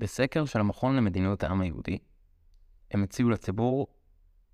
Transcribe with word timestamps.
בסקר 0.00 0.44
של 0.44 0.60
המכון 0.60 0.96
למדיניות 0.96 1.42
העם 1.42 1.60
היהודי, 1.60 1.98
הם 2.90 3.02
הציעו 3.02 3.30
לציבור 3.30 3.86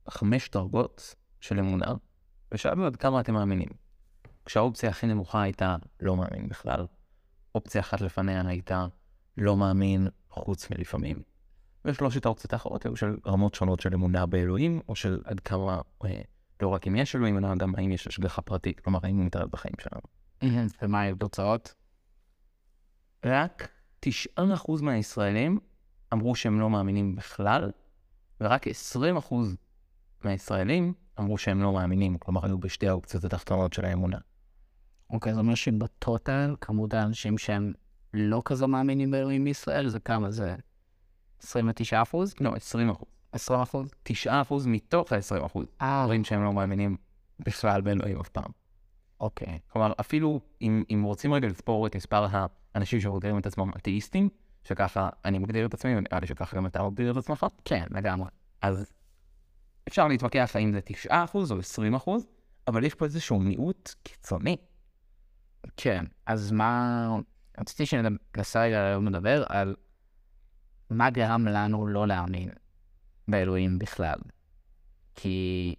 חמש 0.09 0.51
דרגות 0.51 1.15
של 1.41 1.59
אמונה, 1.59 1.95
ושאלו 2.53 2.87
עד 2.87 2.97
כמה 2.97 3.21
אתם 3.21 3.35
מאמינים. 3.35 3.69
כשהאופציה 4.45 4.91
הכי 4.91 5.07
נמוכה 5.07 5.43
הייתה 5.43 5.77
לא 6.01 6.17
מאמין 6.17 6.49
בכלל, 6.49 6.87
אופציה 7.55 7.81
אחת 7.81 8.01
לפניה 8.01 8.43
הייתה 8.47 8.87
לא 9.37 9.57
מאמין 9.57 10.09
חוץ 10.31 10.71
מלפעמים. 10.71 11.23
ושלושת 11.85 12.27
האופציות 12.27 12.53
האחרות 12.53 12.87
היו 12.87 12.97
של 12.97 13.17
רמות 13.27 13.55
שונות 13.55 13.81
של 13.81 13.95
אמונה 13.95 14.27
באלוהים, 14.27 14.81
או 14.89 14.97
של 14.97 15.23
עד 15.25 15.41
כמה, 15.41 15.81
אה, 16.05 16.21
לא 16.63 16.69
רק 16.69 16.87
אם 16.87 16.97
יש 16.97 17.17
אלוהים, 17.17 17.39
אלא 17.39 17.55
גם 17.55 17.75
האם 17.77 17.93
יש 17.93 18.07
השגחה 18.07 18.43
פרטית, 18.43 18.81
כלומר 18.81 18.99
האם 19.03 19.17
הוא 19.17 19.25
מתערב 19.25 19.51
בחיים 19.51 19.75
שלנו. 19.81 20.03
ומה 20.83 21.01
היו 21.01 21.17
תוצאות? 21.17 21.75
רק 23.25 23.76
9% 24.07 24.83
מהישראלים 24.83 25.59
אמרו 26.13 26.35
שהם 26.35 26.61
לא 26.61 26.71
מאמינים 26.71 27.17
בכלל, 27.17 27.71
ורק 28.41 28.67
20% 28.67 29.35
מהישראלים 30.25 30.93
אמרו 31.21 31.39
שהם 31.39 31.63
לא 31.63 31.73
מאמינים, 31.73 32.19
כלומר 32.19 32.47
היו 32.47 32.59
בשתי 32.59 32.89
האופציות 32.89 33.25
התחתונות 33.25 33.73
של 33.73 33.85
האמונה. 33.85 34.19
אוקיי, 35.11 35.33
זאת 35.33 35.41
אומרת 35.41 35.57
שבטוטל, 35.57 36.57
כמות 36.61 36.95
האנשים 36.95 37.39
שהם 37.39 37.73
לא 38.15 38.43
כזו 38.45 38.69
מאמינים 38.69 39.11
באלוהים 39.11 39.45
בישראל, 39.45 39.89
זה 39.89 40.01
כמה? 40.01 40.31
זה 40.31 40.57
29 41.43 42.03
אחוז? 42.03 42.35
לא, 42.41 42.55
20 42.55 42.91
אחוז. 42.91 43.09
20 43.33 43.61
אחוז? 43.61 43.91
9 44.03 44.41
אחוז 44.43 44.67
מתוך 44.67 45.13
ה-20 45.13 45.47
אחוז. 45.47 45.67
אה, 45.83 46.03
אומרים 46.03 46.25
שהם 46.25 46.45
לא 46.45 46.53
מאמינים 46.53 46.97
בכלל 47.39 47.81
באלוהים 47.81 48.21
אף 48.21 48.29
פעם. 48.29 48.51
אוקיי. 49.21 49.59
כלומר, 49.69 49.93
אפילו 50.01 50.41
אם, 50.63 50.85
אם 50.91 51.03
רוצים 51.03 51.33
רגע 51.33 51.49
לספור 51.49 51.87
את 51.87 51.97
מספר 51.97 52.27
האנשים 52.77 53.01
שמגדירים 53.01 53.39
את 53.39 53.47
עצמם 53.47 53.71
אתאיסטים, 53.77 54.29
שככה 54.65 55.09
אני 55.25 55.39
מגדיר 55.39 55.67
את 55.67 55.75
עצמי, 55.75 55.97
ונראה 55.97 56.21
לי 56.21 56.27
שככה 56.27 56.57
גם 56.57 56.67
אתה 56.67 56.83
מגדיר 56.83 57.13
את 57.13 57.17
עצמך, 57.17 57.47
כן, 57.65 57.87
לגמרי. 57.91 58.29
אז 58.63 58.93
אפשר 59.89 60.09
להתווכח 60.09 60.51
האם 60.55 60.73
זה 60.73 60.81
9% 61.09 61.13
או 61.35 61.59
20%, 61.97 62.11
אבל 62.69 62.85
יש 62.85 62.95
פה 62.95 63.05
איזשהו 63.05 63.41
מיעוט 63.41 63.95
קיצוני. 64.03 64.57
כן, 65.77 66.05
אז 66.27 66.53
מה... 66.53 67.19
רציתי 67.61 67.87
שננסה 67.87 68.61
רגע 68.63 68.85
היום 68.85 69.09
לדבר 69.09 69.45
על 69.49 69.77
מה 70.91 71.11
גרם 71.11 71.49
לנו 71.49 71.87
לא 71.87 72.07
להאמין 72.07 72.49
באלוהים 73.29 73.79
בכלל. 73.79 74.19
כי 75.15 75.75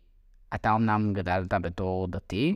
אתה 0.55 0.75
אמנם 0.75 1.13
גדלת 1.13 1.53
בתור 1.53 2.07
דתי, 2.07 2.55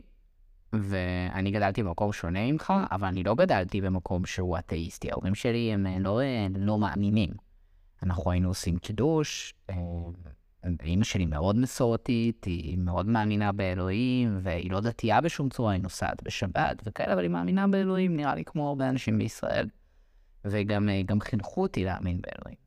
ואני 0.72 1.50
גדלתי 1.50 1.82
במקום 1.82 2.12
שונה 2.12 2.52
ממך, 2.52 2.72
אבל 2.90 3.08
אני 3.08 3.22
לא 3.22 3.34
גדלתי 3.34 3.80
במקום 3.80 4.26
שהוא 4.26 4.58
אתאיסטי. 4.58 5.10
ההורים 5.10 5.34
שלי 5.34 5.72
הם 5.72 5.86
אה, 5.86 5.98
לא, 5.98 6.20
הם 6.20 6.56
לא 6.56 6.78
מאמינים. 6.78 7.30
אנחנו 8.02 8.30
היינו 8.30 8.48
עושים 8.48 8.78
קידוש, 8.78 9.54
אה, 9.70 9.76
אימא 10.82 11.04
שלי 11.04 11.26
מאוד 11.26 11.56
מסורתית, 11.56 12.44
היא 12.44 12.78
מאוד 12.78 13.06
מאמינה 13.06 13.52
באלוהים, 13.52 14.38
והיא 14.42 14.70
לא 14.70 14.80
דתייה 14.80 15.20
בשום 15.20 15.48
צורה, 15.48 15.72
היא 15.72 15.82
נוסעת 15.82 16.22
בשבת 16.22 16.82
וכאלה, 16.84 17.12
אבל 17.12 17.22
היא 17.22 17.30
מאמינה 17.30 17.68
באלוהים, 17.68 18.16
נראה 18.16 18.34
לי 18.34 18.44
כמו 18.44 18.68
הרבה 18.68 18.88
אנשים 18.88 19.18
בישראל. 19.18 19.68
וגם 20.44 20.88
אה, 20.88 21.02
גם 21.02 21.20
חינכו 21.20 21.62
אותי 21.62 21.84
להאמין 21.84 22.20
באלוהים. 22.20 22.58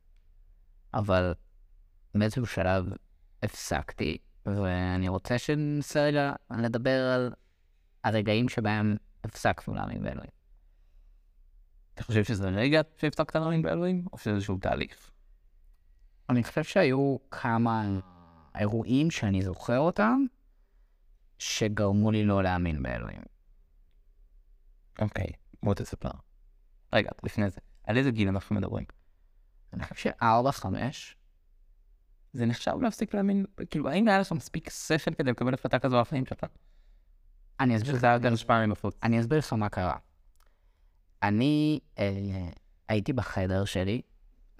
אבל 0.94 1.34
באיזשהו 2.14 2.46
שלב 2.46 2.86
הפסקתי, 3.42 4.18
ואני 4.46 5.08
רוצה 5.08 5.38
שננסה 5.38 6.00
רגע 6.00 6.32
לדבר 6.58 7.02
על 7.14 7.32
הרגעים 8.06 8.48
שבהם 8.48 8.96
הפסקנו 9.24 9.74
להאמין 9.74 10.02
באלוהים. 10.02 10.30
אתה 11.94 12.04
חושב 12.04 12.24
שזה 12.24 12.48
רגע 12.48 12.80
שהפסקת 12.96 13.36
להאמין 13.36 13.62
באלוהים, 13.62 14.04
או 14.12 14.18
שזה 14.18 14.30
איזשהו 14.30 14.58
תהליך? 14.58 15.10
אני 16.30 16.44
חושב 16.44 16.64
שהיו 16.64 17.16
כמה 17.30 18.00
אירועים 18.54 19.10
שאני 19.10 19.42
זוכר 19.42 19.78
אותם, 19.78 20.24
שגרמו 21.38 22.10
לי 22.10 22.24
לא 22.24 22.42
להאמין 22.42 22.82
באלוהים. 22.82 23.22
אוקיי, 24.98 25.32
בוא 25.62 25.74
תספר. 25.74 26.10
רגע, 26.92 27.10
לפני 27.22 27.50
זה, 27.50 27.60
על 27.84 27.96
איזה 27.96 28.10
גיל 28.10 28.28
אנחנו 28.28 28.56
מדברים? 28.56 28.84
אני 29.72 29.82
חושב 29.82 29.94
שארבע, 29.94 30.52
חמש, 30.52 31.16
זה 32.32 32.46
נחשב 32.46 32.72
להפסיק 32.82 33.14
להאמין, 33.14 33.46
כאילו, 33.70 33.88
האם 33.88 34.08
היה 34.08 34.18
לך 34.18 34.32
מספיק 34.32 34.70
שכל 34.70 35.14
כדי 35.14 35.30
לקבל 35.30 35.54
החלטה 35.54 35.78
כזו 35.78 36.00
בחיים 36.00 36.26
שלך? 36.26 36.44
אני 37.60 37.76
אסביר 37.76 37.94
לך, 37.94 38.06
גם 38.20 38.32
השפעה 38.32 38.66
מבחוץ. 38.66 38.94
אני 39.02 39.20
אסביר 39.20 39.38
לך 39.38 39.52
מה 39.52 39.68
קרה. 39.68 39.96
אני 41.22 41.80
אה, 41.98 42.48
הייתי 42.88 43.12
בחדר 43.12 43.64
שלי, 43.64 44.02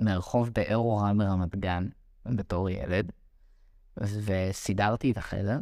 מרחוב 0.01 0.51
באר 0.51 0.77
אורן 0.77 1.19
ברמת 1.19 1.57
גן, 1.57 1.89
בתור 2.27 2.71
ילד, 2.71 3.13
וסידרתי 3.97 5.11
את 5.11 5.17
החדר, 5.17 5.59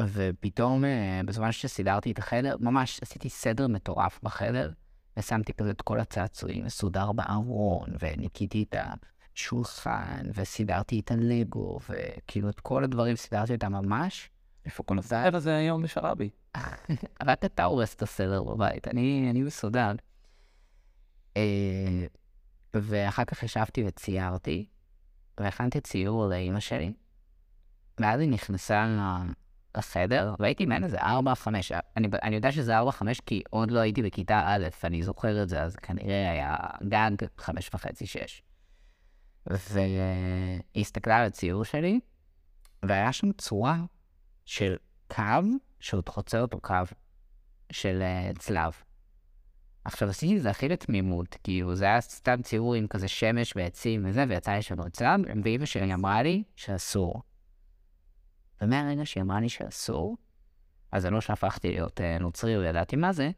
ופתאום, 0.00 0.84
אה, 0.84 1.20
בזמן 1.24 1.52
שסידרתי 1.52 2.12
את 2.12 2.18
החדר, 2.18 2.56
ממש 2.60 3.00
עשיתי 3.02 3.28
סדר 3.28 3.68
מטורף 3.68 4.20
בחדר, 4.22 4.72
ושמתי 5.16 5.52
כזה 5.52 5.70
את 5.70 5.82
כל 5.82 6.00
הצעצועים 6.00 6.64
מסודר 6.64 7.12
בארון, 7.12 7.90
וניקיתי 7.98 8.64
את 8.68 8.76
השולחן, 9.34 10.26
וסידרתי 10.34 11.00
את 11.00 11.10
הלגו, 11.10 11.78
וכאילו 11.88 12.48
את 12.48 12.60
כל 12.60 12.84
הדברים 12.84 13.16
סידרתי 13.16 13.54
אותם 13.54 13.72
ממש. 13.72 14.30
איפה 14.68 14.82
כל 14.82 14.98
הזהב 14.98 15.34
הזה 15.34 15.56
היום 15.56 15.82
בשרעבי? 15.82 16.30
רק 17.22 17.44
אתה 17.44 17.64
הורס 17.64 17.94
את 17.94 18.02
הסדר 18.02 18.42
בבית, 18.42 18.88
אני, 18.88 19.42
מסודר. 19.42 19.92
אה, 21.36 22.06
ואחר 22.74 23.24
כך 23.24 23.42
ישבתי 23.42 23.84
וציירתי, 23.86 24.66
והכנתי 25.40 25.80
ציור 25.80 26.26
לאימא 26.26 26.60
שלי, 26.60 26.92
ואז 28.00 28.20
היא 28.20 28.28
נכנסה 28.28 28.86
לחדר, 29.76 30.34
והייתי 30.38 30.66
מעין 30.66 30.84
איזה 30.84 30.98
ארבע, 31.00 31.34
חמש. 31.34 31.72
אני, 31.96 32.08
אני 32.22 32.36
יודע 32.36 32.52
שזה 32.52 32.78
ארבע, 32.78 32.92
חמש, 32.92 33.20
כי 33.20 33.42
עוד 33.50 33.70
לא 33.70 33.78
הייתי 33.78 34.02
בכיתה 34.02 34.42
א', 34.46 34.68
אני 34.84 35.02
זוכר 35.02 35.42
את 35.42 35.48
זה, 35.48 35.62
אז 35.62 35.76
כנראה 35.76 36.30
היה 36.30 36.56
גג 36.88 37.26
חמש 37.38 37.70
וחצי, 37.74 38.06
שש. 38.06 38.42
והיא 39.46 40.00
הסתכלה 40.76 41.16
על 41.16 41.26
הציור 41.26 41.64
שלי, 41.64 42.00
והיה 42.82 43.12
שם 43.12 43.32
צורה 43.32 43.78
של 44.48 44.76
קו 45.08 45.22
שעוד 45.80 46.08
חוצה 46.08 46.40
אותו 46.40 46.60
קו 46.60 46.74
של 47.72 48.02
uh, 48.02 48.38
צלב. 48.38 48.72
עכשיו 49.84 50.08
עשיתי 50.08 50.36
את 50.36 50.42
זה 50.42 50.50
הכי 50.50 50.68
לתמימות, 50.68 51.36
כאילו 51.44 51.74
זה 51.74 51.84
היה 51.84 52.00
סתם 52.00 52.42
ציור 52.42 52.74
עם 52.74 52.86
כזה 52.86 53.08
שמש 53.08 53.52
ועצים 53.56 54.06
וזה, 54.06 54.24
ויצא 54.28 54.52
לי 54.52 54.62
שם 54.62 54.88
צלב, 54.88 55.20
ואימא 55.44 55.66
שלי 55.66 55.94
אמרה 55.94 56.22
לי 56.22 56.42
שאסור. 56.56 57.22
ומהרגע 58.60 59.06
שהיא 59.06 59.22
אמרה 59.22 59.40
לי 59.40 59.48
שאסור, 59.48 60.16
אז 60.92 61.02
זה 61.02 61.10
לא 61.10 61.20
שהפכתי 61.20 61.70
להיות 61.70 62.00
uh, 62.00 62.22
נוצרי 62.22 62.56
או 62.56 62.62
ידעתי 62.62 62.96
מה 62.96 63.12
זה, 63.12 63.30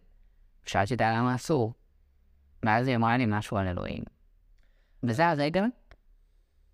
שאלתי 0.66 0.94
אותה 0.94 1.10
למה 1.10 1.34
אסור. 1.34 1.74
ואז 2.62 2.86
היא 2.86 2.96
אמרה 2.96 3.16
לי 3.16 3.24
משהו 3.28 3.56
על 3.56 3.66
אלוהים. 3.66 4.02
וזה 5.02 5.28
הרגע 5.28 5.64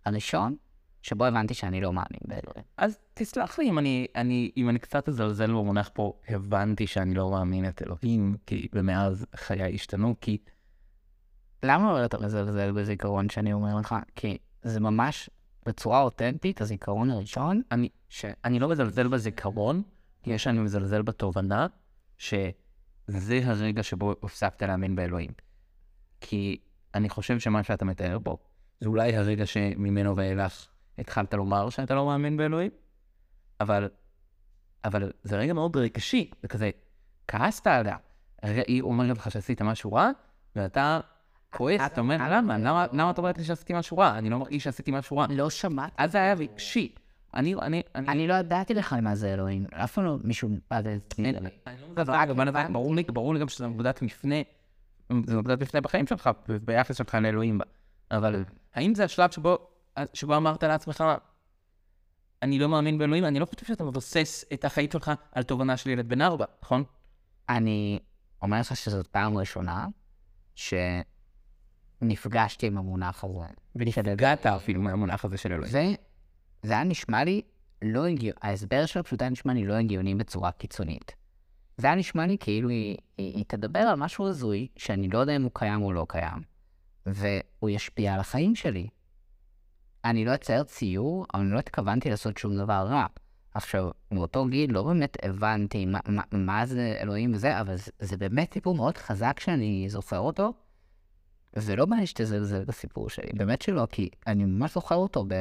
הראשון 0.04 0.56
שבו 1.06 1.24
הבנתי 1.24 1.54
שאני 1.54 1.80
לא 1.80 1.92
מאמין 1.92 2.20
באלוהים. 2.24 2.64
אז 2.76 2.98
תסלח 3.14 3.58
לי 3.58 3.68
אם 3.68 3.78
אני, 3.78 4.06
אני, 4.14 4.50
אם 4.56 4.68
אני 4.68 4.78
קצת 4.78 5.08
אזלזל 5.08 5.50
במונח 5.50 5.90
פה, 5.94 6.12
הבנתי 6.28 6.86
שאני 6.86 7.14
לא 7.14 7.30
מאמין 7.30 7.68
את 7.68 7.82
אלוהים, 7.82 8.36
כי 8.46 8.68
ומאז 8.72 9.26
חיי 9.36 9.74
השתנו, 9.74 10.14
כי 10.20 10.38
למה 11.62 12.04
אתה 12.04 12.18
מזלזל 12.18 12.72
בזיכרון 12.72 13.28
שאני 13.28 13.52
אומר 13.52 13.76
לך? 13.80 13.94
כי 14.14 14.38
זה 14.62 14.80
ממש 14.80 15.30
בצורה 15.66 16.02
אותנטית, 16.02 16.60
הזיכרון 16.60 17.10
הראשון, 17.10 17.62
אני, 17.72 17.88
שאני 18.08 18.58
לא 18.58 18.68
מזלזל 18.68 19.08
בזיכרון, 19.08 19.82
יש 20.24 20.44
שאני 20.44 20.58
מזלזל 20.58 21.02
בתובנה 21.02 21.66
שזה 22.18 23.40
הרגע 23.44 23.82
שבו 23.82 24.14
הפסקת 24.22 24.62
להאמין 24.62 24.96
באלוהים. 24.96 25.30
כי 26.20 26.60
אני 26.94 27.08
חושב 27.08 27.38
שמה 27.38 27.62
שאתה 27.62 27.84
מתאר 27.84 28.18
פה, 28.24 28.36
זה 28.80 28.88
אולי 28.88 29.16
הרגע 29.16 29.46
שממנו 29.46 30.16
ואילך 30.16 30.75
התחלת 30.98 31.34
לומר 31.34 31.70
שאתה 31.70 31.94
לא 31.94 32.06
מאמין 32.06 32.36
באלוהים, 32.36 32.70
אבל, 33.60 33.88
אבל 34.84 35.12
זה 35.22 35.36
רגע 35.36 35.52
מאוד 35.52 35.76
רגשי, 35.76 36.30
זה 36.42 36.48
כזה, 36.48 36.70
כעסת 37.28 37.66
עליה. 37.66 37.96
היא 38.42 38.82
אומרת 38.82 39.18
לך 39.18 39.30
שעשית 39.30 39.62
משהו 39.62 39.92
רע, 39.92 40.10
ואתה 40.56 41.00
כועס, 41.50 41.80
אתה 41.86 42.00
אומר, 42.00 42.16
למה? 42.30 42.58
למה 42.58 42.86
למה 42.92 43.10
את 43.10 43.18
אומרת 43.18 43.38
לי 43.38 43.44
שעשיתי 43.44 43.72
משהו 43.72 43.98
רע? 43.98 44.18
אני 44.18 44.30
לא 44.30 44.38
מרגיש 44.38 44.64
שעשיתי 44.64 44.90
משהו 44.90 45.16
רע. 45.16 45.26
לא 45.30 45.50
שמעתי. 45.50 45.94
אז 45.98 46.12
זה 46.12 46.18
היה 46.18 46.34
רגשי. 46.34 46.94
אני, 47.34 47.54
אני, 47.54 47.82
אני... 47.94 48.08
אני 48.08 48.28
לא 48.28 48.34
ידעתי 48.34 48.74
לך 48.74 48.92
מה 48.92 49.14
זה 49.14 49.34
אלוהים. 49.34 49.66
אף 49.74 49.92
פעם 49.92 50.04
לא 50.04 50.16
מישהו 50.24 50.48
לא 52.36 52.44
נדבר, 52.44 52.66
ברור 53.12 53.34
לי, 53.34 53.40
גם 53.40 53.48
שזה 53.48 53.66
נקודת 53.66 54.02
מפנה, 54.02 54.34
זה 55.26 55.36
נקודת 55.36 55.60
מפנה 55.60 55.80
בחיים 55.80 56.06
שלך, 56.06 56.30
ביחס 56.64 56.96
שלך 56.96 57.14
לאלוהים. 57.14 57.60
אבל 58.10 58.44
האם 58.74 58.94
זה 58.94 59.04
השלב 59.04 59.30
שבו, 59.30 59.68
שבו 60.14 60.36
אמרת 60.36 60.62
לעצמך, 60.62 61.04
אני 62.42 62.58
לא 62.58 62.68
מאמין 62.68 62.98
באלוהים, 62.98 63.24
אני 63.24 63.38
לא 63.38 63.46
חושב 63.46 63.66
שאתה 63.66 63.84
מבסס 63.84 64.44
את 64.52 64.64
החיים 64.64 64.90
שלך 64.92 65.10
על 65.32 65.42
תובנה 65.42 65.76
של 65.76 65.90
ילד 65.90 66.08
בן 66.08 66.22
ארבע, 66.22 66.44
נכון? 66.62 66.84
אני 67.48 67.98
אומר 68.42 68.60
לך 68.60 68.76
שזאת 68.76 69.06
פעם 69.06 69.38
ראשונה, 69.38 69.86
נפגשתי 72.02 72.66
עם 72.66 72.78
המונח 72.78 73.24
הזה. 73.24 73.46
ונפגעת 73.76 74.46
אפילו 74.46 74.82
מהמונח 74.82 75.24
הזה 75.24 75.36
של 75.36 75.52
אלוהים. 75.52 75.72
זה, 75.72 75.94
זה 76.62 76.72
היה 76.72 76.84
נשמע 76.84 77.24
לי 77.24 77.42
לא 77.82 78.06
הגיוני, 78.06 78.38
ההסבר 78.42 78.86
שלו 78.86 79.04
פשוט 79.04 79.22
היה 79.22 79.30
נשמע 79.30 79.54
לי 79.54 79.66
לא 79.66 79.74
הגיוני 79.74 80.14
בצורה 80.14 80.52
קיצונית. 80.52 81.12
זה 81.76 81.86
היה 81.86 81.96
נשמע 81.96 82.26
לי 82.26 82.36
כאילו 82.40 82.68
היא, 82.68 82.96
היא, 83.18 83.36
היא 83.36 83.44
תדבר 83.48 83.78
על 83.78 83.94
משהו 83.94 84.28
הזוי, 84.28 84.68
שאני 84.76 85.08
לא 85.08 85.18
יודע 85.18 85.36
אם 85.36 85.42
הוא 85.42 85.50
קיים 85.54 85.82
או 85.82 85.92
לא 85.92 86.06
קיים, 86.08 86.42
והוא 87.06 87.70
ישפיע 87.70 88.14
על 88.14 88.20
החיים 88.20 88.54
שלי. 88.54 88.88
אני 90.10 90.24
לא 90.24 90.34
אצייר 90.34 90.62
ציור, 90.62 91.26
אבל 91.34 91.42
אני 91.42 91.52
לא 91.52 91.58
התכוונתי 91.58 92.10
לעשות 92.10 92.38
שום 92.38 92.56
דבר 92.56 92.86
רע. 92.88 93.06
עכשיו, 93.54 93.90
מאותו 94.12 94.46
גיל 94.46 94.72
לא 94.72 94.82
באמת 94.82 95.16
הבנתי 95.22 95.86
מה, 95.86 95.98
מה, 96.08 96.22
מה 96.32 96.66
זה 96.66 96.96
אלוהים 97.00 97.34
וזה, 97.34 97.60
אבל 97.60 97.76
זה, 97.76 97.90
זה 97.98 98.16
באמת 98.16 98.52
סיפור 98.54 98.74
מאוד 98.74 98.98
חזק 98.98 99.40
שאני 99.40 99.86
זוכר 99.88 100.18
אותו, 100.18 100.52
וזה 101.56 101.76
לא 101.76 101.86
בא 101.86 101.96
לי 101.96 102.06
שתזלזל 102.06 102.64
בסיפור 102.64 103.10
שלי, 103.10 103.30
באמת 103.34 103.62
שלא, 103.62 103.86
כי 103.90 104.08
אני 104.26 104.44
ממש 104.44 104.74
זוכר 104.74 104.94
אותו 104.94 105.24
ב... 105.28 105.34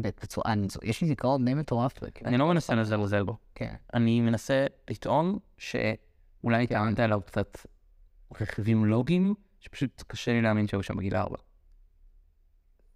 בצורה, 0.00 0.52
אני, 0.52 0.66
יש 0.82 1.00
לי 1.02 1.08
זיכרון 1.08 1.44
די 1.44 1.54
מטורף. 1.54 1.98
אני 2.24 2.38
לא 2.38 2.48
מנסה 2.48 2.74
לזלזל 2.74 3.22
בו. 3.22 3.36
כן. 3.54 3.74
אני 3.94 4.20
מנסה 4.20 4.66
לטעון 4.90 5.38
שאולי 5.58 6.66
טענת 6.66 7.00
עליו 7.00 7.20
קצת 7.26 7.58
רכיבים 8.40 8.84
לוגיים, 8.84 9.34
שפשוט 9.60 10.02
קשה 10.06 10.32
לי 10.32 10.42
להאמין 10.42 10.68
שהיו 10.68 10.82
שם 10.82 10.96
בגיל 10.96 11.16
ארבע. 11.16 11.36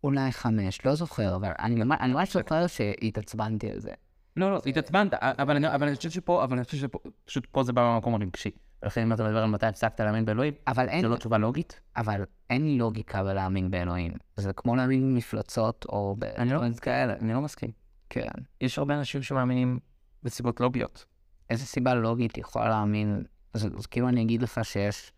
אולי 0.04 0.32
חמש, 0.32 0.86
לא 0.86 0.94
זוכר, 0.94 1.36
אבל 1.36 1.52
אני 1.60 1.74
ממש- 1.84 2.32
זוכר 2.36 2.66
שהתעצבנתי 2.66 3.70
על 3.70 3.80
זה. 3.80 3.90
לא, 4.36 4.52
לא, 4.52 4.60
התעצבנת, 4.66 5.14
אבל 5.14 5.56
אני- 5.56 5.96
חושב 5.96 6.10
שפה, 6.10 6.44
אבל 6.44 6.56
אני 6.56 6.64
חושב 6.64 6.76
שפשוט 6.78 7.46
פה 7.46 7.62
זה 7.62 7.72
בא 7.72 7.82
מהמקום 7.82 8.14
הרגשי. 8.14 8.50
ולכן 8.82 9.02
אם 9.02 9.12
אתה 9.12 9.24
מדבר 9.24 9.42
על 9.42 9.50
מתי 9.50 9.66
הפסקת 9.66 10.00
להאמין 10.00 10.24
באלוהים, 10.24 10.54
אבל 10.66 10.88
אין, 10.88 11.02
זו 11.02 11.08
לא 11.08 11.16
תשובה 11.16 11.38
לוגית. 11.38 11.80
אבל 11.96 12.24
אין 12.50 12.78
לוגיקה 12.78 13.22
בלהאמין 13.24 13.70
באלוהים. 13.70 14.12
זה 14.36 14.52
כמו 14.52 14.76
להאמין 14.76 15.14
במפלצות 15.14 15.86
או 15.88 16.16
ב... 16.18 16.24
אני 16.24 16.50
לא 16.52 16.60
כאלה, 16.80 17.14
אני 17.20 17.32
לא 17.32 17.40
מסכים. 17.40 17.70
כן. 18.10 18.28
יש 18.60 18.78
הרבה 18.78 18.94
אנשים 18.94 19.22
שמאמינים 19.22 19.78
בסיבות 20.22 20.60
לוגיות. 20.60 21.04
איזה 21.50 21.66
סיבה 21.66 21.94
לוגית 21.94 22.38
יכולה 22.38 22.68
להאמין? 22.68 23.22
אז 23.54 23.86
כאילו 23.90 24.08
אני 24.08 24.22
אגיד 24.22 24.42
לך 24.42 24.60
שיש 24.64 25.12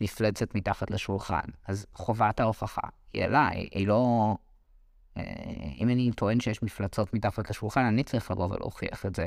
מפלצת 0.00 0.54
מתחת 0.54 0.90
לשולחן, 0.90 1.44
אז 1.68 1.86
חובת 1.94 2.40
ההוכחה 2.40 2.80
היא 3.12 3.24
אליי, 3.24 3.68
היא 3.72 3.86
לא... 3.88 4.34
אה, 5.16 5.22
אם 5.78 5.88
אני 5.88 6.10
טוען 6.16 6.40
שיש 6.40 6.62
מפלצות 6.62 7.14
מתחת 7.14 7.50
לשולחן, 7.50 7.84
אני 7.84 8.04
צריך 8.04 8.30
לבוא 8.30 8.46
ולהוכיח 8.50 9.06
את 9.06 9.14
זה. 9.14 9.26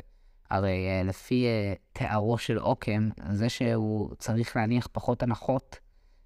הרי 0.49 0.87
אה, 0.87 1.03
לפי 1.03 1.45
אה, 1.45 1.73
תיארו 1.93 2.37
של 2.37 2.59
אוקם, 2.59 3.09
זה 3.31 3.49
שהוא 3.49 4.15
צריך 4.15 4.55
להניח 4.55 4.87
פחות 4.91 5.23
הנחות, 5.23 5.79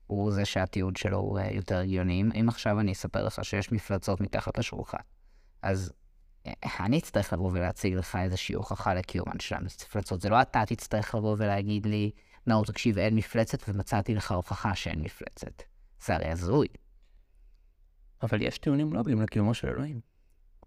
הוא 0.07 0.31
זה 0.31 0.45
שהתיעוד 0.45 0.97
שלו 0.97 1.17
הוא 1.17 1.39
יותר 1.39 1.77
הגיוני. 1.77 2.21
אם- 2.21 2.49
עכשיו 2.49 2.79
אני 2.79 2.91
אספר 2.91 3.25
לך 3.25 3.45
שיש 3.45 3.71
מפלצות 3.71 4.21
מתחת 4.21 4.57
לשולחן, 4.57 4.97
אז 5.61 5.91
אני 6.79 6.97
אצטרך 6.99 7.33
לבוא 7.33 7.51
ולהציג 7.51 7.93
לך 7.93 8.15
איזושהי 8.15 8.55
הוכחה 8.55 8.93
לקיומן 8.93 9.39
של 9.39 9.55
המפלצות. 9.55 10.21
זה 10.21 10.29
לא 10.29 10.41
אתה 10.41 10.63
תצטרך 10.67 11.15
לבוא 11.15 11.35
ולהגיד 11.39 11.85
לי, 11.85 12.11
נאור, 12.47 12.65
תקשיב, 12.65 12.97
אין 12.97 13.15
מפלצת, 13.15 13.69
ומצאתי 13.69 14.15
לך 14.15 14.31
הוכחה 14.31 14.75
שאין 14.75 15.01
מפלצת. 15.01 15.63
זה 16.05 16.15
הרי 16.15 16.27
הזוי. 16.27 16.67
אבל 18.23 18.41
יש 18.41 18.57
טיעונים 18.57 18.93
לוגיים 18.93 19.21
לקיומו 19.21 19.53
של 19.53 19.67
אלוהים. 19.67 19.99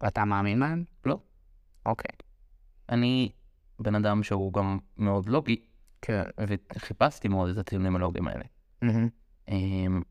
ואתה 0.01 0.25
מאמין 0.25 0.59
בהם? 0.59 0.83
לא. 1.05 1.19
אוקיי. 1.85 2.15
אני 2.89 3.31
בן 3.79 3.95
אדם 3.95 4.23
שהוא 4.23 4.53
גם 4.53 4.79
מאוד 4.97 5.29
לוגי, 5.29 5.61
כן. 6.01 6.23
וחיפשתי 6.47 7.27
מאוד 7.27 7.49
את 7.49 7.57
הטיעונים 7.57 7.95
הלוגיים 7.95 8.27
האלה. 8.27 8.43
אמ, 9.49 10.01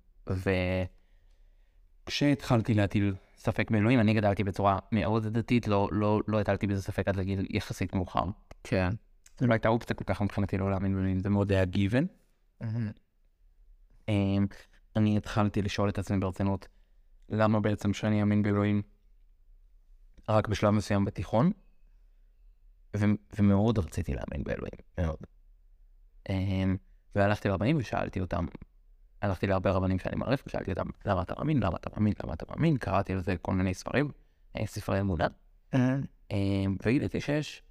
וכשהתחלתי 2.06 2.74
להטיל 2.74 3.14
ספק 3.36 3.70
באלוהים, 3.70 4.00
אני 4.00 4.14
גדלתי 4.14 4.44
בצורה 4.44 4.78
מאוד 4.92 5.26
דתית, 5.26 5.68
לא, 5.68 5.88
לא, 5.92 6.20
לא 6.28 6.40
הטלתי 6.40 6.66
בזה 6.66 6.82
ספק 6.82 7.08
עד 7.08 7.16
לגיל 7.16 7.46
יחסית 7.50 7.94
מאוחר. 7.94 8.24
כן. 8.64 8.90
זו 9.38 9.46
לא 9.46 9.52
הייתה 9.52 9.68
אופציה 9.68 9.96
כל 9.96 10.04
כך 10.04 10.22
מבחינתי 10.22 10.58
לא 10.58 10.70
להאמין 10.70 10.94
באלוהים, 10.94 11.20
זה 11.20 11.30
מאוד 11.30 11.52
היה 11.52 11.64
גיוון. 11.64 12.06
אמ, 14.08 14.46
אני 14.96 15.16
התחלתי 15.16 15.62
לשאול 15.62 15.88
את 15.88 15.98
עצמי 15.98 16.18
ברצינות, 16.18 16.68
למה 17.28 17.60
בעצם 17.60 17.92
שאני 17.92 18.20
אאמין 18.20 18.42
באלוהים 18.42 18.82
רק 20.28 20.48
בשלב 20.48 20.70
מסוים 20.70 21.04
בתיכון, 21.04 21.52
ו- 22.96 23.04
ומאוד 23.38 23.78
רציתי 23.78 24.14
להאמין 24.14 24.44
באלוהים, 24.44 24.78
מאוד. 24.98 25.18
אמ, 26.28 26.76
והלכתי 27.14 27.48
לרבנים 27.48 27.76
ושאלתי 27.76 28.20
אותם, 28.20 28.46
הלכתי 29.22 29.46
להרבה 29.46 29.70
רבנים 29.70 29.98
שאני 29.98 30.16
מעריך, 30.16 30.42
ושאלתי 30.46 30.70
אותם, 30.70 30.86
למה 31.04 31.22
אתה 31.22 31.34
מאמין, 31.38 31.62
למה 31.62 31.76
אתה 31.76 31.90
מאמין, 31.96 32.12
למה 32.24 32.34
אתה 32.34 32.44
מאמין, 32.50 32.76
קראתי 32.76 33.12
על 33.12 33.20
זה 33.20 33.36
כל 33.42 33.52
מיני 33.54 33.74
ספרים, 33.74 34.10
אה, 34.56 34.66
ספרי 34.66 35.00
אמונה, 35.00 35.26
אמ, 36.32 36.76
וגיליתי 36.86 37.20
שיש 37.20 37.62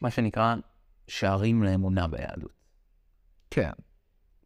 מה 0.00 0.10
שנקרא 0.10 0.54
שערים 1.12 1.62
לאמונה 1.62 2.08
ביהדות. 2.08 2.52
כן. 3.50 3.70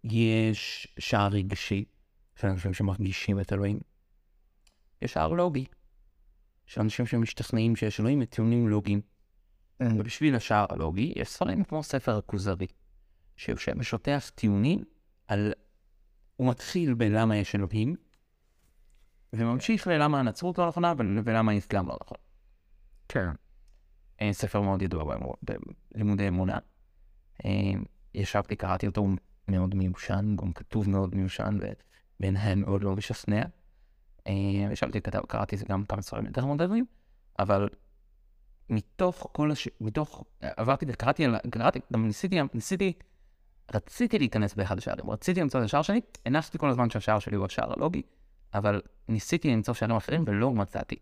יש 0.05 0.89
שער 0.99 1.29
רגשי, 1.29 1.85
של 2.37 2.47
אנשים 2.49 2.75
שמרגישים 2.75 3.41
את 3.41 3.53
אלוהים. 3.53 3.81
יש 5.03 5.13
שער 5.13 5.29
לוגי, 5.29 5.65
של 6.67 6.81
אנשים 6.81 7.07
שמשתכנעים 7.07 7.77
שיש 7.77 8.01
אלוהים 8.01 8.19
וטיעונים 8.23 8.69
לוגיים. 8.69 9.01
ובשביל 9.81 10.35
השער 10.35 10.67
הלוגי, 10.71 11.13
יש 11.17 11.29
ספרים 11.29 11.65
כמו 11.65 11.83
ספר 11.83 12.17
הכוזרי, 12.19 12.67
שיושב 13.37 13.73
ושוטח 13.79 14.31
טיעונים 14.35 14.85
על... 15.29 15.53
הוא 16.37 16.51
מתחיל 16.51 16.95
בלמה 16.95 17.37
יש 17.37 17.55
אלוהים, 17.55 17.97
וממשיך 19.33 19.87
ללמה 19.87 20.21
הנצרות 20.21 20.59
לא 20.59 20.69
נכונה 20.69 20.93
ול- 20.99 21.21
ולמה 21.25 21.53
האסלאם 21.53 21.89
לא 21.89 21.99
נכון. 22.03 22.19
כן. 23.09 23.29
ספר 24.33 24.61
מאוד 24.61 24.83
ידוע 24.83 25.17
בלימודי 25.43 26.29
אמונה. 26.29 26.59
אה, 27.45 27.51
ישבתי, 28.15 28.57
קראתי 28.57 28.87
אותו, 28.87 29.01
הוא 29.01 29.11
מאוד 29.49 29.75
מיושן, 29.75 30.37
גם 30.37 30.53
כתוב 30.53 30.91
מאוד 30.91 31.15
מיושן, 31.15 31.59
ובעיניי 32.21 32.55
מאוד 32.55 32.83
לא 32.83 32.97
משכנע. 32.97 33.43
אה, 34.27 34.33
ישבתי, 34.73 35.01
קראתי 35.01 35.55
את 35.55 35.61
זה 35.61 35.67
גם 35.69 35.85
כמה 35.85 36.03
ספרים 36.03 36.27
יותר 36.27 36.47
מודרניים, 36.47 36.87
אבל 37.39 37.69
מתוך 38.71 39.27
כל 39.33 39.51
הש... 39.51 39.69
מתוך... 39.81 40.25
עברתי 40.41 40.87
וקראתי, 40.89 41.27
קראתי, 41.51 41.81
גם 41.93 42.07
ניסיתי, 42.07 42.39
ניסיתי, 42.55 42.93
רציתי 43.75 44.19
להיכנס 44.19 44.55
באחד 44.55 44.79
השערים, 44.79 45.11
רציתי 45.11 45.41
למצוא 45.41 45.61
את 45.61 45.65
השער 45.65 45.83
שלי, 45.83 46.01
הנחתי 46.27 46.59
כל 46.59 46.71
הזמן 46.71 46.91
שהשער 46.91 47.19
שלי 47.19 47.37
הוא 47.37 47.47
השער 47.47 47.73
הלוגי, 47.73 48.03
אבל 48.55 48.83
ניסיתי 49.09 49.51
למצוא 49.51 49.75
שערים 49.75 49.97
אחרים 49.97 50.25
ולא 50.27 50.51
מצאתי. 50.51 50.97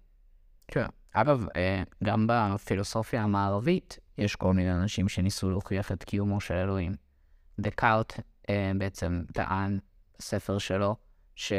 כן. 0.69 0.87
אגב, 1.15 1.47
אה, 1.57 1.83
גם 2.05 2.27
בפילוסופיה 2.29 3.23
המערבית 3.23 3.99
יש 4.19 4.37
כל 4.37 4.55
מיני 4.55 4.73
אנשים 4.73 5.09
שניסו 5.09 5.51
להוכיח 5.51 5.93
את 5.93 6.05
קיומו 6.05 6.41
של 6.41 6.55
אלוהים. 6.55 6.93
דקארט 7.61 8.21
אה, 8.51 8.73
בעצם 8.79 9.23
טען 9.33 9.79
בספר 10.19 10.59
שלו 10.59 10.97
ש, 11.35 11.53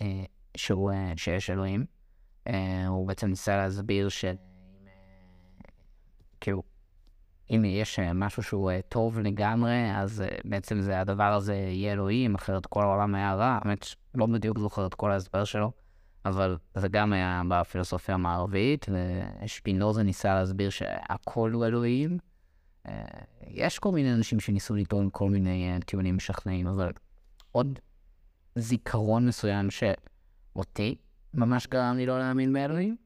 אה, 0.00 0.24
שהוא, 0.56 0.92
שיש 1.16 1.50
אלוהים. 1.50 1.84
הוא 2.88 3.08
בעצם 3.08 3.26
ניסה 3.26 3.56
להסביר 3.56 4.08
ש... 4.08 4.24
כאילו, 6.40 6.62
אם 7.50 7.64
יש 7.64 7.98
משהו 7.98 8.42
שהוא 8.42 8.70
טוב 8.88 9.18
לגמרי, 9.18 9.96
אז 9.96 10.24
בעצם 10.44 10.80
זה 10.80 11.00
הדבר 11.00 11.32
הזה 11.32 11.54
יהיה 11.54 11.92
אלוהים, 11.92 12.34
אחרת 12.34 12.66
כל 12.66 12.82
העולם 12.82 13.14
היה 13.14 13.34
רע. 13.34 13.58
האמת, 13.62 13.86
לא 14.14 14.26
בדיוק 14.26 14.58
זוכר 14.58 14.86
את 14.86 14.94
כל 14.94 15.10
ההסבר 15.10 15.44
שלו. 15.44 15.72
אבל 16.24 16.56
זה 16.74 16.88
גם 16.88 17.12
היה 17.12 17.42
בפילוסופיה 17.48 18.14
המערבית, 18.14 18.86
ושפינוזה 19.44 20.02
ניסה 20.02 20.34
להסביר 20.34 20.70
שהכל 20.70 21.50
הוא 21.52 21.66
אלוהים. 21.66 22.18
אה, 22.88 23.04
יש 23.46 23.78
כל 23.78 23.92
מיני 23.92 24.14
אנשים 24.14 24.40
שניסו 24.40 24.74
לטעון 24.74 25.08
כל 25.12 25.30
מיני 25.30 25.72
אה, 25.72 25.80
טיעונים 25.80 26.16
משכנעים, 26.16 26.66
אבל 26.66 26.92
עוד 27.52 27.78
זיכרון 28.56 29.26
מסוים 29.26 29.68
שאותי 29.70 30.96
ממש 31.34 31.66
גרם 31.66 31.96
לי 31.96 32.06
לא 32.06 32.18
להאמין 32.18 32.52
באלוהים, 32.52 32.96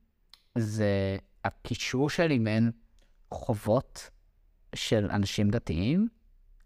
זה 0.58 1.16
הקישור 1.44 2.10
שלי 2.10 2.38
בין 2.38 2.70
חובות 3.30 4.10
של 4.74 5.10
אנשים 5.10 5.50
דתיים 5.50 6.08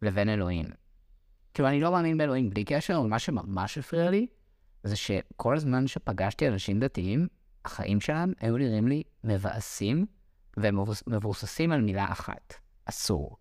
לבין 0.03 0.29
אלוהים. 0.29 0.67
כאילו, 1.55 1.69
אני 1.69 1.81
לא 1.81 1.93
מאמין 1.93 2.19
באלוהים 2.19 2.51
בלי 2.51 2.65
קשר, 2.65 2.97
אבל 2.99 3.09
מה 3.09 3.19
שממש 3.19 3.79
הפריע 3.79 4.11
לי, 4.11 4.27
זה 4.87 4.97
שכל 4.97 5.57
הזמן 5.57 5.87
שפגשתי 5.87 6.49
אנשים 6.49 6.81
דתיים, 6.81 7.29
החיים 7.65 8.01
שלהם 8.01 8.33
היו 8.41 8.57
נראים 8.57 8.89
לי 8.89 9.03
מבאסים 9.25 10.07
ומבוססים 10.57 11.73
על 11.73 11.81
מילה 11.81 12.13
אחת, 12.13 12.55
אסור. 12.85 13.37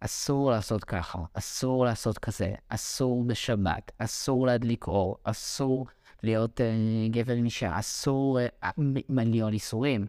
אסור 0.00 0.50
לעשות 0.50 0.84
ככה, 0.84 1.18
אסור 1.34 1.84
לעשות 1.84 2.18
כזה, 2.18 2.54
אסור 2.68 3.24
בשבת, 3.24 3.92
אסור 3.98 4.46
להדליק 4.46 4.86
אור, 4.86 5.16
אסור 5.24 5.86
להיות 6.22 6.60
אה, 6.60 6.66
גבר 7.10 7.32
עם 7.32 7.44
אישה, 7.44 7.78
אסור 7.78 8.38
מ- 8.78 9.14
מיליון 9.16 9.52
איסורים. 9.52 10.06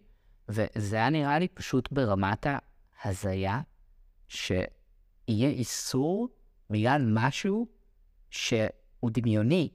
וזה 0.49 0.95
היה 0.95 1.09
נראה 1.09 1.39
לי 1.39 1.47
פשוט 1.47 1.91
ברמת 1.91 2.47
ההזיה, 3.03 3.61
שיהיה 4.27 5.49
איסור 5.49 6.29
בגלל 6.69 7.01
משהו 7.13 7.67
שהוא 8.29 9.11
דמיוני. 9.11 9.69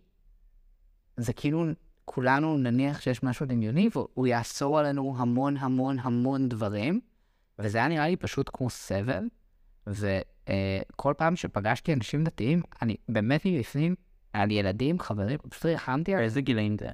זה 1.17 1.33
כאילו 1.33 1.65
כולנו 2.05 2.59
נניח 2.59 3.01
שיש 3.01 3.23
משהו 3.23 3.47
דמיוני, 3.47 3.89
והוא 3.93 4.27
יאסור 4.27 4.79
עלינו 4.79 5.15
המון 5.19 5.57
המון 5.57 5.99
המון 5.99 6.49
דברים, 6.49 7.01
וזה 7.59 7.79
היה 7.79 7.89
נראה 7.89 8.09
לי 8.09 8.17
פשוט 8.17 8.51
כמו 8.53 8.71
סבל, 8.71 9.29
וכל 9.87 11.15
פעם 11.17 11.37
שפגשתי 11.37 11.93
אנשים 11.93 12.25
דתיים, 12.25 12.63
אני 12.83 12.97
באמת 13.09 13.47
מבפנים, 13.47 13.95
על 14.33 14.51
ילדים, 14.51 14.99
חברים, 14.99 15.39
פשוט 15.49 15.65
ריחמתי 15.65 16.15
על 16.15 16.23
איזה 16.23 16.41
גילאים 16.41 16.77
זה? 16.79 16.89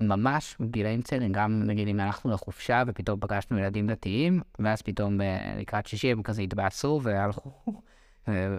ממש 0.00 0.56
גילאים 0.62 1.02
צעירים, 1.02 1.32
גם 1.32 1.62
נגיד 1.66 1.88
אם 1.88 2.00
הלכנו 2.00 2.30
לחופשה 2.30 2.82
ופתאום 2.86 3.20
פגשנו 3.20 3.58
ילדים 3.58 3.86
דתיים, 3.86 4.40
ואז 4.58 4.82
פתאום 4.82 5.20
אה, 5.20 5.56
לקראת 5.58 5.86
שישי 5.86 6.12
הם 6.12 6.22
כזה 6.22 6.42
התבאסו 6.42 7.00
והלכו, 7.02 7.50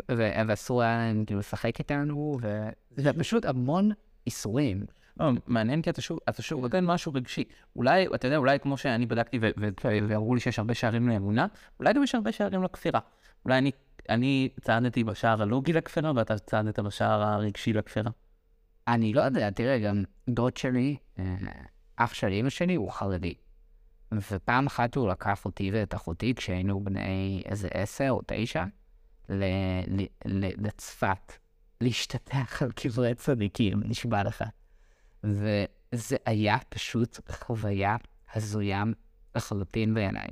ואסור 0.10 0.82
היה 0.82 0.98
להם 0.98 1.25
כאילו 1.25 1.39
לשחק 1.39 1.80
איתנו, 1.80 2.38
וזה 2.42 3.13
פשוט 3.13 3.46
המון 3.46 3.92
איסורים. 4.29 4.83
לא, 5.19 5.31
מעניין 5.48 5.81
כי 5.81 5.89
אתה 5.89 6.01
שוב, 6.01 6.19
אתה 6.29 6.41
שוב 6.41 6.62
נותן 6.62 6.86
משהו 6.86 7.13
רגשי. 7.13 7.43
אולי, 7.75 8.07
אתה 8.15 8.27
יודע, 8.27 8.38
אולי 8.38 8.59
כמו 8.59 8.77
שאני 8.77 9.05
בדקתי 9.05 9.39
ואמרו 10.07 10.36
לי 10.36 10.41
שיש 10.41 10.59
הרבה 10.59 10.74
שערים 10.74 11.09
לאמונה, 11.09 11.48
אולי 11.79 11.93
גם 11.93 12.03
יש 12.03 12.15
הרבה 12.15 12.31
שערים 12.31 12.63
לכפירה. 12.63 13.00
אולי 13.45 13.57
אני, 13.57 13.71
אני 14.09 14.50
צעדתי 14.62 15.03
בשער 15.03 15.41
הלוגי 15.41 15.74
לכפירה 15.74 16.12
ואתה 16.15 16.39
צעדת 16.39 16.79
בשער 16.79 17.24
הרגשי 17.24 17.74
לכפירה. 17.74 18.12
אני 18.88 19.13
לא 19.13 19.21
יודע, 19.21 19.50
תראה, 19.50 19.79
גם 19.79 20.03
דוד 20.29 20.57
שלי, 20.57 20.95
אה, 21.19 21.36
אח 21.95 22.13
של 22.13 22.27
אמא 22.27 22.50
שלי, 22.50 22.75
הוא 22.75 22.91
חרדי. 22.91 23.33
ופעם 24.13 24.67
אחת 24.67 24.95
הוא 24.95 25.09
לקח 25.09 25.45
אותי 25.45 25.71
ואת 25.74 25.95
אחותי, 25.95 26.33
כשהיינו 26.36 26.83
בני 26.83 27.41
איזה 27.45 27.67
עשר 27.74 28.07
או 28.09 28.21
תשע, 28.27 28.63
לצפת, 30.57 31.33
להשתטח 31.81 32.62
על 32.63 32.71
קברי 32.71 33.15
צדיקים, 33.15 33.81
נשבע 33.86 34.24
לך. 34.24 34.43
וזה 35.24 36.17
היה 36.25 36.57
פשוט 36.69 37.19
חוויה 37.31 37.95
הזויה 38.33 38.83
לחלוטין 39.36 39.93
בעיניי. 39.93 40.27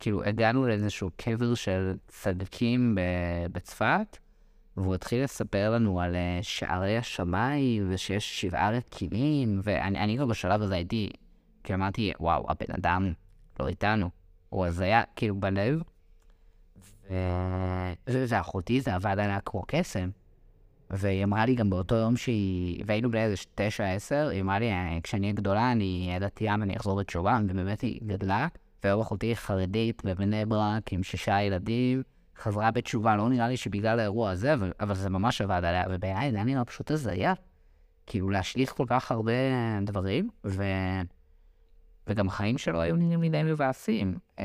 כאילו, 0.00 0.24
הגענו 0.24 0.66
לאיזשהו 0.68 1.10
קבר 1.16 1.54
של 1.54 1.96
צדיקים 2.08 2.98
בצפת, 3.52 4.18
והוא 4.76 4.94
התחיל 4.94 5.24
לספר 5.24 5.70
לנו 5.70 6.00
על 6.00 6.16
אה, 6.16 6.38
שערי 6.42 6.98
השמיים, 6.98 7.86
ושיש 7.90 8.40
שבעה 8.40 8.70
רקיעים, 8.70 9.60
ואני 9.62 9.98
אני 9.98 10.16
גם 10.16 10.28
בשלב 10.28 10.62
הזה 10.62 10.74
הייתי, 10.74 11.10
כאילו 11.64 11.78
אמרתי, 11.78 12.12
וואו, 12.20 12.46
הבן 12.50 12.74
אדם 12.74 13.12
לא 13.60 13.68
איתנו. 13.68 14.10
הוא 14.48 14.66
הזיה, 14.66 15.02
כאילו, 15.16 15.40
בלב. 15.40 15.82
ו- 17.10 17.92
וזה 18.06 18.40
אחותי, 18.40 18.80
זה 18.80 18.94
עבד 18.94 19.18
עליה 19.18 19.40
כמו 19.40 19.62
קסם. 19.66 20.10
והיא 20.90 21.24
אמרה 21.24 21.46
לי 21.46 21.54
גם 21.54 21.70
באותו 21.70 21.94
יום 21.94 22.16
שהיא, 22.16 22.84
והיינו 22.86 23.10
בני 23.10 23.24
איזה 23.24 23.36
תשע, 23.54 23.92
עשר, 23.92 24.28
היא 24.28 24.40
אמרה 24.40 24.58
לי, 24.58 24.72
"אה, 24.72 24.98
כשאני 25.02 25.22
אהיה 25.26 25.34
גדולה, 25.34 25.72
אני 25.72 26.04
אהיה 26.06 26.18
דתייה 26.18 26.56
ואני 26.60 26.76
אחזור 26.76 27.00
בתשובה, 27.00 27.38
ובאמת 27.48 27.80
היא 27.80 28.00
גדלה, 28.06 28.48
והיום 28.84 29.00
אחותי 29.00 29.36
חרדית 29.36 30.02
בבני 30.04 30.44
ברק 30.44 30.92
עם 30.92 31.02
שישה 31.02 31.42
ילדים, 31.42 32.02
חזרה 32.36 32.70
בתשובה, 32.70 33.16
לא 33.16 33.28
נראה 33.28 33.48
לי 33.48 33.56
שבגלל 33.56 33.98
האירוע 34.00 34.30
הזה, 34.30 34.54
אבל, 34.54 34.72
אבל 34.80 34.94
זה 34.94 35.10
ממש 35.10 35.40
עבד 35.40 35.64
עליה, 35.64 35.84
ובעיניי 35.90 36.30
זה 36.30 36.36
היה 36.36 36.44
נראה 36.44 36.64
פשוט 36.64 36.90
הזיה. 36.90 37.34
כאילו 38.06 38.30
להשליך 38.30 38.72
כל 38.72 38.84
כך 38.88 39.12
הרבה 39.12 39.32
דברים, 39.82 40.30
ו... 40.44 40.62
וגם 42.06 42.28
החיים 42.28 42.58
שלו 42.58 42.80
היו 42.80 42.96
נראים 42.96 43.22
לי 43.22 43.28
די 43.28 43.42
מבאסים. 43.42 44.18
אמ, 44.38 44.44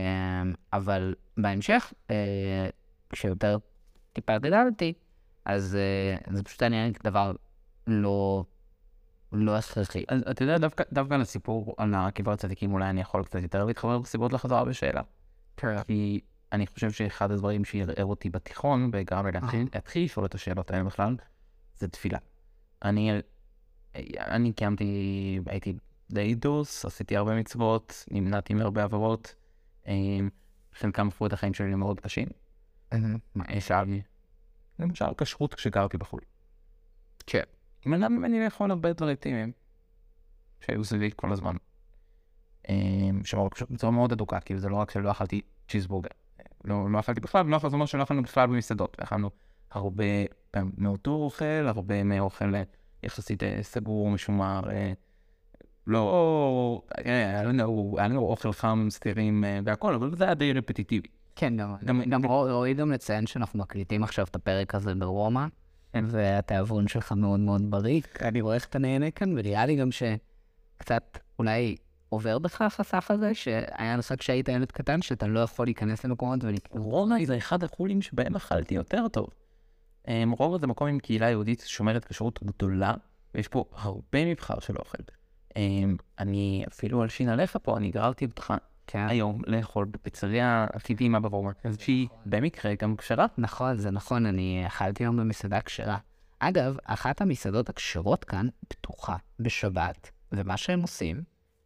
אבל 0.73 1.15
בהמשך, 1.37 1.93
אה, 2.11 2.69
כשיותר 3.09 3.57
טיפה 4.13 4.37
גדלתי, 4.37 4.93
אז 5.45 5.75
אה, 5.75 6.33
זה 6.35 6.43
פשוט 6.43 6.61
היה 6.61 6.69
נראה 6.69 6.89
דבר 7.03 7.33
לא, 7.87 8.45
לא 9.31 9.57
הכרחי. 9.57 10.03
אז 10.07 10.21
אתה 10.31 10.43
יודע, 10.43 10.57
דווקא, 10.57 10.83
דווקא 10.93 11.13
על 11.13 11.21
הסיפור 11.21 11.75
על 11.77 11.93
הקבר 11.95 12.31
הצדיקים, 12.31 12.73
אולי 12.73 12.89
אני 12.89 13.01
יכול 13.01 13.23
קצת 13.23 13.41
יותר 13.41 13.65
להתחבר 13.65 13.99
בסיבות 13.99 14.33
לחזרה 14.33 14.65
בשאלה. 14.65 15.01
כי 15.85 16.19
אני 16.51 16.67
חושב 16.67 16.91
שאחד 16.91 17.31
הדברים 17.31 17.65
שערער 17.65 18.05
אותי 18.05 18.29
בתיכון, 18.29 18.89
וגרם 18.93 19.25
לי 19.25 19.31
להתחיל 19.73 20.03
לשאול 20.03 20.25
את 20.25 20.35
השאלות 20.35 20.71
האלה 20.71 20.83
בכלל, 20.83 21.15
זה 21.77 21.87
תפילה. 21.87 22.17
אני, 22.83 23.11
אני 24.17 24.53
קיימתי, 24.53 25.39
הייתי 25.45 25.73
די 26.11 26.35
דוס, 26.35 26.85
עשיתי 26.85 27.17
הרבה 27.17 27.35
מצוות, 27.35 28.05
נמנעתי 28.11 28.53
מהרבה 28.53 28.83
עבירות, 28.83 29.35
אמ, 29.87 30.29
חלקם 30.73 31.07
הפכו 31.07 31.27
את 31.27 31.33
החיים 31.33 31.53
שלי 31.53 31.71
למאוד 31.71 31.99
קשים. 31.99 32.27
מה, 33.35 33.45
למשל, 34.79 35.05
כשרות 35.17 35.53
כשגרתי 35.53 35.97
בחו"ל. 35.97 36.21
כן. 37.25 37.43
מנע 37.85 38.07
ממני 38.07 38.45
לאכול 38.45 38.71
הרבה 38.71 38.93
דברים 38.93 39.15
טעימים 39.15 39.51
שהיו 40.61 40.83
סביבי 40.83 41.09
כל 41.15 41.31
הזמן. 41.31 41.55
אמ, 42.69 43.21
בצורה 43.69 43.91
מאוד 43.91 44.11
אדוקה, 44.11 44.39
כאילו 44.39 44.59
זה 44.59 44.69
לא 44.69 44.75
רק 44.75 44.91
שלא 44.91 45.11
אכלתי 45.11 45.41
צ'יזבורגר. 45.67 46.09
לא, 46.63 46.91
לא 46.91 46.99
אכלתי 46.99 47.21
בכלל, 47.21 47.45
ולא 47.45 47.57
אכלתי, 47.57 47.69
זאת 47.69 47.73
אומרת 47.73 47.87
שלא 47.87 48.03
אכלנו 48.03 48.23
בכלל 48.23 48.47
במסעדות. 48.47 48.97
אכלנו 48.99 49.29
הרבה 49.71 50.03
מאותו 50.77 51.11
אוכל, 51.11 51.67
הרבה 51.67 52.03
מאוכל 52.03 52.55
אה, 52.55 52.63
יחסית 53.03 53.43
אה, 53.43 53.59
סגור, 53.61 54.09
משומר. 54.09 54.61
אה, 54.71 54.93
לא, 55.87 56.81
אה, 57.05 57.29
היה 57.29 57.43
לנו, 57.43 58.19
אוכל 58.19 58.53
חם, 58.53 58.87
סטירים 58.89 59.43
אה, 59.43 59.59
והכל, 59.65 59.93
אבל 59.93 60.15
זה 60.15 60.23
היה 60.23 60.33
די 60.33 60.53
רפטיטיבי. 60.53 61.07
כן, 61.35 61.57
גם, 61.57 61.75
גם- 61.85 62.01
גם, 62.09 62.25
ראוי 62.25 62.73
גם 62.73 62.91
לציין 62.91 63.27
שאנחנו 63.27 63.59
מקליטים 63.59 64.03
עכשיו 64.03 64.25
את 64.29 64.35
הפרק 64.35 64.75
הזה 64.75 64.95
ברומא, 64.95 65.45
והתיאבון 65.93 66.87
שלך 66.87 67.11
מאוד 67.11 67.39
מאוד 67.39 67.71
בריא. 67.71 68.01
אני 68.21 68.41
רואה 68.41 68.55
איך 68.55 68.65
אתה 68.65 68.79
נהנה 68.79 69.11
כאן, 69.11 69.31
ונראה 69.37 69.65
לי 69.65 69.75
גם 69.75 69.89
שקצת 69.91 71.17
אולי 71.39 71.75
עובר 72.09 72.39
בך 72.39 72.61
החסך 72.61 73.11
הזה, 73.11 73.33
שהיה 73.33 73.97
לך 73.97 74.13
כשהיית 74.17 74.47
ילד 74.49 74.71
קטן, 74.71 75.01
שאתה 75.01 75.27
לא 75.27 75.39
יכול 75.39 75.67
להיכנס 75.67 76.05
למקומות 76.05 76.43
ולקרוא. 76.43 76.81
רומא 76.83 77.25
זה 77.25 77.37
אחד 77.37 77.63
החולים 77.63 78.01
שבהם 78.01 78.35
אכלתי 78.35 78.75
יותר 78.75 79.07
טוב. 79.07 79.27
אמ, 80.07 80.31
רומא 80.31 80.57
זה 80.57 80.67
מקום 80.67 80.87
עם 80.87 80.99
קהילה 80.99 81.29
יהודית 81.29 81.63
שומרת 81.67 82.05
כשרות 82.05 82.43
גדולה, 82.43 82.93
ויש 83.35 83.47
פה 83.47 83.65
הרבה 83.73 84.25
מבחר 84.25 84.59
של 84.59 84.75
אוכל. 84.77 85.03
אמ, 85.55 85.95
אני 86.19 86.63
אפילו 86.67 87.01
על 87.01 87.09
שין 87.09 87.29
עליך 87.29 87.57
פה, 87.63 87.77
אני 87.77 87.91
גררתי 87.91 88.25
אותך 88.25 88.53
כן. 88.93 89.07
היום 89.09 89.41
לאכול 89.47 89.85
בפיצריה 89.85 90.67
הכי 90.73 90.95
טעימה 90.95 91.19
ברומא, 91.19 91.51
שהיא 91.79 92.07
במקרה 92.25 92.75
גם 92.75 92.95
כשרה. 92.95 93.25
נכון, 93.37 93.77
זה 93.77 93.91
נכון, 93.91 94.25
אני 94.25 94.63
אכלתי 94.67 95.03
היום 95.03 95.17
במסעדה 95.17 95.61
כשרה. 95.61 95.97
אגב, 96.39 96.77
אחת 96.83 97.21
המסעדות 97.21 97.69
הכשרות 97.69 98.23
כאן 98.23 98.47
פתוחה 98.67 99.15
בשבת, 99.39 100.11
ומה 100.31 100.57
שהם 100.57 100.81
עושים, 100.81 101.21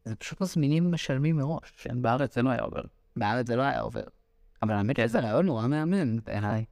זה 0.06 0.16
פשוט 0.16 0.42
מזמינים 0.42 0.86
ומשלמים 0.86 1.38
מראש. 1.38 1.72
כן, 1.78 2.02
בארץ 2.02 2.36
זה 2.36 2.42
לא 2.42 2.50
היה 2.50 2.62
עובר. 2.62 2.82
בארץ 3.16 3.48
זה 3.48 3.56
לא 3.56 3.62
היה 3.62 3.80
עובר. 3.80 4.04
אבל 4.64 4.74
האמת 4.74 4.96
שזה 4.98 5.20
רעיון 5.20 5.46
נורא 5.46 5.68
מהמם 5.68 6.20
בעיניי. 6.26 6.66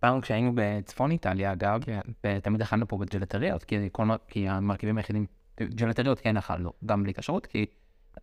פעם 0.00 0.20
כשהיינו 0.20 0.52
בצפון 0.54 1.10
איטליה, 1.10 1.52
אגב, 1.52 1.84
כן. 1.84 2.00
ותמיד 2.26 2.62
אכלנו 2.62 2.88
פה 2.88 2.98
בג'לטריות, 2.98 3.64
כי, 3.64 3.88
כל, 3.92 4.08
כי 4.28 4.48
המרכיבים 4.48 4.96
היחידים, 4.96 5.26
ג'לטריות 5.62 6.20
כן 6.20 6.36
אכלנו, 6.36 6.72
גם 6.86 7.02
בלי 7.02 7.14
כשרות, 7.14 7.46
כי 7.46 7.66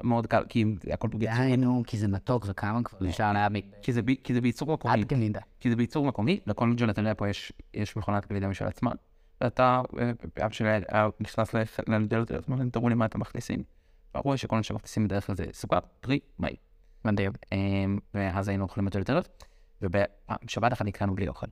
מאוד 0.03 0.27
קל, 0.27 0.43
כי 0.49 0.65
הכל 0.91 1.07
פה 1.11 1.17
בייצור, 1.17 1.37
דהיינו, 1.37 1.83
כי 1.87 1.97
זה 1.97 2.07
מתוק 2.07 2.45
וכמה 2.47 2.83
כבר 2.83 3.09
אפשר 3.09 3.33
להעמיק. 3.33 3.65
כי 3.81 3.93
זה, 3.93 4.01
זה 4.33 4.41
בייצור 4.41 4.73
מקומי. 4.73 4.93
עד 4.93 5.05
גלידה. 5.05 5.39
כי 5.59 5.69
זה 5.69 5.75
בייצור 5.75 6.05
מקומי, 6.05 6.39
לכל 6.47 6.73
ג'לטריה 6.77 7.15
פה 7.15 7.29
יש, 7.29 7.53
מכונת 7.97 8.27
גלידה 8.27 8.47
משל 8.47 8.65
עצמה. 8.65 8.91
ואתה, 9.41 9.81
אה, 9.99 10.11
אבא 10.45 10.53
שלי 10.53 10.69
היה 10.69 11.07
נכנס 11.19 11.53
לג'לטריות, 11.87 12.49
אמר 12.49 12.57
להם, 12.57 12.69
תראו 12.69 12.89
לי 12.89 12.95
מה 12.95 13.05
אתם 13.05 13.19
מכניסים. 13.19 13.63
לי 14.31 14.37
שכל 14.37 14.55
מה 14.55 14.63
שמכניסים 14.63 15.07
בדרך 15.07 15.25
כלל 15.25 15.35
זה 15.35 15.45
סוכר, 15.53 15.79
פרי, 15.99 16.19
מים. 16.39 16.55
מדהים. 17.05 17.31
אמ, 17.51 17.99
ואז 18.13 18.47
היינו 18.47 18.63
אוכלים 18.63 18.85
בג'לטריות, 18.85 19.45
ובשבת 19.81 20.73
אחת 20.73 20.85
נקראנו 20.85 21.15
בלי 21.15 21.27
אוכל. 21.27 21.47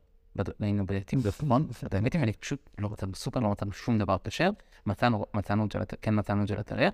היינו 0.60 0.86
בדייטים 0.86 1.20
בפמון, 1.20 1.68
היא, 1.92 2.24
אני 2.24 2.34
פשוט 2.34 2.70
לא 2.80 2.90
מצאנו 2.90 3.16
סופר, 3.16 3.40
לא 3.40 3.50
מצאנו 3.50 3.72
שום 3.72 3.98
דבר 3.98 4.18
כשר. 4.24 4.50
מצאנו, 4.86 5.26
מצאנו 5.34 5.68
כן 6.02 6.20
מצאנו 6.20 6.46
ג'לטריה, 6.46 6.88
אה, 6.88 6.94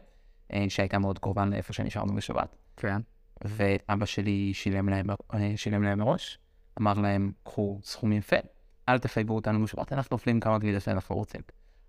שהייתה 0.69 0.99
מאוד 0.99 1.19
קרובה 1.19 1.45
לאיפה 1.45 1.73
שנשארנו 1.73 2.15
בשבת. 2.15 2.55
כן. 2.77 3.01
ואבא 3.43 4.05
שלי 4.05 4.53
שילם 4.53 4.89
להם, 4.89 5.09
אה, 5.33 5.53
שילם 5.55 5.83
להם 5.83 5.99
מראש, 5.99 6.39
אמר 6.81 6.93
להם, 6.93 7.31
קחו 7.43 7.79
סכום 7.83 8.11
יפה, 8.11 8.35
אל 8.89 8.99
תחייבו 8.99 9.35
אותנו 9.35 9.63
בשבת, 9.63 9.93
אנחנו 9.93 10.13
אוכלים 10.13 10.39
כמה 10.39 10.57
גלידה 10.57 10.79
שאנחנו 10.79 11.15
רוצים. 11.15 11.41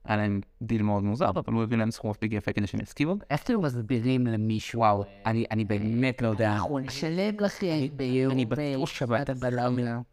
היה 0.05 0.17
להם 0.17 0.41
דיל 0.63 0.83
מאוד 0.83 1.03
מוזר, 1.03 1.31
אבל 1.31 1.53
הוא 1.53 1.63
הביא 1.63 1.77
להם 1.77 1.91
סכום 1.91 2.11
מספיק 2.11 2.33
יפה 2.33 2.53
כדי 2.53 2.67
שהם 2.67 2.81
יסכימו. 2.81 3.15
איך 3.31 3.43
אתם 3.43 3.61
מסבירים 3.61 4.27
למישהו? 4.27 4.81
וואו, 4.81 5.05
אני, 5.27 5.65
באמת 5.65 6.23
לא 6.23 6.29
יודע. 6.29 6.53
אנחנו 6.53 6.79
נשלם 6.79 7.41
לכם 7.41 7.87
ביום 7.97 8.33
אני 8.33 8.45
בטוח 8.45 8.89
שבת. 8.89 9.31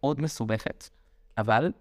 מאוד 0.02 0.22
מסובכת, 0.22 0.90
אבל 1.38 1.72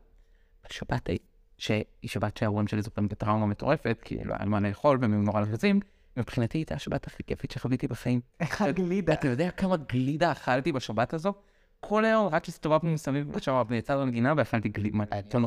ההיא, 1.08 1.18
שהיא 1.58 1.84
שבת 2.06 2.36
שההורים 2.36 2.66
שלי 2.66 2.82
זוכרים 2.82 3.08
כטראומה 3.08 3.46
מטורפת, 3.46 3.98
כי 4.04 4.24
לא 4.24 4.34
היה 4.38 4.44
מה 4.44 4.60
לאכול 4.60 4.98
והם 5.00 5.12
היו 5.12 5.22
נורא 5.22 5.40
לחוצים, 5.40 5.80
מבחינתי 6.18 6.58
הייתה 6.58 6.74
השבת 6.74 7.06
הכי 7.06 7.22
כיפית 7.26 7.50
שחוויתי 7.50 7.88
בחיים. 7.88 8.20
איך 8.40 8.62
הגלידה? 8.62 9.12
אתה 9.12 9.28
יודע 9.28 9.50
כמה 9.50 9.76
גלידה 9.76 10.32
אכלתי 10.32 10.72
בשבת 10.72 11.14
הזו? 11.14 11.32
כל 11.80 12.04
היום 12.04 12.26
רק 12.26 12.48
הסתובבנו 12.48 12.90
מסביב 12.90 13.32
בשבוע 13.32 13.64
ויצאנו 13.68 14.06
לגינה 14.06 14.34
ואכלתי 14.36 14.68
גלידה. 14.68 14.98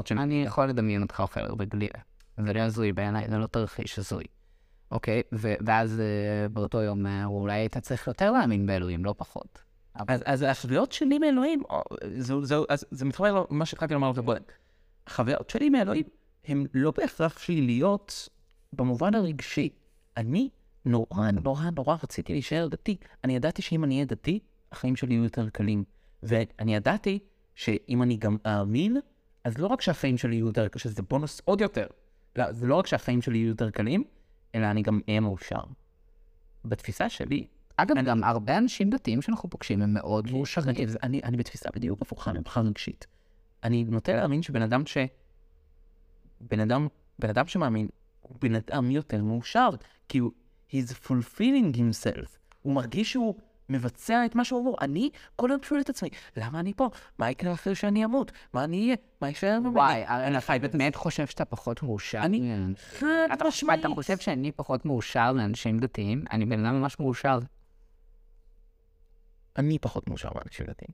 אני 0.09 0.43
יכול 0.43 0.67
לדמיין 0.67 1.01
אותך 1.01 1.19
אוכל 1.19 1.39
הרבה 1.39 1.65
גלידה. 1.65 1.99
זה 2.37 2.53
לא 2.53 2.59
הזוי 2.59 2.93
בעיניי, 2.93 3.29
זה 3.29 3.37
לא 3.37 3.47
תרחיש 3.47 3.99
הזוי. 3.99 4.23
אוקיי, 4.91 5.21
ואז 5.65 5.99
אה, 5.99 6.49
באותו 6.49 6.81
יום 6.81 7.05
אה, 7.05 7.25
אולי 7.25 7.53
היית 7.53 7.77
צריך 7.77 8.07
יותר 8.07 8.31
להאמין 8.31 8.65
באלוהים, 8.65 9.05
לא 9.05 9.15
פחות. 9.17 9.63
אז, 9.95 10.41
החוויות 10.41 10.91
שלי 10.91 11.19
מאלוהים, 11.19 11.63
זה 12.91 13.05
מתחבר 13.05 13.45
למה 13.51 13.65
שהתחלתי 13.65 13.93
לומר 13.93 14.11
לך 14.11 14.19
קודם. 14.19 14.41
החוויות 15.07 15.49
שלי 15.49 15.69
מאלוהים 15.69 16.05
הן 16.45 16.65
לא 16.73 16.91
בהכרח 16.97 17.39
שליליות 17.39 18.29
במובן 18.73 19.15
הרגשי. 19.15 19.69
אני 20.17 20.49
נורא 20.85 21.31
נורא 21.31 21.69
נורא 21.75 21.95
רציתי 22.03 22.33
להישאר 22.33 22.67
דתי. 22.67 22.97
אני 23.23 23.35
ידעתי 23.35 23.61
שאם 23.61 23.83
אני 23.83 23.93
אהיה 23.95 24.05
דתי, 24.05 24.39
החיים 24.71 24.95
שלי 24.95 25.13
יהיו 25.13 25.23
יותר 25.23 25.49
קלים. 25.49 25.83
ואני 26.23 26.75
ידעתי 26.75 27.19
שאם 27.55 28.03
אני 28.03 28.17
גם 28.17 28.37
אאמין, 28.45 28.97
אז 29.43 29.57
לא 29.57 29.67
רק 29.67 29.81
שהחיים 29.81 30.17
שלי 30.17 30.35
יהיו 30.35 30.45
יותר 30.47 30.67
שזה 30.77 31.01
בונוס 31.09 31.41
עוד 31.45 31.61
יותר. 31.61 31.87
לא, 32.35 32.51
זה 32.51 32.67
לא 32.67 32.75
רק 32.75 32.87
שהחיים 32.87 33.21
שלי 33.21 33.37
יהיו 33.37 33.47
יותר 33.47 33.69
קלים, 33.69 34.03
אלא 34.55 34.65
אני 34.65 34.81
גם 34.81 34.99
אהיה 35.09 35.19
מאושר. 35.19 35.61
בתפיסה 36.65 37.09
שלי, 37.09 37.47
אגב, 37.77 37.97
אני- 37.97 38.07
גם 38.09 38.23
הרבה 38.23 38.57
אנשים 38.57 38.89
דתיים 38.89 39.21
שאנחנו 39.21 39.49
פוגשים 39.49 39.81
הם 39.81 39.93
מאוד 39.93 40.31
מאושרים. 40.31 40.69
אני, 40.69 40.85
אני, 41.03 41.21
אני 41.23 41.37
בתפיסה 41.37 41.69
בדיוק 41.75 42.01
הפוכה 42.01 42.33
מבחינה 42.33 42.65
רגשית. 42.65 43.07
אני 43.63 43.83
נוטה 43.83 44.13
להאמין 44.15 44.41
שבן 44.41 44.61
אדם 44.61 44.85
ש... 44.85 44.97
בן 46.41 46.59
אדם, 46.59 46.87
בן 47.19 47.29
אדם 47.29 47.47
שמאמין, 47.47 47.87
הוא 48.21 48.37
בן 48.41 48.55
אדם 48.55 48.91
יותר 48.91 49.23
מאושר, 49.23 49.69
כי 50.09 50.17
הוא... 50.17 50.31
he's 50.71 51.07
fulfilling 51.07 51.75
himself. 51.77 52.27
הוא 52.61 52.73
מרגיש 52.73 53.11
שהוא 53.11 53.35
מבצע 53.69 54.25
את 54.25 54.35
מה 54.35 54.45
שהוא 54.45 54.59
אומר. 54.59 54.77
אני 54.81 55.09
כל 55.35 55.51
היום 55.51 55.63
שואל 55.63 55.81
את 55.81 55.89
עצמי, 55.89 56.09
למה 56.37 56.59
אני 56.59 56.73
פה? 56.73 56.89
מה 57.19 57.31
יקרה 57.31 57.53
אחרי 57.53 57.75
שאני 57.75 58.05
אמות? 58.05 58.31
מה 58.53 58.63
אני 58.63 58.83
אהיה? 58.83 58.95
מה 59.21 59.27
יישאר 59.27 59.59
ממני? 59.59 59.75
וואי, 59.75 60.05
אני 60.07 60.41
חי 60.41 60.55
אתה 60.55 60.67
באמת 60.67 60.95
חושב 60.95 61.27
שאתה 61.27 61.45
פחות 61.45 61.83
מאושר? 61.83 62.19
אני- 62.21 62.53
חד 62.99 63.07
משמעית. 63.47 63.79
אתה 63.79 63.89
חושב 63.89 64.17
שאני 64.17 64.51
פחות 64.51 64.85
מאושר 64.85 65.31
לאנשים 65.31 65.79
דתיים? 65.79 66.23
אני 66.31 66.45
בן 66.45 66.65
אדם 66.65 66.81
ממש 66.81 66.99
מאושר. 66.99 67.39
אני 69.57 69.79
פחות 69.79 70.07
מאושר 70.07 70.29
מאנשים 70.35 70.65
דתיים. 70.65 70.91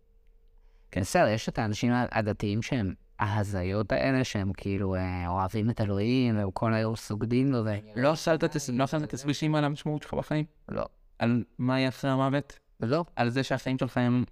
כן, 0.92 1.02
בסדר, 1.02 1.28
יש 1.28 1.50
את 1.50 1.60
האנשים 1.60 1.92
הדתיים 2.12 2.62
שהם 2.62 2.94
ההזיות 3.20 3.92
האלה, 3.92 4.24
שהם 4.24 4.54
כאילו 4.54 4.96
אה, 4.96 5.28
אוהבים 5.28 5.70
את 5.70 5.82
אלוהים, 5.82 6.38
והם 6.38 6.52
כל 6.52 6.74
היום 6.74 6.96
סוגדים 6.96 7.52
לו, 7.52 7.66
ו... 7.66 7.70
לא 7.96 8.16
שאלת 8.16 8.44
את 8.44 8.56
לא 8.74 8.86
את 9.04 9.14
הסבישים 9.14 9.56
על 9.56 9.64
המשמעות 9.64 10.02
שלך 10.02 10.14
בחיים? 10.14 10.46
לא. 10.70 10.86
על 11.20 11.44
מה 11.58 11.80
יהיה 11.80 11.90
אחרי 11.90 12.12
המוות? 12.12 12.60
לא. 12.80 13.06
על 13.16 13.30
זה 13.30 13.44
שהחיים 13.44 13.78
שלך 13.78 13.98
הם 13.98 14.24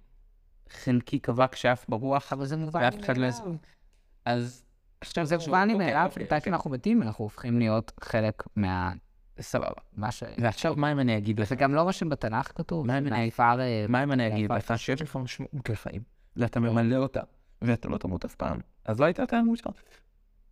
חלקי 0.68 1.18
קבק 1.18 1.54
שאף 1.54 1.84
ברוח, 1.88 2.32
אבל 2.32 2.46
זה 2.46 2.56
מובן 2.56 2.80
לי 2.80 3.00
לא... 3.08 3.18
מאליו. 3.18 3.54
אז 4.24 4.64
עכשיו 5.00 5.26
זה 5.26 5.36
מובן 5.36 5.66
לי 5.68 5.72
אוקיי, 5.74 5.86
מאליו, 5.86 6.06
אוקיי, 6.10 6.24
מתי 6.24 6.40
שאנחנו 6.44 6.70
מתים, 6.70 7.02
אנחנו 7.02 7.24
הופכים 7.24 7.58
להיות 7.58 7.92
חלק 8.00 8.42
מה... 8.56 8.92
סבבה. 9.40 9.80
מה 9.96 10.12
ש... 10.12 10.22
ועכשיו 10.38 10.74
מה 10.76 10.92
אם 10.92 11.00
אני 11.00 11.18
אגיד 11.18 11.40
לך? 11.40 11.48
זה 11.48 11.56
גם 11.56 11.74
לא 11.74 11.84
מה 11.84 11.92
שבתנ"ך 11.92 12.52
כתוב. 12.54 12.86
מה 12.86 12.98
אם 12.98 13.06
אני- 13.06 14.28
אגיד. 14.28 14.52
לך 14.52 14.78
שיש 14.78 15.02
לך 15.02 15.16
משמעות 15.16 15.70
לחיים, 15.70 16.02
ואתה 16.36 16.60
ממלא 16.60 16.96
אותה, 16.96 17.20
ואתה 17.62 17.88
לא 17.88 17.98
תמות 17.98 18.24
אף 18.24 18.34
פעם, 18.34 18.58
אז 18.86 19.00
לא 19.00 19.04
היית 19.04 19.20
אתה 19.20 19.42
מאושר. 19.42 19.70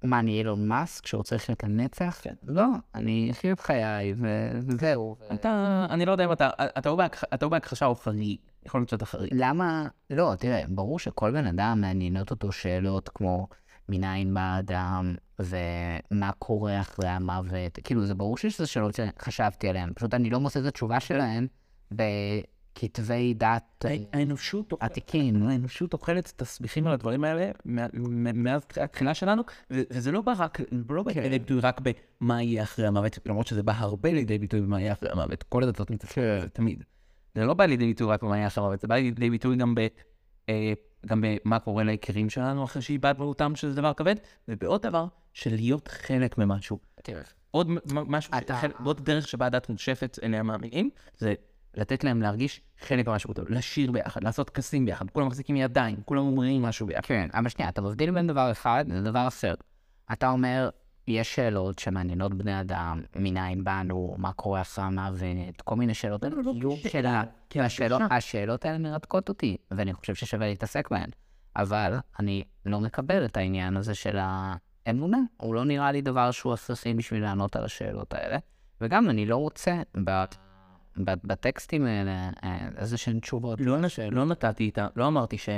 מה, 0.04 0.18
אני 0.18 0.38
אילון 0.38 0.68
מאסק 0.68 1.06
שרוצה 1.06 1.36
לחיות 1.36 1.64
לנצח? 1.64 2.18
כן. 2.22 2.34
לא, 2.42 2.66
אני 2.94 3.28
אחיה 3.30 3.52
את 3.52 3.60
חיי, 3.60 4.14
וזהו. 4.16 5.16
אתה, 5.34 5.86
אני 5.90 6.04
לא 6.06 6.12
יודע 6.12 6.24
אם 6.24 6.32
אתה, 6.32 6.50
אתה 6.58 6.88
או 7.42 7.50
בהכחשה 7.50 7.86
או 7.86 7.94
חריג, 7.94 8.36
יכול 8.66 8.80
להיות 8.80 8.88
שאתה 8.88 9.06
חריג. 9.06 9.30
למה? 9.32 9.88
לא, 10.10 10.32
תראה, 10.38 10.62
ברור 10.68 10.98
שכל 10.98 11.30
בן 11.30 11.46
אדם 11.46 11.80
מעניינות 11.80 12.30
אותו 12.30 12.52
שאלות 12.52 13.08
כמו 13.08 13.48
מניין 13.88 14.34
בא 14.34 14.40
האדם, 14.40 15.14
ומה 15.38 16.30
קורה 16.38 16.80
אחרי 16.80 17.08
המוות. 17.08 17.78
כאילו, 17.84 18.06
זה 18.06 18.14
ברור 18.14 18.36
שזה 18.36 18.66
שאלות 18.66 18.94
שחשבתי 18.94 19.68
עליהן, 19.68 19.92
פשוט 19.94 20.14
אני 20.14 20.30
לא 20.30 20.40
מוצא 20.40 20.60
את 20.60 20.64
התשובה 20.64 21.00
שלהן 21.00 21.46
בכתבי 22.74 23.34
דת 23.34 23.84
אה, 23.84 23.96
האנושות 24.12 24.72
עתיקים. 24.80 25.42
האנושות 25.48 25.92
אוכלת 25.92 26.32
את 26.36 26.42
הסביכים 26.42 26.86
על 26.86 26.92
הדברים 26.92 27.24
האלה 27.24 27.50
מאז 28.34 28.62
התחילה 28.76 29.14
שלנו, 29.14 29.42
וזה 29.70 30.12
לא 30.12 30.20
בא 30.20 30.34
רק, 30.38 30.60
לא 30.88 31.02
בא 31.02 31.12
לידי 31.12 31.38
ביטוי 31.38 31.60
רק 31.60 31.80
במה 31.80 32.42
יהיה 32.42 32.62
אחרי 32.62 32.86
המוות, 32.86 33.18
למרות 33.26 33.46
שזה 33.46 33.62
בא 33.62 33.72
הרבה 33.76 34.12
לידי 34.12 34.38
ביטוי 34.38 34.60
במה 34.60 34.80
יהיה 34.80 34.92
אחרי 34.92 35.10
המוות. 35.10 35.42
כל 35.42 35.62
הדתות 35.62 35.90
מתעסקות 35.90 36.24
בזה 36.38 36.48
תמיד. 36.48 36.84
זה 37.34 37.44
לא 37.44 37.54
בא 37.54 37.64
לידי 37.64 37.86
ביטוי 37.86 38.12
רק 38.12 38.22
במה 38.22 38.36
יהיה 38.36 38.46
אחרי 38.46 38.64
המוות, 38.64 38.80
זה 38.80 38.88
בא 38.88 38.94
לידי 38.94 39.30
ביטוי 39.30 39.56
גם 39.56 39.74
ב... 39.74 39.86
אה, 40.48 40.72
גם 41.06 41.24
במה 41.24 41.58
קורה 41.58 41.84
ליקירים 41.84 42.30
שלנו 42.30 42.64
אחרי 42.64 42.82
שאיבדנו 42.82 43.24
אותם, 43.24 43.56
שזה 43.56 43.74
דבר 43.74 43.92
כבד, 43.92 44.14
ובעוד 44.48 44.82
דבר, 44.82 45.06
של 45.32 45.54
להיות 45.54 45.88
חלק 45.88 46.38
ממשהו. 46.38 46.78
עוד 47.50 47.68
משהו, 47.90 48.34
עוד 48.84 49.04
דרך 49.04 49.28
שבה 49.28 49.46
הדת 49.46 49.68
מושפת 49.68 50.18
אליה 50.22 50.42
מאמינים, 50.42 50.90
זה 51.18 51.34
לתת 51.76 52.04
להם 52.04 52.22
להרגיש 52.22 52.60
חלק 52.80 53.08
ממשהו 53.08 53.30
גדול, 53.30 53.46
לשיר 53.48 53.92
ביחד, 53.92 54.24
לעשות 54.24 54.46
טקסים 54.50 54.84
ביחד, 54.86 55.10
כולם 55.10 55.26
מחזיקים 55.26 55.56
ידיים, 55.56 55.96
כולם 56.04 56.22
אומרים 56.22 56.62
משהו 56.62 56.86
ביחד. 56.86 57.02
כן, 57.02 57.28
אבל 57.34 57.48
שנייה, 57.48 57.68
אתה 57.68 57.82
מבדיל 57.82 58.10
בין 58.10 58.26
דבר 58.26 58.50
אחד 58.50 58.84
לדבר 58.88 59.28
אחר. 59.28 59.54
אתה 60.12 60.30
אומר, 60.30 60.70
יש 61.08 61.34
שאלות 61.34 61.78
שמעניינות 61.78 62.34
בני 62.34 62.60
אדם, 62.60 63.00
מניין 63.16 63.64
באנו, 63.64 64.14
מה 64.18 64.32
קורה 64.32 64.60
אחרי 64.60 64.84
המוות, 64.84 65.60
כל 65.64 65.76
מיני 65.76 65.94
שאלות. 65.94 66.22
לא, 66.24 66.30
לא, 66.30 66.76
ה- 67.06 67.22
כי 67.50 67.60
השאלות- 67.60 68.02
האלה 68.64 68.78
מרתקות 68.78 69.28
אותי, 69.28 69.56
ואני 69.70 69.92
חושב 69.94 70.14
ששווה 70.14 70.46
להתעסק 70.46 70.90
בהן. 70.90 71.10
אבל 71.56 71.94
אני 72.18 72.44
לא 72.66 72.80
מקבל 72.80 73.24
את 73.24 73.36
העניין 73.36 73.76
הזה 73.76 73.94
של 73.94 74.18
האמונה. 74.20 75.18
הוא 75.36 75.54
לא 75.54 75.64
נראה 75.64 75.92
לי 75.92 76.00
דבר 76.02 76.30
שהוא 76.30 76.52
הכרחי 76.54 76.94
בשביל 76.94 77.22
לענות 77.22 77.56
על 77.56 77.64
השאלות 77.64 78.14
האלה. 78.14 78.38
וגם 78.80 79.10
אני 79.10 79.26
לא 79.26 79.36
רוצה 79.36 79.82
ב- 79.96 80.10
ב- 80.10 80.24
בטקסטים 80.96 81.86
האלה 81.86 82.30
אה, 82.44 82.68
איזה 82.76 82.96
שהן 82.96 83.20
תשובות. 83.20 83.60
לא. 83.60 83.76
לא 84.10 84.24
נתתי 84.24 84.64
איתה, 84.64 84.86
לא 84.96 85.06
אמרתי 85.06 85.38
ש... 85.38 85.48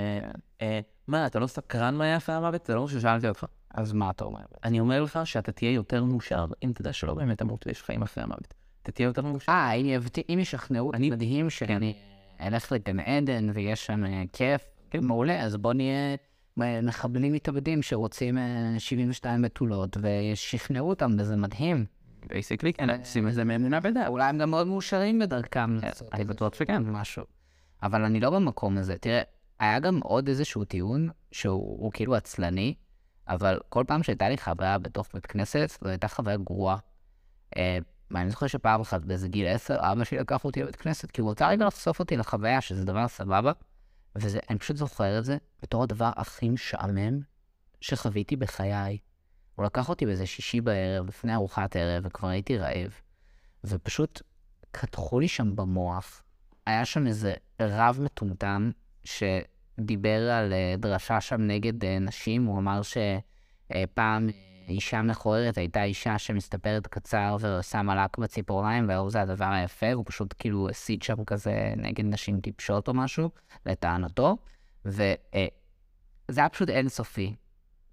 אה, 0.62 0.80
מה, 1.08 1.26
אתה 1.26 1.38
לא 1.38 1.46
סקרן 1.46 1.94
מה 1.94 2.04
היה 2.04 2.16
אחרי 2.16 2.34
המוות? 2.34 2.66
זה 2.66 2.74
לא 2.74 2.82
מה 2.82 2.88
ששאלתי 2.88 3.28
אותך. 3.28 3.44
אז 3.74 3.92
מה 3.92 4.10
אתה 4.10 4.24
אומר? 4.24 4.40
אני 4.64 4.80
אומר 4.80 5.02
לך 5.02 5.18
שאתה 5.24 5.52
תהיה 5.52 5.72
יותר 5.72 6.04
מאושר, 6.04 6.46
אם 6.64 6.72
תדע 6.74 6.92
שלא 6.92 7.14
באמת 7.14 7.38
תמות 7.38 7.66
ויש 7.66 7.82
חיים 7.82 8.02
אחרי 8.02 8.24
המוות. 8.24 8.54
אתה 8.82 8.92
תהיה 8.92 9.06
יותר 9.06 9.22
מאושר. 9.22 9.52
אה, 9.52 9.72
אם 9.72 9.86
יבט- 9.86 10.24
אם 10.34 10.38
ישכנעו 10.38 10.86
אותי 10.86 11.10
מדהים 11.10 11.50
שאני 11.50 11.94
אלך 12.40 12.72
לגן 12.72 13.00
עדן 13.00 13.50
ויש 13.54 13.86
שם 13.86 14.04
אה, 14.04 14.22
כיף, 14.32 14.60
מעולה, 15.02 15.42
אז 15.42 15.56
בוא 15.56 15.72
נהיה 15.72 16.16
אה, 16.62 16.80
מחבלים 16.82 17.32
מתאבדים 17.32 17.82
שרוצים 17.82 18.38
אה, 18.38 18.74
72 18.78 19.42
בתולות, 19.42 19.96
ושכנעו 20.00 20.88
אותם, 20.88 21.10
וזה 21.18 21.36
מדהים. 21.36 21.86
basically, 22.26 22.72
כן, 22.72 22.90
עושים 22.90 23.28
איזה 23.28 23.44
מאמונה 23.44 23.80
בדת. 23.80 24.06
אולי 24.06 24.24
הם 24.24 24.38
גם 24.38 24.50
מאוד 24.50 24.66
מאושרים 24.66 25.18
בדרכם. 25.18 25.80
כן, 25.80 25.90
אני 26.12 26.24
בטוח 26.24 26.54
שכן. 26.54 26.82
משהו. 26.82 27.24
אבל 27.82 28.04
אני 28.04 28.20
לא 28.20 28.30
במקום 28.30 28.78
הזה. 28.78 28.98
תראה, 28.98 29.22
היה 29.58 29.78
גם 29.78 30.00
עוד 30.02 30.28
איזשהו 30.28 30.64
טיעון 30.64 31.08
שהוא 31.32 31.82
הוא 31.82 31.92
כאילו 31.92 32.14
עצלני, 32.14 32.74
אבל 33.28 33.58
כל 33.68 33.84
פעם 33.86 34.02
שהייתה 34.02 34.28
לי 34.28 34.38
חוויה 34.38 34.78
בתוך 34.78 35.08
בית 35.14 35.26
כנסת, 35.26 35.70
זו 35.82 35.88
הייתה 35.88 36.08
חוויה 36.08 36.36
גרועה. 36.36 36.76
אה, 37.56 37.78
ואני 38.10 38.30
זוכר 38.30 38.46
שפעם 38.46 38.80
אחת 38.80 39.04
באיזה 39.04 39.28
גיל 39.28 39.46
10, 39.46 39.76
אבא 39.92 40.04
שלי 40.04 40.18
לקח 40.18 40.44
אותי 40.44 40.62
לבית 40.62 40.76
כנסת, 40.76 41.10
כי 41.10 41.20
הוא 41.20 41.30
רצה 41.30 41.48
רגע 41.48 41.66
לחשוף 41.66 41.98
אותי 41.98 42.16
לחוויה, 42.16 42.60
שזה 42.60 42.84
דבר 42.84 43.08
סבבה, 43.08 43.52
ואני 44.14 44.58
פשוט 44.58 44.76
זוכר 44.76 45.18
את 45.18 45.24
זה 45.24 45.36
בתור 45.62 45.82
הדבר 45.82 46.10
הכי 46.16 46.48
משעמם 46.48 47.20
שחוויתי 47.80 48.36
בחיי. 48.36 48.98
הוא 49.56 49.64
לקח 49.64 49.88
אותי 49.88 50.06
באיזה 50.06 50.26
שישי 50.26 50.60
בערב, 50.60 51.06
לפני 51.06 51.34
ארוחת 51.34 51.76
ערב, 51.76 52.02
וכבר 52.06 52.28
הייתי 52.28 52.58
רעב, 52.58 53.00
ופשוט 53.64 54.22
קדחו 54.70 55.20
לי 55.20 55.28
שם 55.28 55.56
במוח. 55.56 56.22
היה 56.66 56.84
שם 56.84 57.06
איזה 57.06 57.34
רב 57.60 57.98
מטומטם 58.02 58.70
שדיבר 59.04 60.30
על 60.30 60.52
אה, 60.52 60.74
דרשה 60.78 61.20
שם 61.20 61.40
נגד 61.40 61.84
אה, 61.84 61.98
נשים, 61.98 62.44
הוא 62.44 62.58
אמר 62.58 62.80
שפעם 62.82 64.28
אישה 64.68 65.02
מכוערת 65.02 65.58
הייתה 65.58 65.84
אישה 65.84 66.18
שמסתפרת 66.18 66.86
קצר 66.86 67.36
ושמה 67.40 68.04
לק 68.04 68.18
בציפורניים, 68.18 68.88
והיום 68.88 69.10
זה 69.10 69.22
הדבר 69.22 69.44
היפה, 69.44 69.92
הוא 69.92 70.04
פשוט 70.06 70.34
כאילו 70.38 70.68
הסית 70.68 71.02
שם 71.02 71.24
כזה 71.24 71.72
נגד 71.76 72.04
נשים 72.04 72.40
טיפשות 72.40 72.88
או 72.88 72.94
משהו, 72.94 73.30
לטענתו, 73.66 74.36
וזה 74.84 75.14
היה 76.36 76.48
פשוט 76.48 76.68
אינסופי. 76.68 77.34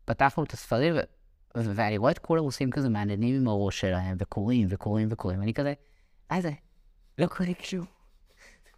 פתחנו 0.05 0.43
את 0.43 0.51
הספרים, 0.51 0.95
ואני 1.57 1.97
רואה 1.97 2.11
את 2.11 2.19
כולם 2.19 2.43
עושים 2.43 2.71
כזה 2.71 2.89
מעניינים 2.89 3.35
עם 3.35 3.47
הראש 3.47 3.79
שלהם, 3.79 4.17
וקוראים 4.19 4.67
וקוראים 4.69 5.07
וקוראים, 5.11 5.39
ואני 5.39 5.53
כזה, 5.53 5.73
מה 6.31 6.41
זה? 6.41 6.51
לא 7.17 7.27
קורה 7.27 7.49
כלום. 7.69 7.85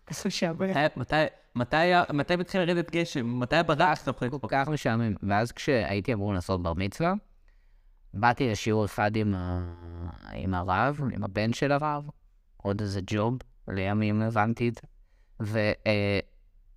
זה 0.10 0.30
משעמם. 0.30 0.58
מתי- 0.96 2.34
התחיל 2.42 2.62
לרדת 2.62 2.92
גשם? 2.92 3.40
מתי 3.40 3.56
הברק 3.56 3.98
שאתה 3.98 4.14
כל 4.14 4.48
כך 4.48 4.68
משעמם. 4.68 5.14
ואז 5.24 5.52
כשהייתי 5.52 6.14
אמור 6.14 6.34
לעשות 6.34 6.64
בר 6.64 6.74
מצווה, 6.74 7.14
באתי 8.14 8.52
לשיעור 8.52 8.86
אחד 8.86 9.16
עם, 9.16 9.36
ה... 9.36 9.74
עם 10.34 10.54
הרב, 10.54 11.00
עם 11.14 11.24
הבן 11.24 11.54
של 11.54 11.72
הרב, 11.72 12.10
עוד 12.58 12.82
איזה 12.82 13.00
ג'וב, 13.08 13.38
לימים 13.68 14.22
הבנתי 14.22 14.70
את 14.70 14.76
זה. 14.76 14.82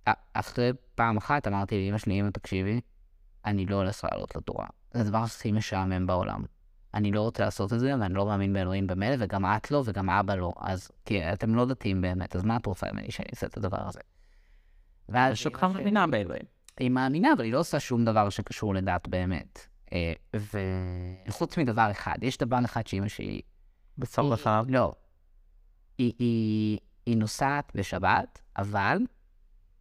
ואחרי 0.07 0.71
פעם 0.95 1.17
אחת 1.17 1.47
אמרתי 1.47 1.85
לאמא 1.85 1.97
שלי, 1.97 2.19
אמא 2.19 2.29
תקשיבי, 2.29 2.81
אני 3.45 3.65
לא 3.65 3.75
הולך 3.75 4.03
לעלות 4.03 4.35
לתורה. 4.35 4.67
זה 4.93 5.01
הדבר 5.01 5.17
הכי 5.17 5.51
משעמם 5.51 6.07
בעולם. 6.07 6.43
אני 6.93 7.11
לא 7.11 7.21
רוצה 7.21 7.43
לעשות 7.43 7.73
את 7.73 7.79
זה, 7.79 7.93
ואני 7.99 8.13
לא 8.13 8.25
מאמין 8.25 8.53
באלוהים 8.53 8.87
במילא, 8.87 9.15
וגם 9.19 9.45
את 9.45 9.71
לא, 9.71 9.83
וגם 9.85 10.09
אבא 10.09 10.35
לא, 10.35 10.53
אז 10.59 10.91
כי 11.05 11.33
אתם 11.33 11.55
לא 11.55 11.65
דתיים 11.65 12.01
באמת, 12.01 12.35
אז 12.35 12.43
מה 12.43 12.57
את 12.57 12.65
רוצה 12.65 12.87
ממני 12.93 13.11
שאני 13.11 13.27
אעשה 13.31 13.47
את 13.47 13.57
הדבר 13.57 13.87
הזה? 13.87 13.99
ואז 15.09 15.33
יש 15.33 15.45
אותך 15.45 15.63
מבינה 15.63 16.07
באלוהים. 16.07 16.43
היא 16.79 16.89
מאמינה, 16.89 17.33
אבל 17.33 17.43
היא 17.43 17.53
לא 17.53 17.59
עושה 17.59 17.79
שום 17.79 18.05
דבר 18.05 18.29
שקשור 18.29 18.75
לדת 18.75 19.07
באמת. 19.07 19.67
אה, 19.93 20.13
וחוץ 21.27 21.57
מדבר 21.57 21.91
אחד, 21.91 22.15
יש 22.21 22.37
דבר 22.37 22.59
אחד 22.65 22.87
שאימא 22.87 23.07
שלי... 23.07 23.41
בצור 23.97 24.29
לחלב. 24.29 24.65
לא. 24.69 24.93
היא, 25.97 26.13
היא, 26.19 26.79
היא 27.05 27.17
נוסעת 27.17 27.71
בשבת, 27.75 28.41
אבל 28.57 28.97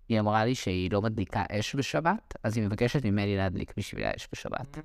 היא 0.09 0.21
אמרה 0.21 0.45
לי 0.45 0.55
שהיא 0.55 0.91
לא 0.93 1.03
מדליקה 1.03 1.43
אש 1.51 1.75
בשבת, 1.75 2.35
אז 2.43 2.57
היא 2.57 2.67
מבקשת 2.67 3.05
ממני 3.05 3.37
להדליק 3.37 3.73
בשבילה 3.77 4.11
אש 4.17 4.29
בשבת. 4.33 4.79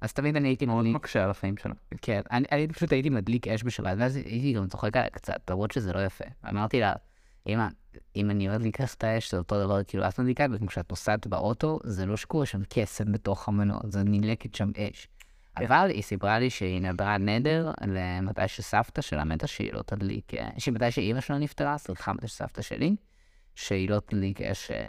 אז 0.00 0.12
תמיד 0.12 0.36
אני 0.36 0.48
הייתי 0.48 0.66
מאוד 0.66 0.84
מקשה 0.86 1.24
על 1.24 1.30
החיים 1.30 1.56
שלנו. 1.56 1.74
כן, 2.02 2.20
אני, 2.30 2.46
אני 2.52 2.68
פשוט 2.68 2.92
הייתי 2.92 3.10
מדליק 3.10 3.48
אש 3.48 3.64
בשבת, 3.64 3.96
ואז 3.98 4.16
הייתי 4.16 4.52
גם 4.52 4.66
צוחק 4.66 4.96
עליה 4.96 5.10
קצת, 5.10 5.50
למרות 5.50 5.70
שזה 5.70 5.92
לא 5.92 6.04
יפה. 6.04 6.24
אמרתי 6.48 6.80
לה, 6.80 6.92
אמא, 7.46 7.68
אם 8.16 8.30
אני 8.30 8.48
מדליקה 8.48 8.84
את 8.96 9.04
האש, 9.04 9.30
זה 9.30 9.38
אותו 9.38 9.64
דבר, 9.64 9.84
כאילו, 9.84 10.08
את 10.08 10.18
מדליקה, 10.18 10.46
וכמו 10.52 10.66
כשאת 10.66 10.90
נוסעת 10.90 11.26
באוטו, 11.26 11.78
זה 11.84 12.06
לא 12.06 12.16
שקורה 12.16 12.46
שם 12.46 12.60
קסם 12.68 13.12
בתוך 13.12 13.48
המנוע, 13.48 13.80
זה 13.84 14.02
נדלקת 14.04 14.54
שם 14.54 14.70
אש. 14.76 15.08
אבל 15.56 15.90
היא 15.90 16.02
סיפרה 16.02 16.38
לי 16.38 16.50
שהיא 16.50 16.80
נדרה 16.80 17.18
נדר 17.18 17.72
למתי 17.86 18.48
שסבתא 18.48 19.02
שלה 19.02 19.24
מתה 19.24 19.46
שהיא 19.46 19.72
לא 19.72 19.82
תדליק, 19.82 20.34
אה, 20.34 20.48
שמתי 20.58 20.90
שאימא 20.90 21.20
שלה 21.20 21.38
נפטרה, 21.38 21.78
סליחה, 21.78 22.12
מתי 22.12 22.28
שסבתא 22.28 22.62
שלי, 22.62 22.96
שהיא 23.54 23.90
לא 23.90 24.00
תדליק 24.00 24.40
אש 24.40 24.70
אה, 24.70 24.86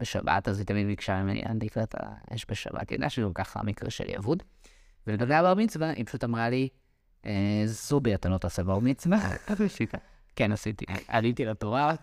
בשבת, 0.00 0.48
אז 0.48 0.58
היא 0.58 0.66
תמיד 0.66 0.86
ביקשה 0.86 1.22
ממני 1.22 1.42
להדליק 1.42 1.76
לה 1.76 1.82
את 1.82 1.94
האש 1.98 2.46
בשבת. 2.48 2.90
היא 2.90 2.96
יודעה 2.96 3.10
שגם 3.10 3.32
ככה 3.32 3.60
המקרה 3.60 3.90
שלי 3.90 4.16
אבוד. 4.16 4.42
ולגבי 5.06 5.34
הבר 5.34 5.54
מצווה, 5.54 5.90
היא 5.90 6.04
פשוט 6.06 6.24
אמרה 6.24 6.48
לי, 6.50 6.68
"אה, 7.26 7.62
זובי, 7.66 8.14
אתה 8.14 8.28
לא 8.28 8.38
תעשה 8.38 8.62
בר 8.64 8.78
מצווה. 8.78 9.18
כן, 10.36 10.52
עשיתי. 10.52 10.84
עליתי 11.08 11.44
לתורה. 11.44 11.94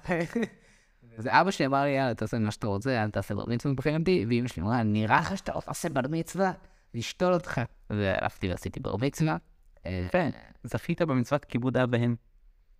אז 1.17 1.27
אבא 1.27 1.51
שלי 1.51 1.65
אמר 1.65 1.83
לי, 1.83 1.89
יאללה, 1.89 2.13
תעשה 2.13 2.39
מה 2.39 2.51
שאתה 2.51 2.67
רוצה, 2.67 3.03
אל 3.03 3.09
תעשה 3.09 3.35
בר 3.35 3.45
מצווה 3.47 3.73
מבחינתי, 3.73 4.25
ואמא 4.29 4.47
שלי 4.47 4.63
אמרה, 4.63 4.83
נראה 4.83 5.19
לך 5.19 5.37
שאתה 5.37 5.51
לא 5.55 5.61
תעשה 5.61 5.89
בר 5.89 6.01
מצווה, 6.09 6.51
לשתול 6.93 7.33
אותך. 7.33 7.61
והלכתי 7.89 8.49
ועשיתי 8.49 8.79
בר 8.79 8.95
מצווה. 8.95 9.37
אה, 9.85 10.03
יפה, 10.07 10.17
זכית 10.63 11.01
במצוות 11.01 11.45
כיבוד 11.45 11.77
אב 11.77 11.89
ואם. 11.91 12.15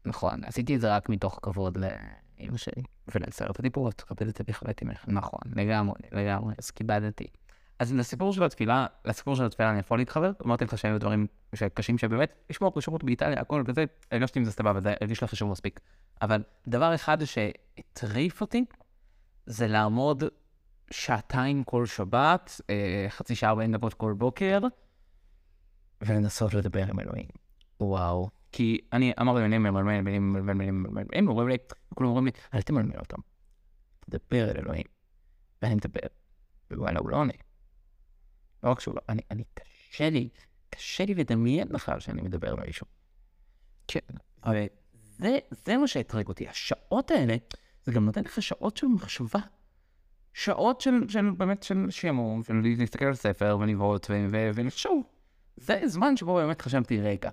נכון, 0.05 0.43
עשיתי 0.43 0.75
את 0.75 0.81
זה 0.81 0.95
רק 0.95 1.09
מתוך 1.09 1.39
כבוד 1.41 1.77
לאמא 1.77 2.57
שלי. 2.57 2.83
ולסרט 3.15 3.59
הדיברות, 3.59 3.93
תכבד 3.93 4.27
את 4.27 4.35
זה 4.37 4.43
בכבד 4.47 4.73
אמך. 4.83 5.05
נכון, 5.07 5.39
לגמרי, 5.55 5.95
לגמרי, 6.11 6.53
אז 6.57 6.71
כיבדתי. 6.71 7.27
אז 7.81 7.93
לסיפור 7.93 8.33
של 8.33 8.43
התפילה, 8.43 8.87
לסיפור 9.05 9.35
של 9.35 9.45
התפילה 9.45 9.71
אני 9.71 9.79
יכול 9.79 9.97
להתחבר, 9.97 10.31
אמרתי 10.45 10.65
לך 10.65 10.77
שהיו 10.77 10.99
דברים 10.99 11.27
קשים 11.73 11.97
שבאמת, 11.97 12.33
לשמור 12.49 12.79
כשרות 12.79 13.03
באיטליה, 13.03 13.41
הכל 13.41 13.63
וזה, 13.67 13.85
אני 14.11 14.19
לא 14.19 14.27
אם 14.37 14.43
זה 14.43 14.51
סבבה, 14.51 14.79
זה 14.79 14.93
הרגיש 15.01 15.23
לך 15.23 15.31
חשוב 15.31 15.51
מספיק. 15.51 15.79
אבל 16.21 16.43
דבר 16.67 16.95
אחד 16.95 17.17
שהטריף 17.25 18.41
אותי, 18.41 18.65
זה 19.45 19.67
לעמוד 19.67 20.23
שעתיים 20.91 21.63
כל 21.63 21.85
שבת, 21.85 22.61
אה, 22.69 23.05
חצי 23.09 23.35
שעה 23.35 23.49
ארבעים 23.49 23.71
דקות 23.71 23.93
כל 23.93 24.13
בוקר, 24.13 24.59
ולנסות 26.01 26.53
לדבר 26.53 26.85
עם 26.89 26.99
אלוהים. 26.99 27.27
וואו. 27.79 28.29
כי 28.51 28.79
אני 28.93 29.13
אמרתי 29.21 29.41
מילים 29.41 29.63
ממלמל, 29.63 30.01
מילים 30.01 30.33
ממלמל, 30.33 30.53
מילים 30.53 30.83
ממלמל, 30.83 31.07
הם 31.13 31.27
אומרים 31.27 31.47
לי, 31.47 31.57
כולם 31.95 32.09
אומרים 32.09 32.25
לי, 32.25 32.31
אל 32.53 32.61
תמלמל 32.61 32.99
אותם, 32.99 33.19
תדבר 33.99 34.51
אל 34.51 34.57
אלוהים. 34.57 34.85
ואני 35.61 35.75
מדבר, 35.75 36.07
ווואלה, 36.71 36.99
הוא 36.99 37.09
לא 37.09 37.17
עונה. 37.17 37.33
לא 38.63 38.71
רק 38.71 38.79
שהוא 38.79 38.95
לא, 38.95 39.01
אני, 39.09 39.21
אני, 39.31 39.43
קשה 39.53 40.09
לי, 40.09 40.29
קשה 40.69 41.05
לי 41.05 41.13
לדמיין 41.13 41.69
בכלל 41.69 41.99
שאני 41.99 42.21
מדבר 42.21 42.51
עם 42.51 42.59
מישהו. 42.65 42.87
כן, 43.87 43.99
אבל 44.43 44.65
זה, 44.93 45.39
זה 45.65 45.77
מה 45.77 45.87
שהטריג 45.87 46.27
אותי, 46.27 46.47
השעות 46.47 47.11
האלה, 47.11 47.35
זה 47.83 47.91
גם 47.91 48.05
נותן 48.05 48.21
לך 48.23 48.41
שעות 48.41 48.77
של 48.77 48.87
מחשבה. 48.87 49.39
שעות 50.33 50.81
של, 50.81 50.91
של 51.07 51.31
באמת 51.31 51.63
של 51.63 51.85
שעמום, 51.89 52.43
של 52.43 52.61
להסתכל 52.77 53.05
על 53.05 53.15
ספר 53.15 53.57
ולבעוט 53.59 54.07
ולחשוב. 54.53 55.03
זה 55.57 55.81
זמן 55.85 56.17
שבו 56.17 56.35
באמת 56.35 56.61
חשבתי, 56.61 57.01
רגע, 57.01 57.29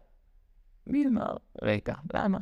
מי 0.87 1.07
אמר, 1.07 1.37
רגע, 1.63 1.95
למה? 2.15 2.39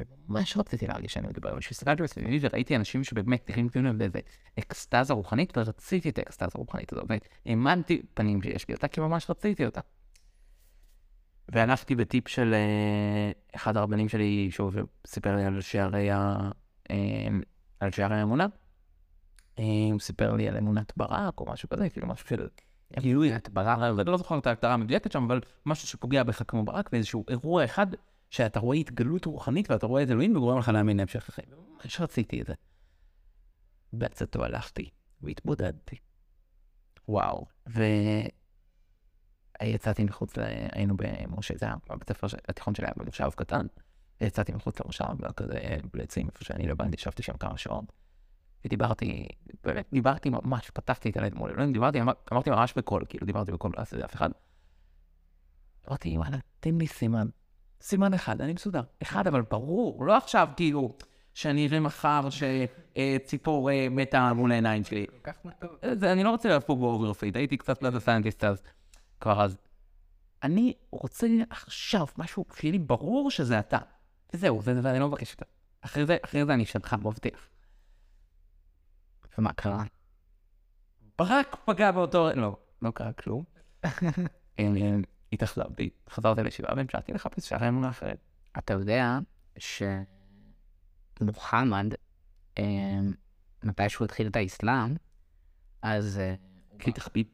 וממש 0.00 0.56
רציתי 0.56 0.86
להרגיש 0.86 1.12
שאני 1.12 1.28
מדבר, 1.28 1.50
אבל 1.50 1.60
כשהסתכלתי 1.60 2.02
בסביבי 2.02 2.38
וראיתי 2.40 2.76
אנשים 2.76 3.04
שבאמת 3.04 3.50
נראים 3.50 3.68
כאילו 3.68 3.88
הם 3.88 3.98
באיזה 3.98 4.18
אקסטזה 4.58 5.14
רוחנית, 5.14 5.58
ורציתי 5.58 6.08
את 6.08 6.18
האקסטזה 6.18 6.50
הרוחנית 6.54 6.92
הזאת, 6.92 7.04
והאמנתי 7.46 8.02
פנים 8.14 8.42
שיש 8.42 8.68
לי 8.68 8.74
אותה, 8.74 8.88
כי 8.88 9.00
ממש 9.00 9.30
רציתי 9.30 9.66
אותה. 9.66 9.80
והלכתי 11.48 11.94
בטיפ 11.94 12.28
של 12.28 12.54
אה, 12.54 13.32
אחד 13.56 13.76
הרבנים 13.76 14.08
שלי, 14.08 14.48
שוב, 14.50 14.76
סיפר 15.06 15.36
לי 15.36 15.44
על 15.44 15.60
שערי 15.60 16.10
ה... 16.10 16.36
אה, 16.90 16.96
על 17.80 17.90
שערי 17.90 18.16
האמונה. 18.16 18.46
אה, 19.58 19.64
הוא 19.92 20.00
סיפר 20.00 20.32
לי 20.32 20.48
על 20.48 20.56
אמונת 20.56 20.92
ברק 20.96 21.40
או 21.40 21.46
משהו 21.52 21.68
כזה, 21.68 21.90
כאילו 21.90 22.06
משהו 22.06 22.28
של 22.28 22.48
גילוי 23.00 23.36
את 23.36 23.48
ברק, 23.48 23.78
ואני 23.96 24.10
לא 24.10 24.16
זוכר 24.16 24.38
את 24.38 24.46
ההגדרה 24.46 24.74
המדויקת 24.74 25.12
שם, 25.12 25.24
אבל 25.24 25.40
משהו 25.66 25.88
שפוגע 25.88 26.22
בך 26.22 26.42
כמו 26.48 26.64
ברק, 26.64 26.90
ואיזשהו 26.92 27.24
אירוע 27.28 27.64
אחד 27.64 27.86
שאתה 28.34 28.60
רואה 28.60 28.76
התגלות 28.76 29.24
רוחנית 29.24 29.70
ואתה 29.70 29.86
רואה 29.86 30.02
את 30.02 30.10
אלוהים 30.10 30.36
וגורם 30.36 30.58
לך 30.58 30.68
להאמין 30.68 30.96
להמשך 30.96 31.28
החיים. 31.28 31.48
ממש 31.84 32.00
רציתי 32.00 32.40
את 32.40 32.46
זה. 32.46 32.54
בעצתו 33.92 34.44
הלכתי 34.44 34.90
והתבודדתי. 35.20 35.96
וואו. 37.08 37.46
ויצאתי 39.62 40.04
מחוץ, 40.04 40.36
ל... 40.36 40.42
היינו 40.72 40.94
במשה, 40.96 41.54
זה 41.56 41.66
היה 41.66 41.74
בבית 41.90 42.10
הספר 42.10 42.26
התיכון 42.48 42.74
שלי 42.74 42.86
היה 42.86 42.94
במושב 42.96 43.30
קטן. 43.36 43.66
יצאתי 44.20 44.52
מחוץ 44.52 44.80
למושב, 44.80 45.32
כזה 45.36 45.76
בלעצים, 45.92 46.26
איפה 46.26 46.44
שאני 46.44 46.66
לבנתי, 46.66 46.94
ישבתי 46.94 47.22
שם 47.22 47.36
כמה 47.36 47.58
שעות. 47.58 47.92
ודיברתי, 48.64 49.28
באמת 49.64 49.86
דיברתי 49.92 50.30
ממש, 50.30 50.70
פתחתי 50.70 51.10
את 51.10 51.16
הלב 51.16 51.34
מול 51.34 51.50
אלוהים, 51.50 51.72
דיברתי, 51.72 52.00
אמר, 52.00 52.12
אמרתי 52.32 52.50
ממש 52.50 52.74
בקול, 52.76 53.04
כאילו 53.08 53.26
דיברתי 53.26 53.52
בקול, 53.52 53.72
לא 53.76 53.82
עשיתי 53.82 54.04
אף 54.04 54.14
אחד. 54.14 54.30
אמרתי, 55.88 56.18
וואלה, 56.18 56.38
תן 56.60 56.74
לי 56.78 56.86
סימן. 56.86 57.26
סימן 57.84 58.14
אחד, 58.14 58.40
אני 58.40 58.52
מסודר. 58.52 58.82
אחד, 59.02 59.26
אבל 59.26 59.42
ברור, 59.42 60.04
לא 60.04 60.16
עכשיו 60.16 60.48
כאילו, 60.56 60.96
שאני 61.34 61.66
אראה 61.66 61.80
מחר 61.80 62.28
שציפור 62.30 63.70
אה, 63.70 63.86
מתה 63.90 64.32
מול 64.32 64.52
העיניים 64.52 64.84
שלי. 64.84 65.06
זה, 65.92 66.12
אני 66.12 66.24
לא 66.24 66.30
רוצה 66.30 66.48
ליפול 66.48 66.80
ב 66.80 66.86
overfit, 66.86 67.36
הייתי 67.36 67.56
קצת 67.56 67.82
data 67.82 67.98
scientist 67.98 68.44
אז, 68.44 68.62
כבר 69.20 69.42
אז. 69.42 69.56
אני 70.42 70.74
רוצה 70.90 71.26
עכשיו 71.50 72.06
משהו, 72.18 72.44
שיהיה 72.56 72.72
לי 72.72 72.78
ברור 72.78 73.30
שזה 73.30 73.58
אתה. 73.58 73.78
וזהו, 74.34 74.62
זה, 74.62 74.80
ואני 74.82 74.98
לא 74.98 75.08
מבקש 75.08 75.30
יותר. 75.30 75.46
אחרי 75.80 76.06
זה, 76.06 76.16
אחרי 76.24 76.44
זה 76.44 76.54
אני 76.54 76.62
שלך, 76.62 76.96
מבטיח. 77.02 77.48
ומה 79.38 79.52
קרה? 79.52 79.84
ברק 81.18 81.56
פגע 81.64 81.90
באותו... 81.90 82.28
לא, 82.34 82.56
לא 82.82 82.90
קרה 82.90 83.12
כלום. 83.12 83.44
אה, 85.24 85.28
התאכזבתי, 85.32 85.90
חזרתי 86.10 86.42
לישיבה 86.42 86.68
והמשכתי 86.76 87.12
לחפש 87.12 87.48
שערי 87.48 87.68
אמונה 87.68 87.88
אחרת. 87.88 88.18
אתה 88.58 88.72
יודע 88.72 89.18
שמוחמד, 91.18 91.94
אה, 92.58 92.64
מתי 93.64 93.88
שהוא 93.88 94.04
התחיל 94.04 94.26
את 94.26 94.36
האסלאם, 94.36 94.94
אז 95.82 96.18
אה, 96.18 96.34
כי 96.78 96.92
תחביב. 96.92 97.26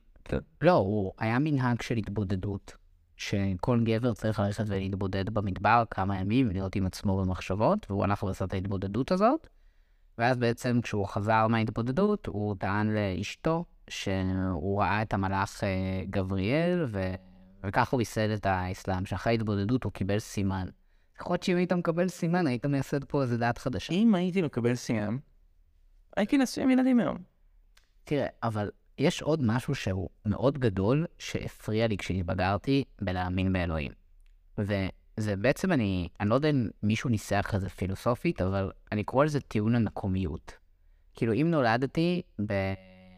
לא, 0.61 0.73
הוא 0.73 1.13
היה 1.19 1.39
מנהג 1.39 1.83
של 1.83 1.97
התבודדות, 1.97 2.77
שכל 3.17 3.81
גבר 3.85 4.15
צריך 4.15 4.41
ללכת 4.41 4.65
ולהתבודד 4.67 5.31
במדבר 5.31 5.85
כמה 5.91 6.21
ימים 6.21 6.49
ולהיות 6.49 6.77
עם 6.77 6.87
עצמו 6.87 7.25
במחשבות, 7.25 7.91
והוא 7.91 8.05
הלך 8.05 8.23
ועשה 8.23 8.45
את 8.45 8.53
ההתבודדות 8.53 9.13
הזאת, 9.13 9.49
ואז 10.19 10.39
בעצם 10.39 10.81
כשהוא 10.83 11.07
חזר 11.07 11.47
מההתבודדות, 11.47 12.27
הוא 12.27 12.57
טען 12.59 12.95
לאשתו 12.95 13.65
שהוא 13.91 14.81
ראה 14.81 15.03
את 15.03 15.15
המלאך 15.15 15.65
אה, 15.65 16.03
גבריאל, 16.11 16.85
ו... 16.89 17.15
וככה 17.65 17.97
הוא 17.97 18.01
ייסד 18.01 18.31
את 18.31 18.47
האסלאם, 18.47 19.07
שאחרי 19.07 19.33
ההתבודדות 19.33 19.85
הוא 19.85 19.93
קיבל 19.93 20.19
סימן. 20.19 20.67
יכול 21.21 21.35
להיות 21.35 21.43
שאם 21.43 21.57
היית 21.57 21.73
מקבל 21.73 22.09
סימן, 22.09 22.47
היית 22.47 22.67
מייסד 22.67 23.05
פה 23.05 23.23
איזה 23.23 23.39
דת 23.39 23.59
חדשה. 23.59 23.93
אם 23.93 24.15
הייתי 24.15 24.43
מקבל 24.43 24.75
סיום, 24.75 25.19
הייתי 26.17 26.39
נשוי 26.39 26.65
עם 26.65 26.71
ילדים 26.71 27.01
היום. 27.01 27.19
תראה, 28.05 28.27
אבל 28.43 28.71
יש 28.99 29.23
עוד 29.23 29.43
משהו 29.43 29.75
שהוא 29.75 30.09
מאוד 30.27 30.59
גדול, 30.59 31.07
שהפריע 31.19 31.87
לי 31.87 31.97
כשהתבגרתי 31.97 32.85
בלהאמין 33.03 33.53
באלוהים. 33.53 33.93
וזה 34.59 35.37
בעצם, 35.39 35.73
אני, 35.73 36.09
אני 36.21 36.31
לא 36.31 36.35
יודע 36.35 36.51
אם 36.51 36.69
מישהו 36.83 37.11
ניסח 37.11 37.53
את 37.55 37.61
זה 37.61 37.69
פילוסופית, 37.69 38.43
אבל 38.43 38.73
אני 38.93 39.05
קורא 39.05 39.25
לזה 39.25 39.41
טיעון 39.41 39.75
המקומיות. 39.75 40.53
כאילו, 41.15 41.33
אם 41.33 41.51
נולדתי 41.51 42.23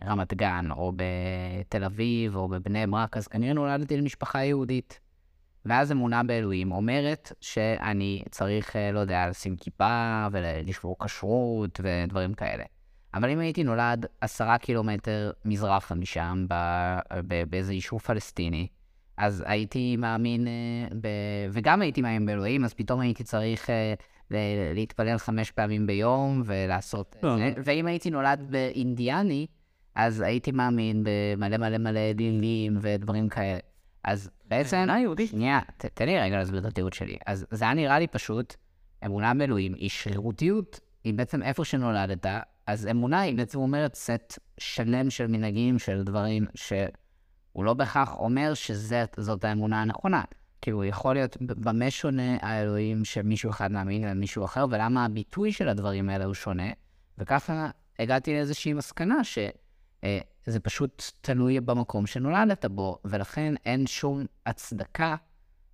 ברמת 0.05 0.35
גן, 0.35 0.71
או 0.71 0.93
בתל 0.97 1.85
אביב, 1.85 2.37
או 2.37 2.49
בבני 2.49 2.87
ברק, 2.87 3.17
אז 3.17 3.29
כנראה 3.29 3.53
נולדתי 3.53 3.97
למשפחה 3.97 4.45
יהודית. 4.45 5.01
ואז 5.65 5.93
אמונה 5.93 6.23
באלוהים 6.23 6.73
אומרת 6.73 7.33
שאני 7.41 8.23
צריך, 8.31 8.77
אה, 8.77 8.93
לא 8.93 9.01
יודע, 9.01 9.29
לשים 9.29 9.57
כיפה 9.57 10.27
ולשמור 10.33 10.97
כשרות 11.05 11.81
ודברים 11.83 12.35
כאלה. 12.35 12.65
אבל 13.15 13.31
אם 13.31 13.39
הייתי 13.39 13.65
נולד 13.65 14.07
עשרה 14.21 14.59
קילומטר 14.59 15.31
מזרחה 15.45 15.95
משם, 15.95 16.47
באיזה 17.49 17.75
יישוב 17.75 18.01
פלסטיני, 18.01 18.67
אז 19.17 19.45
הייתי 19.47 19.97
מאמין, 19.97 20.47
אה, 20.47 20.97
ב... 21.01 21.09
וגם 21.53 21.83
הייתי 21.83 22.03
מאמין 22.03 22.27
באלוהים, 22.27 22.65
אז 22.65 22.75
פתאום 22.75 23.01
הייתי 23.01 23.25
צריך 23.25 23.71
אה, 23.71 23.95
להתפלל 24.75 25.19
חמש 25.19 25.51
פעמים 25.51 25.87
ביום 25.87 26.43
ולעשות... 26.45 27.17
לא. 27.23 27.39
אה, 27.39 27.53
ואם 27.65 27.87
הייתי 27.87 28.11
נולד 28.11 28.47
באינדיאני, 28.51 29.47
אז 29.95 30.21
הייתי 30.21 30.51
מאמין 30.53 31.05
במלא 31.05 31.57
מלא 31.57 31.79
מלא 31.79 32.01
אלילים 32.01 32.79
ודברים 32.81 33.29
כאלה. 33.29 33.59
אז 34.05 34.31
בעצם... 34.49 34.77
אמונה 34.77 35.01
יהודית. 35.01 35.31
שנייה, 35.31 35.61
ת- 35.77 35.87
תן 35.87 36.07
לי 36.07 36.19
רגע 36.21 36.39
להסביר 36.39 36.61
את 36.61 36.65
התיעוד 36.65 36.93
שלי. 36.93 37.17
אז 37.27 37.47
זה 37.51 37.65
היה 37.65 37.75
נראה 37.75 37.99
לי 37.99 38.07
פשוט, 38.07 38.55
אמונה 39.07 39.35
באלוהים 39.35 39.75
היא 39.75 39.91
שרירותיות, 39.91 40.81
היא 41.05 41.15
בעצם 41.15 41.43
איפה 41.43 41.65
שנולדת, 41.65 42.27
אז 42.67 42.87
אמונה 42.87 43.21
היא 43.21 43.37
בעצם 43.37 43.59
אומרת 43.59 43.95
סט 43.95 44.39
שלם 44.59 45.11
של 45.11 45.27
מנהגים, 45.27 45.79
של 45.79 46.03
דברים 46.03 46.47
שהוא 46.55 47.65
לא 47.65 47.75
בהכרח 47.75 48.15
אומר 48.15 48.55
שזאת 48.55 49.45
האמונה 49.45 49.83
הנכונה. 49.83 50.23
כאילו, 50.63 50.85
יכול 50.85 51.15
להיות 51.15 51.37
במה 51.41 51.91
שונה 51.91 52.37
האלוהים 52.41 53.05
שמישהו 53.05 53.51
אחד 53.51 53.73
מאמין 53.73 54.05
למישהו 54.05 54.45
אחר, 54.45 54.67
ולמה 54.71 55.05
הביטוי 55.05 55.53
של 55.53 55.69
הדברים 55.69 56.09
האלה 56.09 56.25
הוא 56.25 56.35
שונה, 56.35 56.71
וככה 57.19 57.71
הגעתי 57.99 58.33
לאיזושהי 58.33 58.73
מסקנה 58.73 59.25
ש... 59.25 59.39
אה, 60.05 60.19
זה 60.47 60.61
פשוט 60.61 61.03
תלוי 61.21 61.61
במקום 61.61 62.07
שנולדת 62.07 62.65
בו, 62.65 62.99
ולכן 63.05 63.55
אין 63.65 63.87
שום 63.87 64.27
הצדקה 64.47 65.17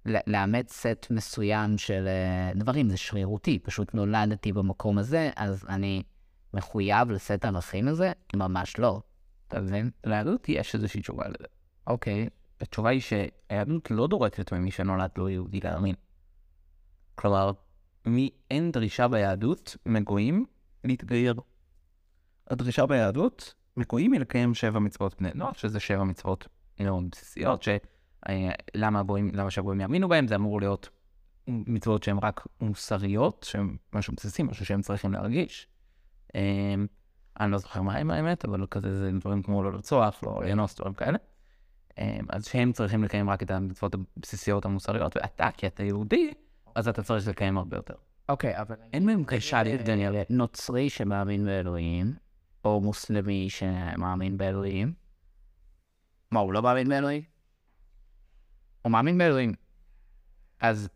לאמץ 0.04 0.72
סט 0.72 1.06
מסוים 1.10 1.78
של 1.78 2.06
אה, 2.06 2.52
דברים, 2.54 2.88
זה 2.88 2.96
שרירותי, 2.96 3.58
פשוט 3.58 3.94
נולדתי 3.94 4.52
במקום 4.52 4.98
הזה, 4.98 5.30
אז 5.36 5.64
אני 5.68 6.02
מחויב 6.54 7.10
לסט 7.10 7.44
הערכים 7.44 7.88
הזה? 7.88 8.12
ממש 8.36 8.78
לא. 8.78 9.00
אתה 9.48 9.60
מבין? 9.60 9.90
ליהדות 10.04 10.48
יש 10.48 10.74
איזושהי 10.74 11.00
תשובה 11.00 11.28
לזה. 11.28 11.46
אוקיי. 11.86 12.28
התשובה 12.60 12.90
היא 12.90 13.00
שהיהדות 13.00 13.90
לא 13.90 14.06
דורשת 14.06 14.52
ממי 14.52 14.70
שנולד 14.70 15.10
לא 15.16 15.30
יהודי 15.30 15.60
להאמין. 15.60 15.94
כלומר, 17.14 17.52
מי, 18.06 18.30
אין 18.50 18.72
דרישה 18.72 19.08
ביהדות 19.08 19.76
מגויים 19.86 20.46
להתגייר. 20.84 21.34
הדרישה 22.50 22.86
ביהדות 22.86 23.54
מגויים 23.78 24.12
היא 24.12 24.20
לקיים 24.20 24.54
שבע 24.54 24.78
מצוות 24.78 25.20
בני 25.20 25.30
נוח, 25.34 25.58
שזה 25.58 25.80
שבע 25.80 26.04
מצוות 26.04 26.48
מאוד 26.80 27.04
בסיסיות, 27.10 27.62
שלמה 27.62 29.02
למה 29.32 29.50
שהגויים 29.50 29.80
יאמינו 29.80 30.08
בהם, 30.08 30.28
זה 30.28 30.34
אמור 30.34 30.60
להיות 30.60 30.88
מצוות 31.48 32.02
שהן 32.02 32.18
רק 32.22 32.46
מוסריות, 32.60 33.46
שהן 33.48 33.76
משהו 33.92 34.12
בסיסי, 34.16 34.42
משהו 34.42 34.66
שהם 34.66 34.80
צריכים 34.80 35.12
להרגיש. 35.12 35.68
אמ, 36.34 36.86
אני 37.40 37.52
לא 37.52 37.58
זוכר 37.58 37.82
מה 37.82 37.96
הם 37.96 38.10
האמת, 38.10 38.44
אבל 38.44 38.66
כזה 38.70 38.98
זה 38.98 39.10
דברים 39.20 39.42
כמו 39.42 39.62
לא 39.62 39.72
לרצוח, 39.72 40.22
לא 40.22 40.40
לאנוס, 40.44 40.74
דברים 40.74 40.94
כאלה. 40.94 41.18
אז 42.28 42.46
שהם 42.46 42.72
צריכים 42.72 43.04
לקיים 43.04 43.30
רק 43.30 43.42
את 43.42 43.50
המצוות 43.50 43.94
הבסיסיות 43.94 44.64
המוסריות, 44.64 45.16
ואתה, 45.16 45.48
כי 45.56 45.66
אתה 45.66 45.82
יהודי, 45.82 46.30
אז 46.74 46.88
אתה 46.88 47.02
צריך 47.02 47.28
לקיים 47.28 47.58
הרבה 47.58 47.76
יותר. 47.76 47.94
אוקיי, 48.28 48.60
אבל... 48.60 48.76
אין 48.92 49.06
מהם 49.06 49.24
קשה 49.24 49.62
דניאל. 49.84 50.22
נוצרי 50.30 50.90
שמאמין 50.90 51.44
באלוהים, 51.44 52.14
או 52.64 52.80
מוסלמי 52.80 53.50
שמאמין 53.50 54.36
באלוהים, 54.36 54.92
מה, 56.30 56.40
הוא 56.40 56.52
לא 56.52 56.62
מאמין 56.62 56.88
באלוהים? 56.88 57.22
הוא 58.82 58.92
מאמין 58.92 59.18
באלוהים. 59.18 59.54
אז 60.60 60.88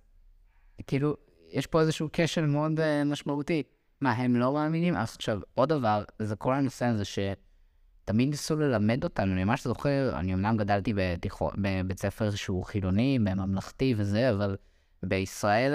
כאילו, 0.86 1.16
יש 1.50 1.66
פה 1.66 1.80
איזשהו 1.80 2.08
כשל 2.12 2.46
מאוד 2.46 2.80
uh, 2.80 2.82
משמעותי. 3.06 3.62
מה, 4.00 4.12
הם 4.12 4.36
לא 4.36 4.52
מאמינים? 4.52 4.96
אז 4.96 5.14
עכשיו, 5.16 5.40
עוד 5.54 5.68
דבר, 5.68 6.04
זה 6.18 6.36
כל 6.36 6.54
הנושא 6.54 6.86
הזה 6.86 7.04
שתמיד 7.04 8.28
ניסו 8.28 8.56
ללמד 8.56 9.04
אותנו, 9.04 9.32
אני 9.32 9.44
ממש 9.44 9.64
זוכר, 9.64 10.18
אני 10.18 10.34
אמנם 10.34 10.56
גדלתי 10.56 10.92
בתיכון, 10.96 11.52
בבית 11.58 12.00
ספר 12.00 12.30
שהוא 12.30 12.64
חילוני, 12.64 13.18
בממלכתי 13.18 13.94
וזה, 13.96 14.30
אבל 14.30 14.56
בישראל, 15.02 15.74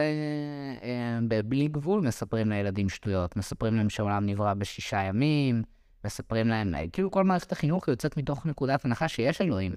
בבלי 1.28 1.68
גבול, 1.68 2.02
מספרים 2.02 2.50
לילדים 2.50 2.90
שטויות. 2.90 3.38
מספרים 3.38 3.76
להם 3.76 3.90
שהעולם 3.90 4.26
נברא 4.26 4.54
בשישה 4.54 5.02
ימים, 5.02 5.64
מספרים 6.08 6.48
להם, 6.48 6.76
אה, 6.76 6.88
כאילו 6.94 7.12
כל 7.12 7.24
מערכת 7.24 7.52
החינוך 7.52 7.88
יוצאת 7.88 8.18
מתוך 8.18 8.46
נקודת 8.46 8.86
הנחה 8.86 9.08
שיש 9.08 9.42
אלוהים. 9.42 9.74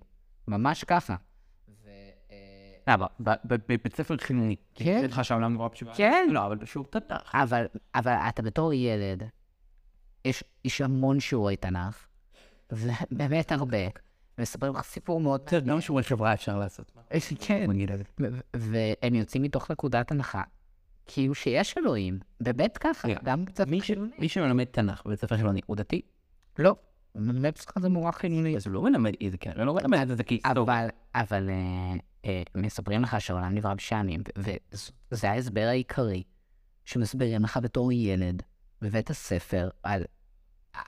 ממש 0.49 0.85
ככה. 0.85 1.17
אה, 2.89 2.97
ב- 2.97 3.35
בבית 3.45 3.97
ספר 3.97 4.17
חילוני. 4.17 4.57
כן. 4.75 5.05
לך 5.05 5.25
שהעולם 5.25 5.53
נורא 5.53 5.69
בשבעה? 5.69 5.95
כן. 5.95 6.29
לא, 6.31 6.47
אבל 6.47 6.57
בשיעור 6.57 6.87
תנ"ך. 6.87 7.35
אבל, 7.95 8.15
אתה 8.29 8.43
בתור 8.43 8.73
ילד, 8.73 9.23
יש, 10.25 10.81
המון 10.81 11.21
שיעורי 11.21 11.57
תנ"ך, 11.57 12.07
ובאמת 12.73 13.53
הרבה. 13.53 13.79
מספרים 14.39 14.75
לך 14.75 14.83
סיפור 14.83 15.21
מאוד... 15.21 15.41
בסדר, 15.47 15.61
גם 15.61 15.81
שיעורי 15.81 16.03
חברה 16.03 16.35
אפשר 16.35 16.59
לעשות. 16.59 16.93
כן. 17.41 17.67
והם 18.57 19.15
יוצאים 19.15 19.43
מתוך 19.43 19.71
נקודת 19.71 20.11
הנחה, 20.11 20.43
כאילו 21.07 21.35
שיש 21.35 21.79
אלוהים, 21.79 22.19
באמת 22.41 22.79
ככה, 22.79 23.09
גם 23.25 23.45
קצת 23.45 23.67
חילוני. 23.81 24.11
מי 24.19 24.29
שמלמד 24.29 24.65
תנ"ך 24.65 25.03
בבית 25.07 25.21
ספר 25.21 25.37
חילוני 25.37 25.61
הוא 25.67 25.77
דתי? 25.77 26.03
לא, 26.59 26.77
באמת 27.15 27.57
שלך 27.57 27.79
זה 27.79 27.89
מורה 27.89 28.13
חילוני. 28.13 28.57
אז 28.57 28.67
הוא 28.67 28.75
לא 28.75 28.83
מלמד 28.83 29.13
את 29.27 29.31
זה, 29.31 29.39
כן, 29.39 29.53
הוא 29.57 29.65
לא 29.65 29.75
מלמד 29.75 30.11
את 30.11 30.17
זה 30.17 30.25
כהיסטוריה. 30.25 30.63
אבל, 30.63 30.89
אבל 31.15 31.51
אה, 31.51 31.95
אה, 32.25 32.43
מספרים 32.55 33.03
לך 33.03 33.21
שהעולם 33.21 33.55
נברא 33.55 33.75
בשנים, 33.75 34.21
וזה 35.13 35.31
ההסבר 35.31 35.67
העיקרי 35.69 36.23
שמסבירים 36.85 37.43
לך 37.43 37.59
בתור 37.63 37.93
ילד 37.93 38.43
בבית 38.83 39.11
הספר 39.11 39.69
על, 39.83 40.05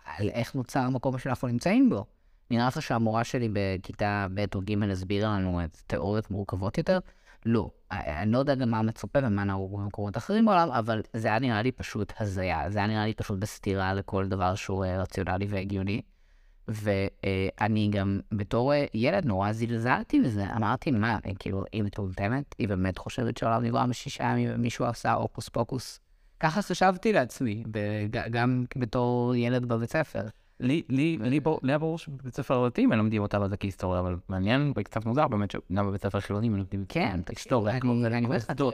על 0.05 0.29
איך 0.29 0.55
נוצר 0.55 0.81
המקום 0.81 1.18
שאנחנו 1.18 1.48
נמצאים 1.48 1.90
בו. 1.90 2.05
נראה 2.51 2.66
לך 2.66 2.83
שהמורה 2.83 3.25
שלי 3.25 3.48
בכיתה 3.53 4.27
ב' 4.35 4.44
או 4.55 4.61
ג' 4.61 4.83
הסבירה 4.83 5.38
לנו 5.38 5.64
את 5.64 5.83
תיאוריות 5.87 6.31
מורכבות 6.31 6.79
יותר? 6.79 6.98
לא. 7.46 7.70
אה, 7.92 8.22
אני 8.22 8.33
לא 8.33 8.38
יודע 8.38 8.55
גם 8.55 8.70
מה 8.70 8.83
מצופה 8.83 9.18
ומה 9.22 9.44
נהוג 9.44 9.81
במקומות 9.81 10.16
אחרים 10.16 10.46
בעולם, 10.46 10.70
אבל 10.70 11.02
זה 11.12 11.28
היה 11.28 11.38
נראה 11.38 11.62
לי 11.62 11.72
פשוט 11.72 12.12
הזיה. 12.20 12.70
זה 12.70 12.78
היה 12.78 12.88
נראה 12.88 13.07
לי 13.07 13.14
פשוט 13.14 13.38
בסתירה 13.38 13.94
לכל 13.94 14.28
דבר 14.28 14.55
שהוא 14.55 14.85
אה, 14.85 15.02
רציונלי 15.02 15.46
והגיוני. 15.48 16.02
ואני 16.68 17.88
גם 17.92 18.20
בתור 18.33 18.72
אה, 18.72 18.85
ילד 18.94 19.26
נורא 19.26 19.52
זלזלתי 19.52 20.20
בזה, 20.20 20.44
אמרתי, 20.57 20.90
מה, 20.90 21.18
אה, 21.26 21.31
כאילו, 21.38 21.64
היא 21.72 21.83
מטומטמת? 21.83 22.55
היא 22.59 22.68
באמת 22.68 22.98
חושבת 22.98 23.37
שהעולם 23.37 23.64
נברא 23.64 23.87
בשישה 23.87 24.24
ימים 24.24 24.50
ומישהו 24.55 24.85
עשה 24.85 25.12
הוקוס 25.12 25.48
פוקוס? 25.48 26.00
ככה 26.40 26.62
חשבתי 26.62 27.12
לעצמי, 27.12 27.64
גם 28.31 28.64
בתור 28.76 29.35
ילד 29.35 29.66
בבית 29.66 29.90
ספר. 29.90 30.22
לי, 30.62 30.83
לי, 30.88 31.18
לי 31.20 31.40
בור- 31.40 31.61
לי 31.62 31.72
היה 31.72 31.79
ברור 31.79 31.98
שבבית 31.98 32.35
ספר 32.35 32.68
דתי 32.68 32.87
מלמדים 32.87 33.22
אותה 33.22 33.37
על 33.37 33.48
זה 33.48 33.57
כהיסטוריה, 33.57 34.01
אבל 34.01 34.16
מעניין 34.29 34.72
וקצת 34.77 35.07
מוזר 35.07 35.29
באמת 35.29 35.51
שגם 35.51 35.87
בבית 35.87 36.03
ספר 36.03 36.20
חילוני 36.20 36.48
מלמדים 36.48 36.85
כן, 36.88 37.20
היסטוריה, 37.29 37.81
כמו 37.81 37.94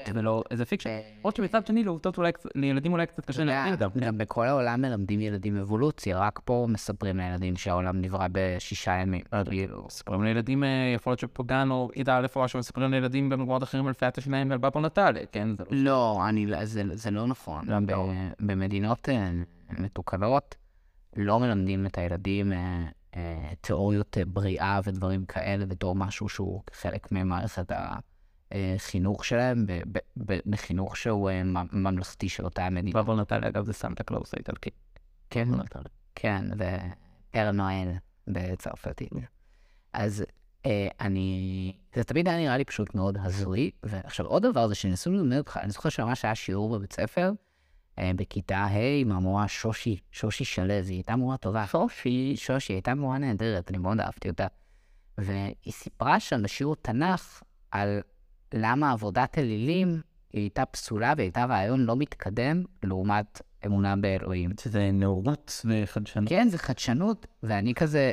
תראה. 0.05 0.19
ולא 0.21 0.43
איזה 0.51 0.65
fiction. 0.65 0.91
למרות 1.19 1.37
שמצד 1.37 1.67
שני 1.67 1.85
לעובדות 1.85 2.19
אולי, 2.19 2.31
לילדים 2.55 2.93
אולי 2.93 3.07
קצת 3.07 3.25
קשה 3.25 3.45
להבין 3.45 3.73
אותם. 3.73 4.01
גם 4.01 4.19
בכל 4.19 4.47
העולם 4.47 4.83
מלמדים 4.83 5.21
ילדים 5.21 5.57
אבולוציה, 5.57 6.19
רק 6.19 6.41
פה 6.45 6.67
מספרים 6.69 7.17
לילדים 7.17 7.57
שהעולם 7.57 8.01
נברא 8.01 8.27
בשישה 8.33 8.93
ימים. 8.93 9.21
כאילו, 9.49 9.85
מספרים 9.87 10.23
לילדים, 10.23 10.65
אה, 10.65 10.69
יכול 10.95 11.11
להיות 11.11 11.21
שבגן 11.21 11.69
או 11.71 11.91
כיתה 11.95 12.17
א' 12.19 12.27
או 12.37 12.43
משהו, 12.43 12.59
מספרים 12.59 12.91
לילדים 12.91 13.29
במקומות 13.29 13.63
אחרים 13.63 13.87
על 13.87 13.93
פיית 13.93 14.19
השיניים 14.19 14.51
ועל 14.51 14.59
Babbo 14.59 14.81
Natale, 14.81 15.21
כן? 15.33 15.49
לא... 15.71 16.21
לא, 16.47 16.57
לא- 16.59 16.65
זה, 16.95 17.11
לא 17.11 17.27
נכון. 17.27 17.65
לא, 17.69 17.77
לא. 17.89 18.11
במדינות 18.41 19.09
אה, 19.09 19.31
מתוקנות 19.79 20.57
לא 21.17 21.41
מלמדים 21.41 21.87
את 21.87 21.99
הילדים 21.99 22.53
אה, 22.53 22.87
אה, 23.17 23.53
תיאוריות 23.61 24.19
אה, 24.19 24.25
בריאה 24.25 24.81
ודברים 24.85 25.25
כאלה 25.25 25.67
בתור 25.67 25.95
משהו 25.95 26.29
שהוא 26.29 26.63
חלק 26.73 27.13
ממערכת 27.13 27.73
החינוך 28.53 29.25
שלהם, 29.25 29.67
בחינוך 30.47 30.97
שהוא 30.97 31.31
אה, 31.31 31.43
ממלכתי 31.73 32.29
של 32.29 32.45
אותה 32.45 32.67
המדינה. 32.67 33.03
Babbo 33.03 33.17
Natale, 33.17 33.49
אגב, 33.49 33.65
זה 33.65 33.73
סנטה 33.73 34.05
קלאוס 34.05 34.35
האיטלקי. 34.35 34.71
כן. 35.31 35.49
כן, 36.15 36.45
זה 36.59 36.79
Père 37.31 37.51
Noël 37.51 37.89
בצרפתית. 38.27 39.11
אז 39.93 40.25
אה, 40.67 40.89
אני, 41.01 41.73
זה 41.95 42.05
תמיד 42.05 42.29
היה 42.29 42.39
נראה 42.39 42.57
לי 42.57 42.65
פשוט 42.65 42.95
מאוד 42.95 43.19
הזוי. 43.23 43.71
ועכשיו 43.83 44.27
עוד 44.27 44.43
דבר 44.43 44.69
זה 44.69 44.75
שניסו 44.75 45.13
ללמד 45.13 45.39
אותך, 45.39 45.59
אני 45.63 45.71
זוכר 45.71 45.89
שממש 45.89 46.25
היה 46.25 46.35
שיעור 46.35 46.79
בבית 46.79 46.93
ספר, 46.93 47.33
בכיתה 48.17 48.57
ה' 48.57 49.01
עם 49.01 49.13
המורה 49.13 49.49
שושי, 49.49 49.97
שושי 50.13 50.45
שלו, 50.45 50.73
היא 50.73 50.83
הייתה 50.89 51.17
מורה 51.17 51.37
טובה. 51.37 51.67
שושי, 51.67 52.35
שושי, 52.37 52.73
הייתה 52.73 52.95
מורה 52.95 53.19
נהדרת, 53.19 53.71
אני 53.71 53.79
מאוד 53.79 54.01
אהבתי 54.01 54.29
אותה. 54.29 54.47
והיא 55.19 55.73
סיפרה 55.73 56.21
שם 56.21 56.43
בשיעור 56.43 56.77
תנ"ך 56.77 57.43
על 57.71 58.01
למה 58.55 58.93
עבודת 58.93 59.39
אלילים 59.39 60.01
היא 60.33 60.43
הייתה 60.43 60.67
פסולה 60.67 61.15
והייתה 61.17 61.45
רעיון 61.45 61.81
לא 61.81 61.97
מתקדם 61.97 62.65
לעומת 62.83 63.43
אמונה 63.67 63.97
באלוהים. 63.97 64.51
שזה 64.61 64.91
נאורות 64.93 65.61
וחדשנות. 65.65 66.29
כן, 66.29 66.49
זה 66.49 66.59
חדשנות, 66.59 67.27
ואני 67.43 67.75
כזה, 67.75 68.13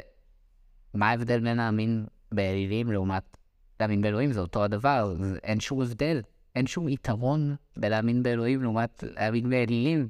מה 0.94 1.10
ההבדל 1.10 1.40
בין 1.40 1.58
להאמין 1.58 2.06
באלילים 2.32 2.92
לעומת 2.92 3.38
להאמין 3.80 4.02
באלוהים? 4.02 4.32
זה 4.32 4.40
אותו 4.40 4.64
הדבר, 4.64 5.16
זה, 5.20 5.38
אין 5.44 5.60
שום 5.60 5.82
הבדל, 5.82 6.22
אין 6.56 6.68
שום 6.68 6.90
יתרון 6.90 7.56
בלהאמין 7.78 8.24
באלוהים 8.24 8.62
לעומת 8.62 9.04
להאמין 9.08 9.50
באלילים. 9.50 10.08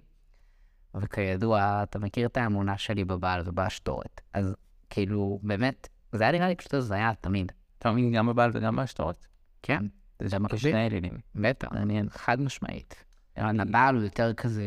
וכידוע, 0.95 1.84
אתה 1.84 1.99
מכיר 1.99 2.27
את 2.27 2.38
האמונה 2.38 2.77
שלי 2.77 3.05
בבעל 3.05 3.41
ובאשתורת, 3.45 4.21
אז 4.34 4.55
כאילו, 4.89 5.39
באמת, 5.43 5.88
זה 6.12 6.23
היה 6.23 6.31
נראה 6.31 6.47
לי 6.47 6.55
פשוט 6.55 6.73
הזיה 6.73 7.12
תמיד. 7.21 7.51
לפעמים 7.79 8.13
גם 8.13 8.27
בבעל 8.27 8.51
וגם 8.53 8.75
בהשתאות. 8.75 9.27
כן, 9.63 9.86
זה 10.19 10.39
מקביל. 10.39 10.60
כשני 10.60 10.86
אלילים. 10.88 11.17
בטח, 11.36 11.71
מעניין. 11.71 12.10
חד 12.10 12.41
משמעית. 12.41 13.05
הנבל 13.36 13.95
הוא 13.95 14.03
יותר 14.03 14.34
כזה 14.34 14.63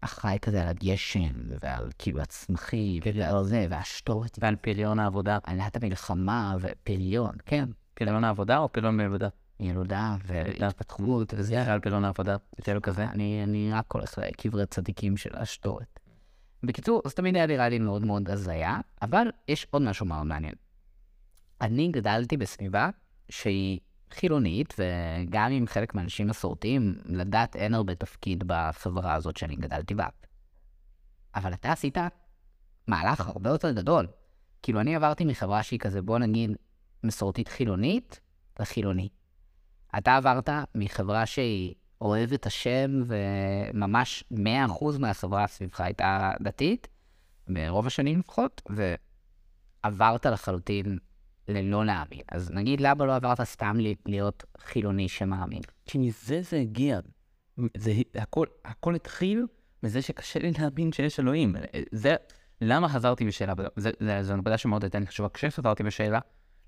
אחראי 0.00 0.38
כזה 0.42 0.62
על 0.62 0.68
הגשם, 0.68 1.32
ועל 1.62 1.90
כאילו 1.98 2.20
הצמחים, 2.20 3.02
ועל 3.14 3.44
זה, 3.44 3.66
והשתורת, 3.70 4.38
ועל 4.40 4.56
פריון 4.56 4.98
העבודה. 4.98 5.38
ועלת 5.48 5.76
המלחמה, 5.76 6.56
ופריון, 6.60 7.34
כן. 7.46 7.68
פריון 7.94 8.24
העבודה 8.24 8.58
או 8.58 8.72
פריון 8.72 8.96
מלבדה? 8.96 9.28
ילודה, 9.62 10.16
והתפתחות, 10.26 11.34
וזה. 11.34 11.42
זה 11.64 11.72
על 11.72 11.80
פריון 11.80 12.04
העבודה, 12.04 12.36
יותר 12.58 12.80
כזה. 12.80 13.04
אני, 13.04 13.70
רק 13.72 13.92
הולך 13.92 14.18
לקברי 14.18 14.66
צדיקים 14.66 15.16
של 15.16 15.36
השתורת. 15.36 16.00
בקיצור, 16.62 17.02
זה 17.06 17.14
תמיד 17.14 17.36
היה 17.36 17.46
נראה 17.46 17.68
לי 17.68 17.78
מאוד 17.78 18.04
מאוד 18.04 18.30
הזיה, 18.30 18.80
אבל 19.02 19.30
יש 19.48 19.66
עוד 19.70 19.82
משהו 19.82 20.06
מאוד 20.06 20.22
מעניין. 20.22 20.54
אני 21.60 21.88
גדלתי 21.88 22.36
בסביבה 22.36 22.90
שהיא 23.28 23.80
חילונית, 24.10 24.74
וגם 24.78 25.52
עם 25.52 25.66
חלק 25.66 25.94
מהאנשים 25.94 26.26
מסורתיים, 26.26 26.94
לדת 27.04 27.56
אין 27.56 27.74
הרבה 27.74 27.94
תפקיד 27.94 28.44
בחברה 28.46 29.14
הזאת 29.14 29.36
שאני 29.36 29.56
גדלתי 29.56 29.94
בה. 29.94 30.06
אבל 31.34 31.52
אתה 31.52 31.72
עשית 31.72 31.98
מהלך 32.86 33.20
הרבה 33.20 33.50
יותר 33.50 33.72
גדול. 33.72 34.06
כאילו, 34.62 34.80
אני 34.80 34.96
עברתי 34.96 35.24
מחברה 35.24 35.62
שהיא 35.62 35.80
כזה, 35.80 36.02
בוא 36.02 36.18
נגיד, 36.18 36.50
מסורתית 37.04 37.48
חילונית, 37.48 38.20
לחילוני. 38.60 39.08
אתה 39.98 40.16
עברת 40.16 40.48
מחברה 40.74 41.26
שהיא 41.26 41.74
אוהבת 42.00 42.46
השם, 42.46 43.02
וממש 43.06 44.24
100% 44.32 44.36
מהחברה 44.98 45.46
סביבך 45.46 45.80
הייתה 45.80 46.32
דתית, 46.40 46.88
ברוב 47.48 47.86
השנים 47.86 48.18
לפחות, 48.18 48.62
ועברת 49.84 50.26
לחלוטין 50.26 50.98
ללא 51.48 51.86
להאמין. 51.86 52.20
אז 52.32 52.50
נגיד, 52.50 52.80
למה 52.80 53.04
לא 53.04 53.14
עברת 53.16 53.42
סתם 53.42 53.76
להיות 54.06 54.44
חילוני 54.58 55.08
שמאמין? 55.08 55.62
כי 55.86 55.98
מזה 55.98 56.42
זה 56.42 56.56
הגיע. 56.56 57.00
זה, 57.76 57.92
הכל, 58.14 58.46
הכל 58.64 58.94
התחיל 58.94 59.46
מזה 59.82 60.02
שקשה 60.02 60.40
לי 60.40 60.52
להאמין 60.58 60.92
שיש 60.92 61.20
אלוהים. 61.20 61.54
זה, 61.92 62.16
למה 62.60 62.88
חזרתי 62.88 63.24
בשאלה, 63.24 63.54
זו 64.22 64.36
נקודה 64.36 64.58
שמאוד 64.58 64.84
הייתה 64.84 64.98
לי 64.98 65.06
חשובה. 65.06 65.28
כשחזרתי 65.28 65.82
בשאלה, 65.82 66.18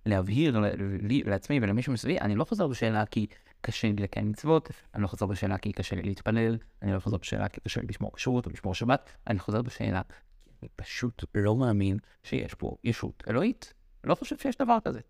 להבהיר 0.06 0.58
לי, 1.02 1.22
לעצמי 1.22 1.58
ולמישהו 1.62 1.92
מסביבי, 1.92 2.18
אני 2.20 2.34
לא 2.34 2.44
חוזר 2.44 2.66
בשאלה 2.66 3.06
כי 3.06 3.26
קשה 3.60 3.88
לי 3.88 3.94
לקיים 3.94 4.30
מצוות, 4.30 4.70
אני 4.94 5.02
לא 5.02 5.06
חוזר 5.06 5.26
בשאלה 5.26 5.58
כי 5.58 5.72
קשה 5.72 5.96
לי 5.96 6.02
להתפלל, 6.02 6.58
אני 6.82 6.92
לא 6.92 7.00
חוזר 7.00 7.16
בשאלה 7.16 7.48
כי 7.48 7.60
קשה 7.60 7.80
לי 7.80 7.86
לשמור 7.86 8.12
כשרות 8.12 8.46
או 8.46 8.50
לשמור 8.50 8.74
שבת, 8.74 9.10
אני 9.26 9.38
חוזר 9.38 9.62
בשאלה 9.62 10.02
כי 10.44 10.52
אני 10.62 10.68
פשוט 10.76 11.24
לא 11.34 11.56
מאמין 11.56 11.98
שיש 12.22 12.54
פה 12.54 12.76
ישות 12.84 13.22
אלוהית. 13.28 13.74
לא 14.04 14.14
חושב 14.14 14.38
שיש 14.38 14.56
דבר 14.56 14.78
כזה. 14.84 15.00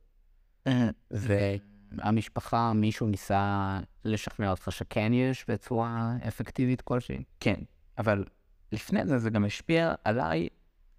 והמשפחה, 1.11 2.72
מישהו 2.72 3.07
ניסה 3.07 3.80
לשכנע 4.04 4.50
אותך 4.50 4.72
שכן 4.72 5.12
יש 5.12 5.44
בצורה 5.48 6.12
אפקטיבית 6.28 6.80
כלשהי? 6.80 7.24
כן, 7.40 7.61
אבל 7.98 8.24
לפני 8.72 9.07
זה 9.07 9.18
זה 9.18 9.30
גם 9.30 9.44
השפיע 9.44 9.94
עליי, 10.04 10.48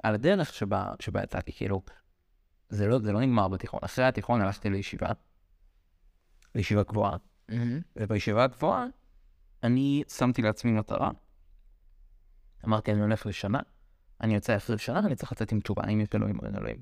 על 0.03 0.13
הדרך 0.13 0.53
שבה, 0.53 0.93
שבה 0.99 1.23
יצאתי, 1.23 1.51
כאילו, 1.51 1.81
זה 2.69 2.87
לא, 2.87 2.99
זה 2.99 3.11
לא 3.11 3.21
נגמר 3.21 3.47
בתיכון. 3.47 3.79
אחרי 3.83 4.05
התיכון 4.05 4.41
הלכתי 4.41 4.69
לישיבה, 4.69 5.09
לישיבה 6.55 6.83
גבוהה, 6.83 7.17
ובישיבה 7.95 8.43
הגבוהה 8.43 8.85
אני 9.63 10.03
שמתי 10.07 10.41
לעצמי 10.41 10.71
מטרה. 10.71 11.11
אמרתי, 12.65 12.91
אני 12.91 13.01
הולך 13.01 13.25
לשנה, 13.25 13.59
אני 14.21 14.35
יוצא 14.35 14.57
אחרי 14.57 14.77
שנה, 14.77 14.99
אני 14.99 15.15
צריך 15.15 15.31
לצאת 15.31 15.51
עם 15.51 15.59
תשובה, 15.59 15.83
האם 15.85 16.01
יש 16.01 16.09
אלוהים 16.15 16.39
או 16.39 16.45
אין 16.45 16.55
אלוהים. 16.55 16.81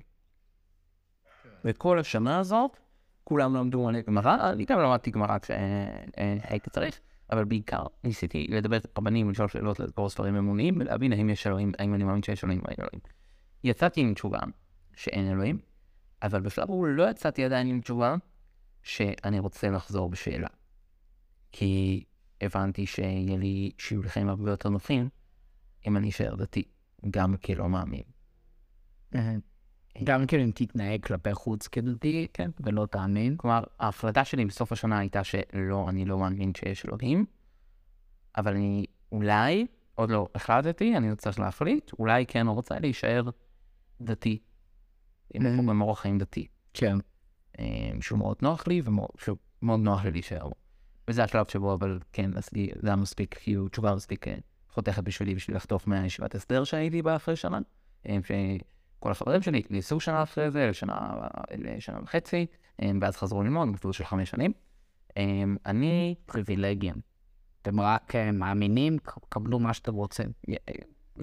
וכל 1.65 1.99
השנה 1.99 2.39
הזאת, 2.39 2.77
כולם 3.23 3.55
למדו 3.55 3.89
על 3.89 4.01
גמרא, 4.01 4.51
אני 4.51 4.65
גם 4.65 4.79
למדתי 4.79 5.11
גמרא 5.11 5.37
כשהייתי 5.39 6.69
צריך, 6.69 6.99
אבל 7.31 7.45
בעיקר 7.45 7.83
ניסיתי 8.03 8.47
לדבר 8.49 8.75
עם 8.75 8.81
רבנים, 8.97 9.29
לשאול 9.29 9.47
שאלות, 9.47 9.79
לקרוא 9.79 10.09
ספרים 10.09 10.35
אמוניים, 10.35 10.77
ולהבין 10.79 11.13
האם 11.13 11.29
יש 11.29 11.47
אלוהים, 11.47 11.71
האם 11.79 11.93
אני 11.93 12.03
מאמין 12.03 12.23
שיש 12.23 12.43
אלוהים 12.43 12.61
או 12.61 12.65
אין 12.67 12.77
אלוהים. 12.79 12.99
יצאתי 13.63 14.01
עם 14.01 14.13
תשובה 14.13 14.39
שאין 14.95 15.31
אלוהים, 15.31 15.59
אבל 16.23 16.41
בשלב 16.41 16.69
ההוא 16.69 16.87
לא 16.87 17.09
יצאתי 17.09 17.45
עדיין 17.45 17.67
עם 17.67 17.81
תשובה 17.81 18.15
שאני 18.83 19.39
רוצה 19.39 19.69
לחזור 19.69 20.09
בשאלה. 20.09 20.47
כי 21.51 22.03
הבנתי 22.41 22.85
שיהיה 22.85 23.37
לי 23.37 23.71
שיעורי 23.77 24.09
חיים 24.09 24.29
הרבה 24.29 24.51
יותר 24.51 24.69
נוחים 24.69 25.09
אם 25.87 25.97
אני 25.97 26.09
אשאר 26.09 26.35
דתי, 26.35 26.63
גם 27.11 27.37
כלא 27.37 27.69
מאמין. 27.69 28.03
גם 30.03 30.27
כאילו 30.27 30.43
אם 30.43 30.51
תתנהג 30.55 31.05
כלפי 31.05 31.33
חוץ 31.33 31.67
כדתי, 31.67 32.27
כן, 32.33 32.51
ולא 32.59 32.85
תאמין. 32.85 33.37
כלומר, 33.37 33.63
ההחלטה 33.79 34.25
שלי 34.25 34.45
בסוף 34.45 34.71
השנה 34.71 34.99
הייתה 34.99 35.23
שלא, 35.23 35.89
אני 35.89 36.05
לא 36.05 36.19
מאמין 36.19 36.51
שיש 36.55 36.85
אלוהים, 36.85 37.25
אבל 38.37 38.55
אני 38.55 38.85
אולי, 39.11 39.67
עוד 39.95 40.09
לא 40.09 40.27
החלטתי, 40.35 40.97
אני 40.97 41.09
עוד 41.09 41.17
צריך 41.17 41.39
להחליט, 41.39 41.91
אולי 41.99 42.25
כן 42.25 42.47
רוצה 42.47 42.79
להישאר 42.79 43.29
דתי. 44.01 44.39
עם 45.33 45.45
Mhm. 45.45 45.47
עם 45.71 45.81
אורח 45.81 45.99
חיים 45.99 46.17
דתי. 46.17 46.47
כן. 46.73 46.97
אה, 47.59 47.65
שהוא 48.01 48.19
מאוד 48.19 48.37
נוח 48.41 48.67
לי, 48.67 48.81
ומאוד 48.85 49.79
נוח 49.79 50.03
לי 50.05 50.11
להישאר 50.11 50.47
בו. 50.47 50.53
וזה 51.07 51.23
השלב 51.23 51.45
שבו, 51.49 51.73
אבל 51.73 51.99
כן, 52.13 52.31
זה 52.81 52.87
היה 52.87 52.95
מספיק, 52.95 53.35
כאילו, 53.39 53.67
תשובה 53.67 53.95
מספיק 53.95 54.27
אה, 54.27 54.35
חותכת 54.69 55.03
בשבילי, 55.03 55.35
בשביל 55.35 55.57
לחטוף 55.57 55.87
מהישיבת 55.87 56.35
הסדר 56.35 56.63
שהייתי 56.63 57.01
בה 57.01 57.15
אחרי 57.15 57.35
שנה. 57.35 57.59
אה, 58.09 58.17
שכל 58.23 59.11
החברים 59.11 59.41
שלי 59.41 59.61
ניסו 59.69 59.99
שנה 59.99 60.23
אחרי 60.23 60.51
זה, 60.51 60.67
לשנה, 60.69 61.15
לשנה 61.57 61.99
וחצי, 62.03 62.45
אה, 62.81 62.91
ואז 63.01 63.17
חזרו 63.17 63.43
ללמוד, 63.43 63.67
מסלול 63.67 63.93
של 63.93 64.03
חמש 64.05 64.29
שנים. 64.29 64.51
אה, 65.17 65.23
אני, 65.65 66.15
פריבילגיה. 66.25 66.93
אתם 67.61 67.79
רק 67.79 68.15
אה, 68.15 68.31
מאמינים, 68.31 68.97
קבלו 69.29 69.59
מה 69.59 69.73
שאתם 69.73 69.93
רוצים. 69.93 70.31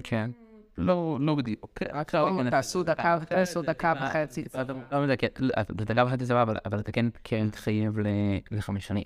כן, 0.03 0.31
לא, 0.77 1.17
לא 1.21 1.35
בדיוק. 1.35 1.79
רק 1.93 2.15
לא, 2.15 2.21
תעשו 2.49 2.83
דקה, 2.83 3.17
תעשו 3.27 3.61
דקה 3.61 3.93
וחצי. 4.05 4.43
לא 4.91 4.97
יודע, 4.97 5.15
כן, 5.15 5.27
דקה 5.71 6.05
וחצי 6.05 6.25
סבבה, 6.25 6.41
אבל- 6.43 6.57
אבל 6.65 6.79
אתה 6.79 6.91
כן, 6.91 7.05
כן 7.23 7.45
מתחייב 7.45 7.99
ל- 7.99 8.07
לחמש 8.51 8.87
שנים. 8.87 9.03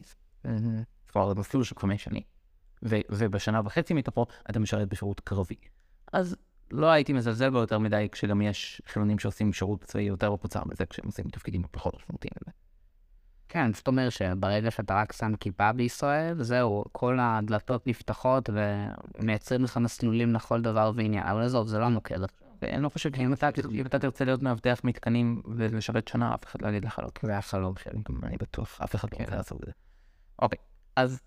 כלומר, 1.12 1.30
זה 1.34 1.40
מסלול 1.40 1.64
של 1.64 1.76
חמש 1.80 2.04
שנים. 2.04 2.22
ובשנה 3.10 3.62
וחצי 3.66 3.94
מתוכו 3.94 4.26
אתה 4.50 4.60
משרת 4.60 4.90
בשירות 4.90 5.20
קרבי. 5.20 5.56
אז 6.14 6.36
לא 6.72 6.88
הייתי 6.88 7.14
מזלזל 7.14 7.50
בו 7.50 7.58
יותר 7.58 7.80
מדי, 7.80 8.08
כשגם 8.12 8.42
יש 8.42 8.82
חילונים 8.88 9.20
שעושים 9.20 9.54
שירות 9.54 9.84
צבאי 9.84 10.04
יותר 10.04 10.34
מקוצר 10.34 10.62
מזה, 10.66 10.86
כשהם 10.86 11.06
עושים 11.06 11.26
תפקידים 11.30 11.64
פחות 11.72 11.96
משמעותיים. 11.96 12.32
כן, 13.50 13.74
זאת 13.74 13.88
אומרת 13.88 14.12
שברגע 14.12 14.72
שאתה 14.72 14.96
רק 14.96 15.14
שם 15.14 15.36
כיפה 15.36 15.72
בישראל, 15.72 16.44
זהו, 16.44 16.84
כל 16.92 17.18
הדלתות 17.22 17.88
נפתחות 17.88 18.50
ומייצרים 19.20 19.64
לך 19.64 19.78
מסלולים 19.78 20.34
לכל 20.34 20.62
דבר 20.62 20.92
ועניין. 20.96 21.24
אבל 21.24 21.42
עזוב, 21.42 21.68
זה 21.68 21.80
לא 21.80 21.86
המוקד. 21.86 22.20
ואני 22.62 22.84
לא 22.84 22.90
חושב 22.90 23.16
שאם 23.16 23.34
אתה, 23.34 23.50
אם 23.72 23.86
אתה 23.86 24.00
תרצה 24.00 24.26
להיות 24.26 24.42
מאבטח 24.42 24.82
מתקנים 24.84 25.42
ולשרת 25.58 26.08
שנה, 26.08 26.36
אף 26.36 26.46
אחד 26.46 26.62
לא 26.62 26.68
יגיד 26.68 26.86
לך 26.86 27.00
לא. 27.00 27.08
זה 27.22 27.38
החלום 27.38 27.74
שלי. 27.84 28.00
גם 28.10 28.24
אני 28.24 28.38
בטוח, 28.38 28.82
אף 28.82 28.96
אחד 28.96 29.08
לא 29.14 29.18
רוצה 29.20 29.36
לעשות 29.36 29.60
את 29.62 29.66
זה. 29.66 29.72
אוקיי, 30.40 30.60
אז 30.96 31.22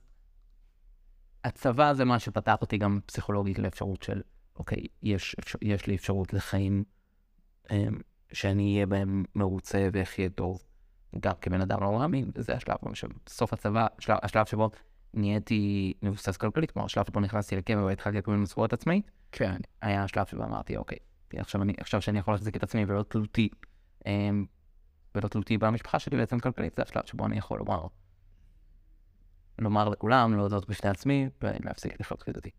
הצבא 1.44 1.92
זה 1.92 2.04
מה 2.04 2.18
שפתח 2.18 2.56
אותי 2.60 2.78
גם 2.78 3.00
פסיכולוגית 3.06 3.58
לאפשרות 3.58 4.02
של, 4.02 4.22
אוקיי, 4.56 4.86
יש, 5.02 5.36
יש 5.62 5.86
לי 5.86 5.96
אפשרות 5.96 6.32
לחיים 6.32 6.84
אמ, 7.70 7.98
שאני 8.32 8.74
אהיה 8.74 8.86
בהם 8.86 9.24
מרוצה 9.34 9.88
ואחיה 9.92 10.28
טוב, 10.28 10.62
גם 11.20 11.32
כבן 11.40 11.60
אדם 11.60 11.82
לא 11.82 11.98
מאמין, 11.98 12.30
וזה 12.34 12.54
השלב 12.54 12.76
בסוף 13.26 13.52
הצבא, 13.52 13.86
השלב, 13.98 14.16
השלב 14.22 14.46
שבו 14.46 14.70
נהייתי 15.14 15.92
מבוסס 16.02 16.36
כלכלית, 16.36 16.70
כלומר 16.70 16.86
השלב 16.86 17.06
שבו 17.06 17.20
נכנסתי 17.20 17.56
לקבע 17.56 17.84
והתחלתי 17.84 18.18
לקבל 18.18 18.34
משכורת 18.34 18.72
עצמאית, 18.72 19.10
כן. 19.32 19.56
היה 19.82 20.04
השלב 20.04 20.26
שבו 20.26 20.44
אמרתי, 20.44 20.76
אוקיי, 20.76 20.98
עכשיו, 21.36 21.62
אני, 21.62 21.72
עכשיו 21.80 22.02
שאני 22.02 22.18
יכול 22.18 22.34
להחזיק 22.34 22.56
את 22.56 22.62
עצמי 22.62 22.84
ולא 22.88 23.02
תלותי, 23.02 23.48
אמ, 24.06 24.44
ולא 25.14 25.28
תלותי 25.28 25.58
במשפחה 25.58 25.98
שלי 25.98 26.16
בעצם 26.16 26.38
כלכלית, 26.38 26.74
זה 26.74 26.82
השלב 26.82 27.02
שבו 27.06 27.26
אני 27.26 27.38
יכול 27.38 27.58
לומר, 27.58 27.86
לומר 29.58 29.88
לכולם, 29.88 30.36
להודות 30.36 30.68
בפני 30.68 30.90
עצמי, 30.90 31.28
ולהפסיק 31.42 32.00
לחיות 32.00 32.22
כדתי. 32.22 32.50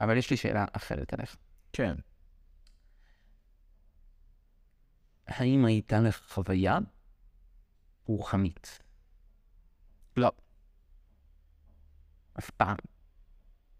אבל 0.00 0.16
יש 0.16 0.30
לי 0.30 0.36
שאלה 0.36 0.64
אחרת 0.72 1.14
אליך. 1.14 1.36
כן. 1.72 1.94
האם 5.26 5.64
הייתה 5.64 6.00
לך 6.00 6.20
חוויה 6.28 6.78
רוחנית? 8.06 8.82
לא. 10.16 10.32
אף 12.38 12.50
פעם. 12.50 12.76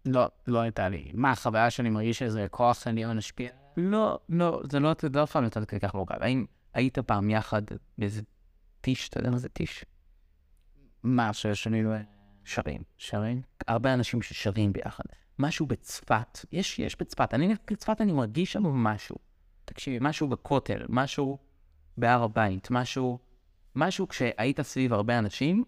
לא, 0.05 0.29
לא 0.47 0.59
הייתה 0.59 0.89
לי. 0.89 1.11
מה, 1.13 1.31
החוויה 1.31 1.69
שאני 1.69 1.89
מרגיש 1.89 2.21
איזה 2.21 2.47
כוח 2.51 2.87
עליון 2.87 3.17
השפיע? 3.17 3.51
לא, 3.77 4.19
לא, 4.29 4.61
זה 4.71 4.79
לא, 4.79 4.93
זה 5.01 5.09
לא 5.09 5.23
אף 5.23 5.31
פעם 5.31 5.43
יותר 5.43 5.65
כל 5.65 5.79
כך 5.79 5.93
מורכב. 5.93 6.15
האם 6.21 6.45
היית 6.73 6.99
פעם 6.99 7.29
יחד 7.29 7.61
באיזה 7.97 8.21
טיש, 8.81 9.09
אתה 9.09 9.19
יודע 9.19 9.29
מה 9.29 9.37
זה 9.37 9.49
טיש? 9.49 9.85
מה, 11.03 11.33
שאני 11.33 11.83
לא... 11.83 11.91
שרים. 12.45 12.81
שרים? 12.97 13.41
הרבה 13.67 13.93
אנשים 13.93 14.21
ששרים 14.21 14.73
ביחד. 14.73 15.03
משהו 15.39 15.65
בצפת, 15.65 16.45
יש, 16.51 16.79
יש 16.79 16.95
בצפת, 16.99 17.33
אני 17.33 17.55
בצפת 17.71 18.01
אני 18.01 18.11
מרגיש 18.11 18.53
שם 18.53 18.63
משהו. 18.63 19.15
תקשיב, 19.67 20.03
משהו 20.03 20.27
בכותל, 20.27 20.85
משהו 20.89 21.37
בהר 21.97 22.23
הבית, 22.23 22.67
משהו, 22.71 23.19
משהו 23.75 24.07
כשהיית 24.07 24.61
סביב 24.61 24.93
הרבה 24.93 25.19
אנשים, 25.19 25.63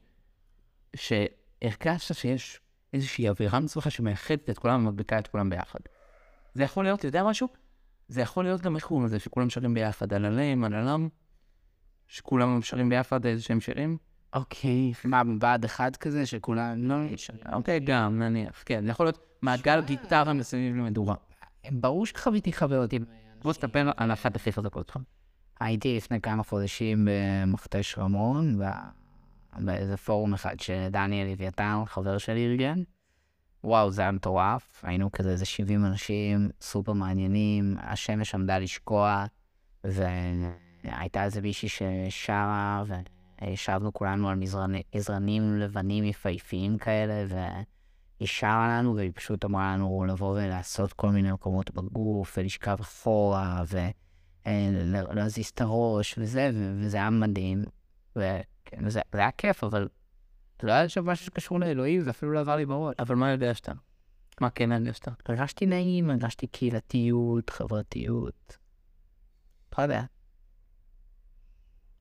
שהרגשת 0.96 2.16
שיש 2.16 2.60
איזושהי 2.94 3.30
אווירה 3.30 3.60
מסוימת 3.60 3.92
שמאחדת 3.92 4.50
את 4.50 4.58
כולם 4.58 4.86
ומדביקה 4.86 5.20
את 5.20 5.28
כולם 5.28 5.50
ביחד. 5.50 5.80
זה 6.54 6.64
יכול 6.64 6.84
להיות, 6.84 7.00
אתה 7.00 7.08
יודע 7.08 7.24
משהו? 7.24 7.48
זה 8.08 8.22
יכול 8.22 8.44
להיות 8.44 8.62
גם 8.62 8.76
איך 8.76 8.86
קוראים 8.86 9.06
לזה, 9.06 9.20
שכולם 9.20 9.50
שרים 9.50 9.74
ביחד, 9.74 10.14
על 10.14 10.26
עליהם, 10.26 10.64
על 10.64 10.74
עלם, 10.74 11.10
שכולם 12.08 12.62
שרים 12.62 12.90
ביחד 12.90 13.26
איזה 13.26 13.44
שהם 13.44 13.62
שירים. 13.62 13.98
אוקיי. 14.34 14.94
מה, 15.06 15.24
מבעד 15.24 15.64
אחד 15.64 15.96
כזה 15.96 16.26
שכולם 16.26 16.90
לא 16.90 16.96
נשארים? 17.04 17.42
אוקיי, 17.54 17.80
גם, 17.80 18.20
נניח, 18.20 18.64
כן, 18.66 18.86
זה 18.86 18.92
יכול 18.92 19.06
להיות 19.06 19.38
מעגל 19.42 19.82
גיטרה 19.82 20.34
מסביב 20.34 20.76
למדורה. 20.76 21.16
ברור 21.72 22.06
שחוויתי 22.06 22.54
חוויות 22.54 22.94
עם... 22.94 23.04
בוא 23.42 23.54
תספר 23.54 23.92
על 23.98 24.14
אחת 24.14 24.36
הכי 24.36 24.52
חזקות 24.52 24.88
שלך. 24.88 24.98
הייתי 25.60 25.98
לפני 25.98 26.22
כמה 26.22 26.44
חודשים 26.44 27.08
במכתש 27.12 27.98
רמון, 27.98 28.60
באיזה 29.58 29.98
פורום 29.98 30.34
אחד 30.34 30.60
שדניאל 30.60 31.28
לוויתן, 31.28 31.82
חבר 31.86 32.18
שלי, 32.18 32.46
ארגן. 32.46 32.84
וואו, 33.64 33.92
זה 33.92 34.02
היה 34.02 34.12
מטורף. 34.12 34.82
היינו 34.84 35.12
כזה 35.12 35.30
איזה 35.30 35.46
70 35.46 35.86
אנשים 35.86 36.50
סופר 36.62 36.94
מעניינים, 36.94 37.78
השמש 37.80 38.36
עמדה 38.36 38.60
לשקוע, 38.60 39.26
והייתה 39.84 41.24
איזה 41.24 41.42
מישהי 41.42 41.70
ששרה, 41.70 42.84
וישבנו 43.42 43.94
כולנו 43.94 44.30
על 44.30 44.36
מזרני, 44.36 44.82
מזרנים 44.96 45.58
לבנים 45.60 46.04
יפהפיים 46.04 46.78
כאלה, 46.78 47.26
והיא 47.28 47.66
שרה 48.28 48.68
לנו, 48.80 48.96
והיא 48.96 49.12
פשוט 49.16 49.46
אמרה 49.46 49.74
לנו 49.74 50.06
לבוא 50.08 50.32
ולעשות 50.32 50.94
כל 50.94 51.10
מיני 51.10 51.32
מקומות 51.32 51.72
בגוף, 51.72 52.38
ולשכב 52.38 52.78
אחורה, 52.82 53.64
ו... 53.68 53.78
אה, 54.48 54.70
את 55.54 55.62
הראש 55.62 56.16
וזה, 56.18 56.52
וזה 56.54 56.98
היה 56.98 57.10
מדהים. 57.10 57.64
וכן, 58.16 58.86
וזה 58.86 59.02
זה 59.14 59.20
היה 59.20 59.32
כיף, 59.32 59.64
אבל 59.64 59.88
לא 60.64 60.72
היה 60.72 60.90
שם 60.90 61.06
משהו 61.06 61.26
שקשור 61.26 61.60
לאלוהים, 61.60 62.02
זה 62.02 62.10
אפילו 62.10 62.32
לא 62.32 62.40
עבר 62.40 62.56
לי 62.56 62.66
בראש. 62.66 62.96
אבל 63.00 63.16
מה 63.16 63.30
הרגשת? 63.30 63.70
מה 64.42 64.50
כן 64.50 64.72
הרגשת? 64.72 65.08
הרגשתי 65.26 65.66
נעים, 65.66 66.10
הרגשתי 66.10 66.48
קהילתיות, 66.48 67.50
חברתיות. 67.50 68.58
לא 69.78 69.84
יודע. 69.84 70.04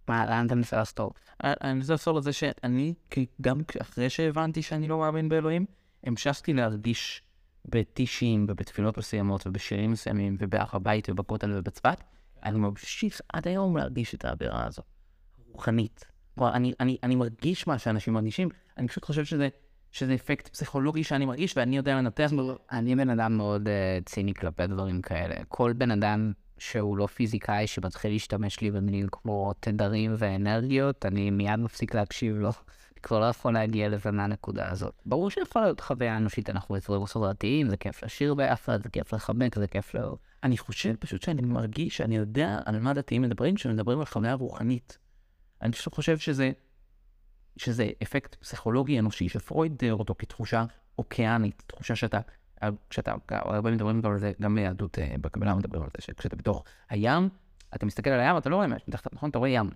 מה, 0.08 0.26
לאן 0.26 0.46
אתה 0.46 0.54
מנסה 0.54 0.76
לעשות? 0.76 1.20
אה, 1.44 1.52
אני 1.60 1.80
רוצה 1.80 1.94
לחזור 1.94 2.18
לזה 2.18 2.32
שאני, 2.32 2.94
גם 3.40 3.60
אחרי 3.80 4.10
שהבנתי 4.10 4.62
שאני 4.62 4.88
לא 4.88 4.98
מאמין 4.98 5.28
באלוהים, 5.28 5.66
המשכתי 6.04 6.52
להרגיש 6.52 7.22
בטישים 7.64 8.46
ובתפילות 8.48 8.98
מסוימות 8.98 9.46
ובשירים 9.46 9.90
מסוימים 9.90 10.36
ובהר 10.38 10.66
הבית 10.72 11.08
ובכותל 11.10 11.52
ובצפת, 11.52 12.02
אני 12.44 12.58
ממשיך 12.58 13.20
עד 13.32 13.48
היום 13.48 13.76
להרגיש 13.76 14.14
את 14.14 14.24
האווירה 14.24 14.66
הזו, 14.66 14.82
רוחנית. 15.52 16.04
כלומר, 16.34 16.54
אני, 16.54 16.72
אני, 16.80 16.96
אני 17.02 17.14
מרגיש 17.14 17.66
מה 17.66 17.78
שאנשים 17.78 18.14
מרגישים, 18.14 18.48
אני 18.78 18.88
פשוט 18.88 19.04
חושב 19.04 19.24
שזה, 19.24 19.48
שזה 19.92 20.14
אפקט 20.14 20.48
פסיכולוגי 20.48 21.04
שאני 21.04 21.24
מרגיש 21.26 21.56
ואני 21.56 21.76
יודע 21.76 21.94
לנתח. 21.94 22.30
אני 22.72 22.96
בן 22.96 23.10
אדם 23.10 23.36
מאוד 23.36 23.68
uh, 23.68 24.04
ציני 24.04 24.34
כלפי 24.34 24.66
דברים 24.66 25.02
כאלה. 25.02 25.34
כל 25.48 25.72
בן 25.72 25.90
אדם 25.90 26.32
שהוא 26.58 26.96
לא 26.96 27.06
פיזיקאי 27.06 27.66
שמתחיל 27.66 28.10
להשתמש 28.10 28.60
לי 28.60 28.70
במילים 28.70 29.06
כמו 29.12 29.52
תדרים 29.60 30.14
ואנרגיות, 30.18 31.06
אני 31.06 31.30
מיד 31.30 31.56
מפסיק 31.56 31.94
להקשיב 31.94 32.36
לו. 32.36 32.50
כבר 32.98 33.20
לא 33.20 33.24
יכול 33.24 33.52
להגיע 33.52 33.88
לזה 33.88 34.10
מהנקודה 34.10 34.70
הזאת. 34.70 35.02
ברור 35.06 35.30
שיכולה 35.30 35.64
להיות 35.64 35.80
חוויה 35.80 36.16
אנושית, 36.16 36.50
אנחנו 36.50 36.76
יצורים 36.76 37.02
מסורתיים, 37.02 37.70
זה 37.70 37.76
כיף 37.76 38.04
לשיר 38.04 38.34
ביחד, 38.34 38.82
זה 38.82 38.88
כיף 38.88 39.14
לחבק, 39.14 39.54
זה 39.54 39.66
כיף 39.66 39.94
לאהוב. 39.94 40.18
אני 40.42 40.58
חושב 40.58 40.94
פשוט 40.98 41.22
שאני 41.22 41.42
מרגיש 41.42 41.96
שאני 41.96 42.16
יודע 42.16 42.58
על 42.64 42.78
מה 42.80 42.94
דתיים 42.94 43.22
מדברים 43.22 43.54
כשמדברים 43.54 43.98
על 43.98 44.04
חוויה 44.04 44.34
רוחנית. 44.34 44.98
אני 45.62 45.72
פשוט 45.72 45.94
חושב 45.94 46.18
שזה, 46.18 46.50
שזה 47.56 47.90
אפקט 48.02 48.34
פסיכולוגי 48.34 48.98
אנושי 48.98 49.28
שפרויד 49.28 49.76
תיאר 49.76 49.94
אותו 49.94 50.14
כתחושה 50.18 50.64
אוקיאנית, 50.98 51.62
תחושה 51.66 51.96
שאתה, 51.96 52.20
כשאתה, 52.90 53.14
הרבה 53.28 53.70
מדברים 53.70 54.00
על 54.04 54.18
זה, 54.18 54.32
גם 54.42 54.54
ביהדות 54.54 54.98
אה, 54.98 55.14
בקבלה 55.20 55.54
מדברים 55.54 55.82
על 55.82 55.88
זה, 55.96 56.02
שכשאתה 56.02 56.36
בתוך 56.36 56.64
הים, 56.90 57.28
אתה 57.74 57.86
מסתכל 57.86 58.10
על 58.10 58.20
הים, 58.20 58.36
אתה 58.36 58.50
לא 58.50 58.56
רואה 58.56 58.66
משהו, 58.66 58.84
מתחת, 58.88 59.14
נכון? 59.14 59.30
אתה 59.30 59.38
רואה 59.38 59.50
ים. 59.50 59.70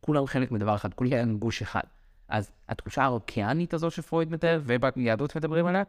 כולם 0.00 0.26
חלק 0.26 0.50
מדבר 0.50 0.74
אחד, 0.74 0.94
כולם 0.94 1.38
גוש 1.38 1.62
אחד. 1.62 1.80
אז 2.28 2.50
התחושה 2.68 3.02
האוקיאנית 3.02 3.74
הזו 3.74 3.90
שפרויד 3.90 4.32
מתאר, 4.32 4.60
וביהדות 4.64 5.36
מדברים 5.36 5.66
עליה, 5.66 5.82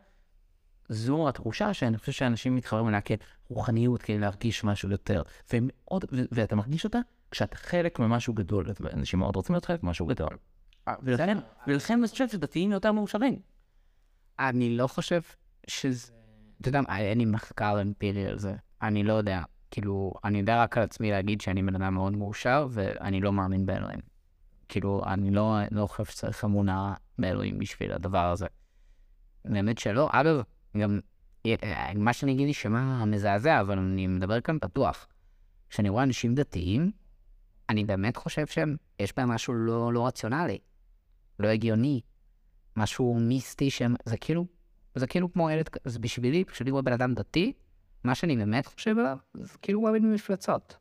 זו 0.89 1.29
התחושה 1.29 1.73
שאני 1.73 1.97
חושב 1.97 2.11
שאנשים 2.11 2.55
מתחברים 2.55 2.87
אליה 2.87 2.99
כרוחניות, 3.47 4.01
כדי 4.01 4.19
להרגיש 4.19 4.63
משהו 4.63 4.89
יותר. 4.89 5.21
ומאוד, 5.53 6.05
ו- 6.11 6.25
ואתה 6.31 6.55
מרגיש 6.55 6.85
אותה 6.85 6.99
כשאתה 7.31 7.55
חלק 7.57 7.99
ממשהו 7.99 8.33
גדול, 8.33 8.65
ואנשים 8.79 9.19
מאוד 9.19 9.35
רוצים 9.35 9.55
להיות 9.55 9.65
חלק 9.65 9.83
ממשהו 9.83 10.05
גדול. 10.05 10.29
ולכן, 11.01 11.37
ולכן 11.67 11.93
אני 11.93 12.07
חושב 12.07 12.27
שדתיים 12.27 12.71
יותר 12.71 12.91
מאושרים. 12.91 13.39
אני 14.39 14.77
לא 14.77 14.87
חושב 14.87 15.21
שזה... 15.67 16.11
אתה 16.61 16.69
יודע, 16.69 16.79
אין 16.89 17.17
לי 17.17 17.25
מחקר 17.25 17.81
אמפירי 17.81 18.25
על 18.25 18.39
זה. 18.39 18.55
אני 18.81 19.03
לא 19.03 19.13
יודע. 19.13 19.41
כאילו, 19.71 20.13
אני 20.23 20.39
יודע 20.39 20.63
רק 20.63 20.77
על 20.77 20.83
עצמי 20.83 21.11
להגיד 21.11 21.41
שאני 21.41 21.63
בן 21.63 21.75
אדם 21.75 21.93
מאוד 21.93 22.13
מאושר, 22.13 22.67
ואני 22.69 23.21
לא 23.21 23.33
מאמין 23.33 23.65
באלוהים. 23.65 23.99
כאילו, 24.69 25.01
אני 25.05 25.31
לא, 25.31 25.57
לא 25.71 25.87
חושב 25.87 26.05
שצריך 26.05 26.45
אמונה 26.45 26.93
באלוהים 27.19 27.59
בשביל 27.59 27.91
הדבר 27.91 28.25
הזה. 28.25 28.47
באמת 29.45 29.77
שלא. 29.77 30.09
אגב, 30.11 30.41
גם 30.77 30.99
אה, 31.45 31.93
מה 31.95 32.13
שאני 32.13 32.33
אגיד 32.33 32.47
יישמע 32.47 33.05
מזעזע, 33.05 33.61
אבל 33.61 33.77
אני 33.77 34.07
מדבר 34.07 34.41
כאן 34.41 34.59
פתוח. 34.59 35.07
כשאני 35.69 35.89
רואה 35.89 36.03
אנשים 36.03 36.35
דתיים, 36.35 36.91
אני 37.69 37.85
באמת 37.85 38.17
חושב 38.17 38.47
שהם, 38.47 38.75
יש 38.99 39.13
בהם 39.17 39.29
משהו 39.29 39.53
לא, 39.53 39.93
לא 39.93 40.07
רציונלי, 40.07 40.57
לא 41.39 41.47
הגיוני, 41.47 42.01
משהו 42.75 43.19
מיסטי 43.21 43.69
שהם, 43.69 43.95
זה 44.05 44.17
כאילו, 44.17 44.45
זה 44.95 45.07
כאילו 45.07 45.33
כמו 45.33 45.49
ילד, 45.49 45.69
זה 45.85 45.99
בשבילי, 45.99 46.45
כשאני 46.45 46.71
רואה 46.71 46.81
בן 46.81 46.93
אדם 46.93 47.13
דתי, 47.13 47.53
מה 48.03 48.15
שאני 48.15 48.37
באמת 48.37 48.65
חושב 48.65 48.97
עליו, 48.99 49.17
זה 49.33 49.57
כאילו 49.61 49.81
מאמין 49.81 50.03
במפלצות. 50.03 50.77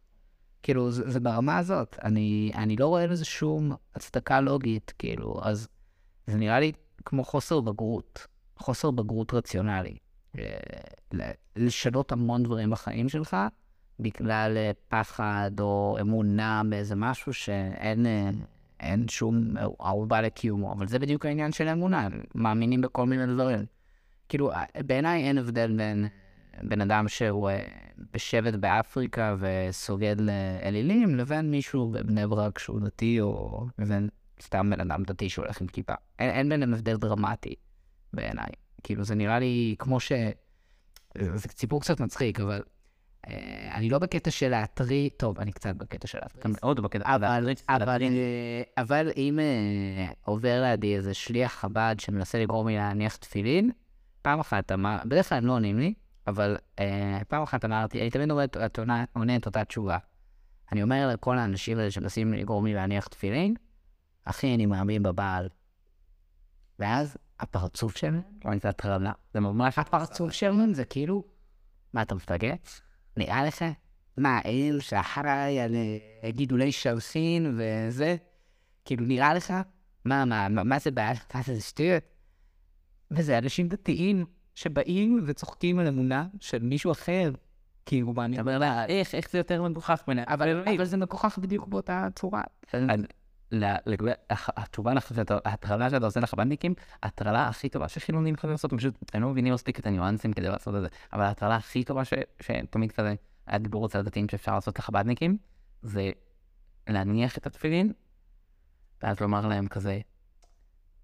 כאילו, 0.66 0.90
זה, 0.90 1.10
זה 1.10 1.20
ברמה 1.20 1.58
הזאת. 1.58 1.96
אני, 2.02 2.52
אני 2.54 2.76
לא 2.76 2.86
רואה 2.86 3.06
לזה 3.06 3.24
שום 3.24 3.72
הצדקה 3.94 4.40
לוגית, 4.40 4.94
כאילו, 4.98 5.40
אז 5.42 5.68
זה 6.26 6.36
נראה 6.36 6.60
לי 6.60 6.72
כמו 7.04 7.24
חוסר 7.24 7.60
בגרות, 7.60 8.26
חוסר 8.56 8.90
בגרות 8.90 9.34
רציונלי. 9.34 9.96
ל- 11.14 11.30
לשנות 11.56 12.12
המון 12.12 12.42
דברים 12.42 12.70
בחיים 12.70 13.08
שלך, 13.08 13.36
בגלל 14.00 14.56
אה, 14.56 14.70
פחד 14.88 15.50
או 15.60 15.96
אמונה 16.00 16.62
באיזה 16.68 16.94
משהו 16.96 17.32
שאין 17.32 18.06
אה, 18.06 18.30
אין 18.80 19.08
שום 19.08 19.54
ערובה 19.78 20.20
לקיומו. 20.22 20.72
אבל 20.72 20.88
זה 20.88 20.98
בדיוק 20.98 21.26
העניין 21.26 21.52
של 21.52 21.68
האמונה, 21.68 22.00
הם 22.00 22.20
מאמינים 22.34 22.80
בכל 22.80 23.06
מיני 23.06 23.26
דברים. 23.26 23.64
כאילו, 24.28 24.52
אה, 24.52 24.64
בעיניי 24.86 25.24
אין 25.24 25.38
הבדל 25.38 25.76
בין 25.76 26.06
בן 26.62 26.80
אדם 26.80 27.09
שהוא 27.09 27.50
אה, 27.50 27.62
בשבט 28.12 28.54
באפריקה 28.54 29.36
וסוגד 29.38 30.16
לאלילים, 30.20 31.16
לבין 31.16 31.50
מישהו 31.50 31.90
בבני 31.90 32.26
ברק 32.26 32.59
שהוא 32.59 32.80
דתי, 32.80 33.20
או 33.20 33.66
לבין 33.78 34.09
סתם 34.42 34.70
בן 34.70 34.80
אדם 34.80 35.02
דתי 35.02 35.28
שהולך 35.28 35.61
עם 35.61 35.66
כיפה. 35.66 35.92
אין, 36.18 36.30
אין 36.30 36.48
ביניהם 36.48 36.74
הבדל 36.74 36.96
דרמטי 36.96 37.54
בעיניי. 38.12 38.48
כאילו, 38.82 39.04
זה 39.04 39.14
נראה 39.14 39.38
לי 39.38 39.74
כמו 39.78 40.00
ש... 40.00 40.12
זה 41.18 41.48
סיפור 41.48 41.80
קצת 41.80 42.00
מצחיק, 42.00 42.40
אבל 42.40 42.62
אה, 43.28 43.70
אני 43.74 43.90
לא 43.90 43.98
בקטע 43.98 44.30
של 44.30 44.48
להטריד, 44.48 45.12
טוב, 45.16 45.38
אני 45.40 45.52
קצת 45.52 45.76
בקטע 45.76 46.07
של 46.07 46.18
להטריד. 46.22 46.40
אתה 46.40 46.48
מאוד 46.48 46.80
בקטע. 46.80 47.04
אה, 48.16 48.82
אבל 48.82 49.11
אם 49.16 49.38
עובר 50.24 50.62
לידי 50.62 50.96
איזה 50.96 51.14
שליח 51.14 51.52
חב"ד 51.52 51.96
שמנסה 51.98 52.38
לגרום 52.38 52.68
לי 52.68 52.76
להניח 52.76 53.16
תפילין, 53.16 53.70
פעם 54.22 54.40
אחת 54.40 54.72
בדרך 55.04 55.28
כלל 55.28 55.38
הם 55.38 55.46
לא 55.46 55.52
עונים 55.52 55.78
לי, 55.78 55.94
אבל 56.27 56.57
אה, 56.79 57.18
פעם 57.29 57.43
אחת 57.43 57.64
אמרתי, 57.64 58.01
אני 58.01 58.11
תמיד 58.11 58.31
עונה, 58.79 59.05
עונה- 59.12 59.37
את 59.37 59.47
אותה 59.47 59.64
תשובה. 59.64 59.99
אני 60.72 60.83
אומר 60.83 61.09
לכל 61.12 61.39
האנשים 61.39 61.79
האלה 61.79 61.91
שמנסים 61.91 62.33
לגרום 62.35 62.66
לי 62.66 62.74
להניח 62.74 63.07
תפילין, 63.07 63.55
אחי, 64.24 64.55
אני 64.55 64.66
מאמין 64.66 65.03
בבעל. 65.03 65.49
ואז 66.79 67.16
הפרצוף 67.41 67.97
שלהם, 67.97 68.20
זה 68.62 68.68
הטרלה. 68.68 69.12
זה 69.35 69.41
ממש... 69.41 69.79
הפרצוף 69.79 70.33
שלהם 70.33 70.74
זה 70.74 70.85
כאילו, 70.85 71.24
מה 71.93 72.03
אתה 72.03 72.14
מפגר? 72.14 72.53
נראה 73.16 73.45
לך? 73.45 73.64
מה, 74.16 74.41
אל 74.45 74.81
שאחראי 74.81 75.61
על 75.61 75.74
אה, 75.74 76.31
גידולי 76.31 76.72
שרסין 76.72 77.59
וזה? 77.59 78.16
כאילו, 78.85 79.05
נראה 79.07 79.35
לך? 79.35 79.55
מה, 80.05 80.24
מה, 80.24 80.49
מה, 80.49 80.79
זה 80.79 80.91
בעיה? 80.91 81.12
מה 81.35 81.43
זה 81.43 81.61
שטויות? 81.61 82.03
וזה 83.11 83.39
אנשים 83.39 83.68
דתיים 83.68 84.27
שבאים 84.57 85.24
וצוחקים 85.26 85.78
על 85.78 85.86
אמונה 85.86 86.26
של 86.40 86.62
מישהו 86.62 86.92
אחר. 86.92 87.32
כאילו, 87.86 88.12
מה, 88.12 88.24
אני 88.24 88.34
אתה 88.34 88.42
אומר 88.42 88.59
לה, 88.59 88.86
איך, 88.86 89.14
איך 89.14 89.30
זה 89.30 89.38
יותר 89.38 89.62
מגוחך 89.62 90.02
מן 90.09 90.18
אבל, 90.18 90.84
זה 90.84 90.96
מגוחך 90.96 91.38
בדיוק 91.38 91.68
באותה 91.68 92.09
צורה. 92.14 92.42
לגבי 93.86 94.11
התשובה 94.30 94.92
ההטרלה 95.44 95.90
שאתה 95.90 96.07
עושה 96.07 96.20
לחב"דניקים, 96.20 96.74
ההטרלה 97.02 97.48
הכי 97.48 97.68
טובה 97.68 97.88
שחילונים 97.88 98.34
יכולים 98.34 98.52
לעשות, 98.52 98.72
הם 98.72 98.78
פשוט, 98.78 98.94
הם 99.12 99.22
לא 99.22 99.28
מבינים 99.28 99.54
מספיק 99.54 99.78
את 99.78 99.86
הניואנסים 99.86 100.32
כדי 100.32 100.48
לעשות 100.48 100.74
את 100.74 100.80
זה, 100.82 100.88
אבל 101.12 101.22
ההטרלה 101.22 101.57
הכי 101.57 101.84
טובה 101.84 102.02
שתמיד 102.40 102.92
כזה 102.92 103.14
היה 103.46 103.59
דיבור 103.59 103.86
אצל 103.86 103.98
הדתיים 103.98 104.28
שאפשר 104.28 104.54
לעשות 104.54 104.78
לחב"דניקים, 104.78 105.38
זה 105.82 106.11
להניח 106.88 107.38
את 107.38 107.46
התפילין, 107.46 107.92
ואז 109.02 109.20
לומר 109.20 109.46
להם 109.46 109.68
כזה, 109.68 110.00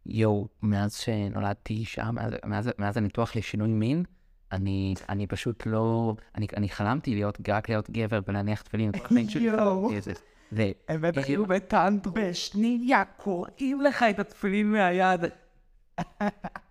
יואו, 0.07 0.49
מאז 0.63 0.95
שנולדתי 0.97 1.75
אישה, 1.75 2.11
מאז, 2.11 2.33
מאז, 2.45 2.71
מאז 2.79 2.97
הניתוח 2.97 3.37
לשינוי 3.37 3.69
מין, 3.69 4.05
אני, 4.53 4.95
אני 5.09 5.27
פשוט 5.27 5.67
לא, 5.67 6.15
אני, 6.37 6.47
אני 6.57 6.69
חלמתי 6.69 7.15
להיות, 7.15 7.39
רק 7.49 7.69
להיות 7.69 7.91
גבר 7.91 8.21
ולהניח 8.29 8.63
תפילין. 8.63 8.91
יואו. 9.41 9.81
חלמתי 9.89 9.99
את 9.99 10.03
זה. 10.03 10.13
ו- 10.53 10.63
הם 10.89 11.05
התחילו 11.05 11.47
בטנטרו. 11.47 12.13
בשנייה 12.17 13.03
קוראים 13.17 13.81
לך 13.81 14.03
את 14.11 14.19
התפילין 14.19 14.73
מהיד. 14.73 15.21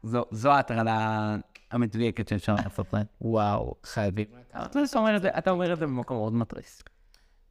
זו, 0.03 0.51
ההטרלה 0.51 1.36
המדויקת 1.71 2.27
שאפשר 2.27 2.55
לעשות 2.55 2.93
להם. 2.93 3.05
וואו, 3.21 3.75
חייבים. 3.84 4.25
אתה 4.65 4.79
אומר 4.95 5.15
את 5.17 5.21
זה- 5.21 5.29
אתה 5.38 5.51
אומר 5.51 5.73
את 5.73 5.79
זה 5.79 5.86
במקום 5.86 6.17
מאוד 6.17 6.34
מתריס. 6.34 6.84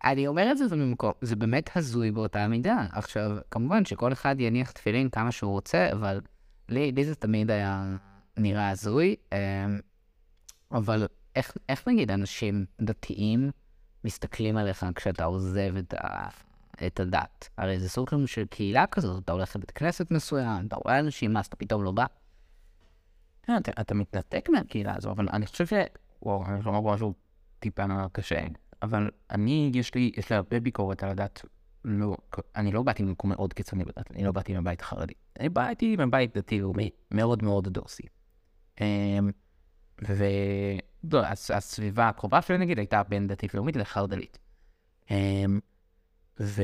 אני 0.05 0.27
אומר 0.27 0.51
את 0.51 0.59
זה 0.59 0.69
במקום, 0.69 1.13
זה 1.21 1.37
באמת 1.37 1.71
הזוי 1.77 2.11
באותה 2.11 2.49
מידה. 2.49 2.87
עכשיו, 2.93 3.37
כמובן 3.51 3.85
שכל 3.85 4.13
אחד 4.13 4.37
יניח 4.39 4.71
תפילין 4.71 5.11
כמה 5.11 5.33
שהוא 5.33 5.53
רוצה, 5.53 5.93
אבל 5.93 6.21
לי, 6.69 6.93
לי 6.93 7.05
זה 7.05 7.15
תמיד 7.15 7.51
היה 7.51 7.97
נראה 8.37 8.71
הזוי. 8.71 9.17
אמ, 9.33 9.81
אבל 10.73 11.07
איך, 11.37 11.57
איך 11.69 11.89
נגיד 11.89 12.11
אנשים 12.11 12.65
דתיים 12.81 13.51
מסתכלים 14.05 14.57
עליך 14.57 14.87
כשאתה 14.95 15.25
עוזב 15.25 15.77
את, 15.77 15.95
ה, 15.95 16.29
את 16.87 17.01
הדת? 17.01 17.49
הרי 17.59 17.81
זה 17.81 17.89
סוג 17.89 18.11
של 18.27 18.45
קהילה 18.45 18.87
כזאת, 18.87 19.25
אתה 19.25 19.33
הולך 19.33 19.57
לבית 19.57 19.71
כנסת 19.71 20.11
מסוים, 20.11 20.67
אתה 20.67 20.77
רואה 20.77 20.99
אנשים, 20.99 21.37
אז 21.37 21.47
אתה 21.47 21.57
פתאום 21.57 21.85
לא 21.85 21.93
בא. 21.93 22.05
כן, 23.43 23.57
אתה, 23.57 23.73
אתה 23.81 23.95
מתנתק 23.95 24.49
מהקהילה 24.49 24.95
הזו, 24.97 25.11
אבל 25.11 25.29
אני 25.33 25.47
חושב 25.47 25.67
ש... 25.67 25.73
וואו, 26.23 26.45
אני 26.47 26.63
פה 26.63 26.93
משהו 26.95 27.15
טיפה 27.59 27.85
קשה, 28.13 28.41
אבל 28.83 29.11
אני, 29.31 29.71
יש 29.75 29.95
לי, 29.95 30.13
יש 30.17 30.31
לי 30.31 30.37
הרבה 30.37 30.61
ביקורת 30.61 31.03
על 31.03 31.11
הדת. 31.11 31.43
לא, 31.85 32.17
אני 32.57 32.73
לא 32.73 32.83
באתי 32.83 33.03
ממקום 33.03 33.31
מאוד 33.31 33.53
קיצוני 33.53 33.85
בדת, 33.85 34.11
אני 34.11 34.25
לא 34.25 34.33
באתי 34.33 34.55
מהבית 34.55 34.81
החרדי. 34.81 35.15
אני 35.41 35.49
באתי 35.49 35.97
מבית 35.99 36.37
דתי-לאומי 36.37 36.91
מאוד 37.11 37.43
מאוד 37.43 37.69
דורסי. 37.69 38.03
אמ, 38.81 39.31
והסביבה 41.05 42.09
הקרובה 42.09 42.43
שלי, 42.43 42.59
נגיד, 42.59 42.79
הייתה 42.79 43.03
בין 43.03 43.27
דתית-לאומית 43.27 43.77
לחרד"לית. 43.77 44.39
אמ, 45.11 45.61
ו... 46.41 46.63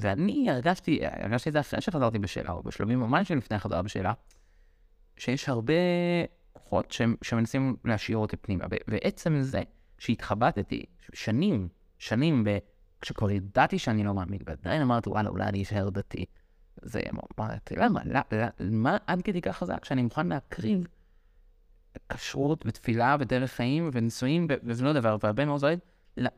ואני 0.00 0.50
הרגשתי, 0.50 1.00
הרגשתי 1.02 1.48
את 1.48 1.52
זה 1.52 1.60
אחרי 1.60 1.80
שחזרתי 1.80 2.18
בשאלה, 2.18 2.50
או 2.50 2.62
בשלבים 2.62 3.00
ממש 3.00 3.30
לפני 3.30 3.56
החזרה 3.56 3.82
בשאלה, 3.82 4.12
שיש 5.16 5.48
הרבה 5.48 5.74
כוחות 6.52 6.94
שמנסים 7.22 7.76
להשאיר 7.84 8.18
אותי 8.18 8.36
פנימה. 8.36 8.64
ועצם 8.88 9.42
זה 9.42 9.62
שהתחבטתי 9.98 10.84
שנים, 11.12 11.68
שנים, 11.98 12.44
כשכבר 13.00 13.30
ידעתי 13.30 13.78
שאני 13.78 14.04
לא 14.04 14.14
מאמין, 14.14 14.40
ועדיין 14.46 14.82
אמרתי, 14.82 15.08
וואלה, 15.08 15.28
אולי 15.28 15.44
אני 15.44 15.62
אשאר 15.62 15.88
דתי. 15.88 16.24
זה, 16.82 17.00
אמרתי, 17.38 17.76
למה, 17.76 18.00
למה, 18.04 18.48
מה 18.60 18.96
עד 19.06 19.22
כדי 19.22 19.40
כך 19.40 19.56
חזק 19.56 19.84
שאני 19.84 20.02
מוכן 20.02 20.26
להקריב 20.26 20.86
כשרות 22.08 22.66
ותפילה 22.66 23.16
ודרך 23.20 23.50
חיים 23.52 23.90
ונישואים 23.92 24.46
וזה 24.62 24.84
לא 24.84 24.92
דבר, 24.92 25.16
והרבה 25.22 25.44
מאוד 25.44 25.58
דברים, 25.58 25.78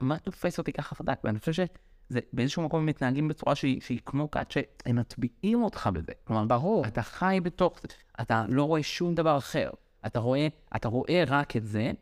מה 0.00 0.18
תופס 0.18 0.58
אותי 0.58 0.72
ככה 0.72 0.94
חזק? 0.94 1.20
ואני 1.24 1.38
חושב 1.38 1.52
שזה 1.52 2.20
באיזשהו 2.32 2.62
מקום 2.62 2.86
מתנהגים 2.86 3.28
בצורה 3.28 3.54
שהיא, 3.54 3.80
שהיא 3.80 4.00
כמו 4.06 4.30
כת 4.30 4.50
שהם 4.50 4.96
מטביעים 4.96 5.62
אותך 5.62 5.90
בזה. 5.92 6.12
כלומר, 6.24 6.44
ברור, 6.44 6.86
אתה 6.86 7.02
חי 7.02 7.40
בתוך 7.42 7.80
זה, 7.82 7.88
אתה 8.20 8.44
לא 8.48 8.64
רואה 8.64 8.82
שום 8.82 9.14
דבר 9.14 9.38
אחר. 9.38 9.70
אתה 10.06 10.18
רואה, 10.18 10.48
אתה 10.76 10.88
רואה 10.88 11.24
רק 11.26 11.56
את 11.56 11.66
זה 11.66 11.92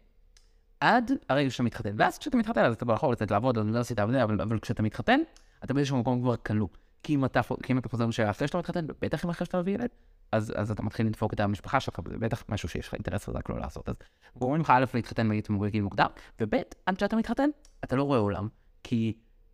עד 0.80 1.10
הרגע 1.28 1.50
שאתה 1.50 1.62
מתחתן. 1.62 1.94
ואז 1.96 2.18
כשאתה 2.18 2.36
מתחתן, 2.36 2.64
אז 2.64 2.74
אתה 2.74 2.84
לא 2.84 2.92
יכול 2.92 3.12
לצאת 3.12 3.30
לעבוד 3.30 3.54
באוניברסיטה 3.54 4.06
וזה, 4.08 4.24
אבל, 4.24 4.40
אבל 4.40 4.58
כשאתה 4.58 4.82
מתחתן, 4.82 5.20
אתה 5.64 5.74
באיזשהו 5.74 5.98
מקום 5.98 6.20
כבר 6.20 6.36
כלוא. 6.36 6.68
כי 7.02 7.14
אם 7.14 7.24
אתה, 7.24 7.40
כי 7.62 7.72
אם 7.72 7.78
אתה 7.78 7.88
חוזר 7.88 8.06
בשאלה 8.06 8.30
אחרי 8.30 8.46
שאתה 8.46 8.58
מתחתן, 8.58 8.84
ובטח 8.88 9.24
אם 9.24 9.30
אחרי 9.30 9.46
שאתה 9.46 9.60
מביא 9.60 9.74
ילד, 9.74 9.88
אז, 10.32 10.52
אז 10.56 10.70
אתה 10.70 10.82
מתחיל 10.82 11.06
לדפוק 11.06 11.32
את 11.32 11.40
המשפחה 11.40 11.80
שלך, 11.80 12.00
וזה 12.04 12.18
בטח 12.18 12.44
משהו 12.48 12.68
שיש 12.68 12.88
לך 12.88 12.94
אינטרס 12.94 13.24
חזק 13.28 13.48
לא 13.50 13.58
לעשות. 13.58 13.88
אז 13.88 13.94
גורמים 14.36 14.60
לך 14.60 14.70
א' 14.70 14.84
להתחתן 14.94 15.28
בגיל 15.60 15.82
מוקדם, 15.82 16.06
וב' 16.40 16.54
עד 16.86 16.98
שאתה 16.98 17.16
מתחתן, 17.16 17.48
אתה 17.84 17.96
לא 17.96 18.02
רואה 18.02 18.18
עולם. 18.18 18.48
כי 18.84 19.12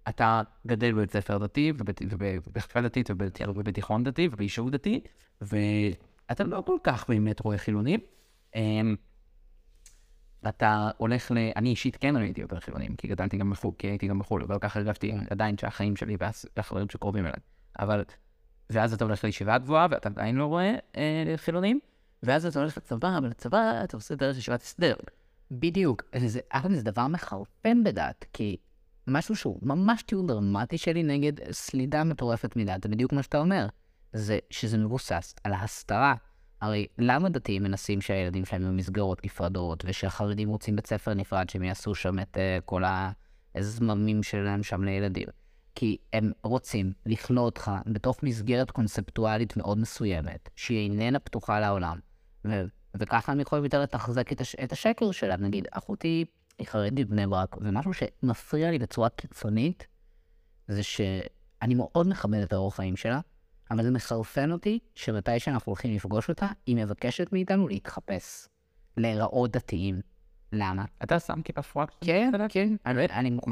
אתה 0.08 0.42
גדל 0.66 0.92
בבית 0.92 1.12
ספר 1.12 1.38
דתי, 1.38 1.72
ובת- 1.78 2.02
וב- 2.10 2.48
ובחטיבה 2.48 2.80
דתית, 2.88 3.10
ובת- 3.10 3.40
ובתיכון 3.48 4.04
דתי, 4.04 4.28
וביישוב 4.32 4.70
דתי, 4.70 5.00
ואתה 5.40 6.44
לא 6.44 6.62
כל 6.66 6.76
כך 6.84 7.08
באמת 7.08 7.40
רואה 7.40 7.58
חילונים. 7.58 8.00
אתה 10.48 10.90
הולך 10.96 11.30
ל... 11.30 11.36
אני 11.56 11.70
אישית 11.70 11.96
כן 11.96 12.16
ראיתי 12.16 12.40
יותר 12.40 12.60
חילונים, 12.60 12.96
כי 12.96 13.08
גדלתי 13.08 13.36
גם 13.36 13.50
בחו"ל, 13.50 13.74
כי 13.78 13.86
הייתי 13.86 14.06
גם 14.06 14.18
בחו"ל, 14.18 14.42
אבל 14.42 14.58
ככה 14.58 14.78
הרגשתי 14.78 15.12
עדיין 15.30 15.58
שהחיים 15.58 15.96
שלי 15.96 16.16
והחברים 16.56 16.88
שקרובים 16.88 17.26
אליי. 17.26 17.40
אבל... 17.78 18.04
ואז 18.70 18.92
אתה 18.92 19.04
הולך 19.04 19.24
לישיבה 19.24 19.58
גבוהה, 19.58 19.86
ואתה 19.90 20.08
עדיין 20.08 20.36
לא 20.36 20.46
רואה 20.46 20.74
אה, 20.96 21.34
חילונים, 21.36 21.80
ואז 22.22 22.46
אתה 22.46 22.60
הולך 22.60 22.76
לצבא, 22.76 23.18
אבל 23.18 23.28
לצבא 23.28 23.84
אתה 23.84 23.96
עושה 23.96 24.14
דרך 24.14 24.38
ישיבת 24.38 24.62
הסדר. 24.62 24.94
בדיוק. 25.50 26.02
זה, 26.18 26.40
זה 26.70 26.82
דבר 26.82 27.06
מחרפן 27.06 27.84
בדת, 27.84 28.24
כי 28.32 28.56
משהו 29.06 29.36
שהוא 29.36 29.58
ממש 29.62 30.02
תיאור 30.02 30.26
דרמטי 30.26 30.78
שלי 30.78 31.02
נגד 31.02 31.52
סלידה 31.52 32.04
מטורפת 32.04 32.56
מדת, 32.56 32.82
זה 32.82 32.88
בדיוק 32.88 33.12
מה 33.12 33.22
שאתה 33.22 33.38
אומר. 33.38 33.66
זה 34.12 34.38
שזה 34.50 34.78
מבוסס 34.78 35.34
על 35.44 35.52
ההסתרה. 35.52 36.14
הרי 36.64 36.86
למה 36.98 37.28
דתיים 37.28 37.62
מנסים 37.62 38.00
שהילדים 38.00 38.44
שלהם 38.44 38.62
יהיו 38.62 38.72
במסגרות 38.72 39.24
נפרדות, 39.24 39.84
ושהחרדים 39.86 40.48
רוצים 40.48 40.76
בית 40.76 40.86
ספר 40.86 41.14
נפרד, 41.14 41.50
שהם 41.50 41.62
יעשו 41.62 41.94
שם 41.94 42.18
את 42.18 42.36
uh, 42.36 42.64
כל 42.64 42.82
הזממים 43.54 44.22
שלהם 44.22 44.62
שם 44.62 44.84
לילדים? 44.84 45.28
כי 45.74 45.96
הם 46.12 46.32
רוצים 46.42 46.92
לכלוא 47.06 47.44
אותך 47.44 47.70
בתוך 47.86 48.22
מסגרת 48.22 48.70
קונספטואלית 48.70 49.56
מאוד 49.56 49.78
מסוימת, 49.78 50.48
שהיא 50.56 50.90
איננה 50.90 51.18
פתוחה 51.18 51.60
לעולם. 51.60 51.98
ו- 52.44 52.64
וככה 52.94 53.32
הם 53.32 53.40
יכולים 53.40 53.64
יותר 53.64 53.82
לתחזק 53.82 54.32
את, 54.32 54.40
הש- 54.40 54.56
את 54.64 54.72
השקר 54.72 55.10
שלהם. 55.10 55.42
נגיד, 55.42 55.66
אחותי 55.70 56.24
היא 56.58 56.66
חרדית 56.66 57.08
בבני 57.08 57.26
ברק, 57.26 57.56
ומשהו 57.60 57.92
שמפריע 57.94 58.70
לי 58.70 58.78
בצורה 58.78 59.08
קיצונית, 59.08 59.86
זה 60.68 60.82
שאני 60.82 61.74
מאוד 61.74 62.08
מכבד 62.08 62.38
את 62.42 62.52
האורח 62.52 62.76
חיים 62.76 62.96
שלה, 62.96 63.20
אבל 63.70 63.82
זה 63.82 63.90
מחרפן 63.90 64.52
אותי 64.52 64.78
שמתי 64.94 65.40
שאנחנו 65.40 65.70
הולכים 65.70 65.94
לפגוש 65.94 66.28
אותה, 66.28 66.46
היא 66.66 66.76
מבקשת 66.76 67.32
מאיתנו 67.32 67.68
להתחפש, 67.68 68.48
להיראות 68.96 69.50
דתיים. 69.50 70.00
למה? 70.52 70.84
אתה 71.02 71.18
שם 71.18 71.42
כיפה 71.42 71.62
שחורה? 71.62 71.86
כן, 72.00 72.32
כן, 72.48 72.72
אני, 72.86 73.04
אני 73.10 73.30
מוכן? 73.30 73.50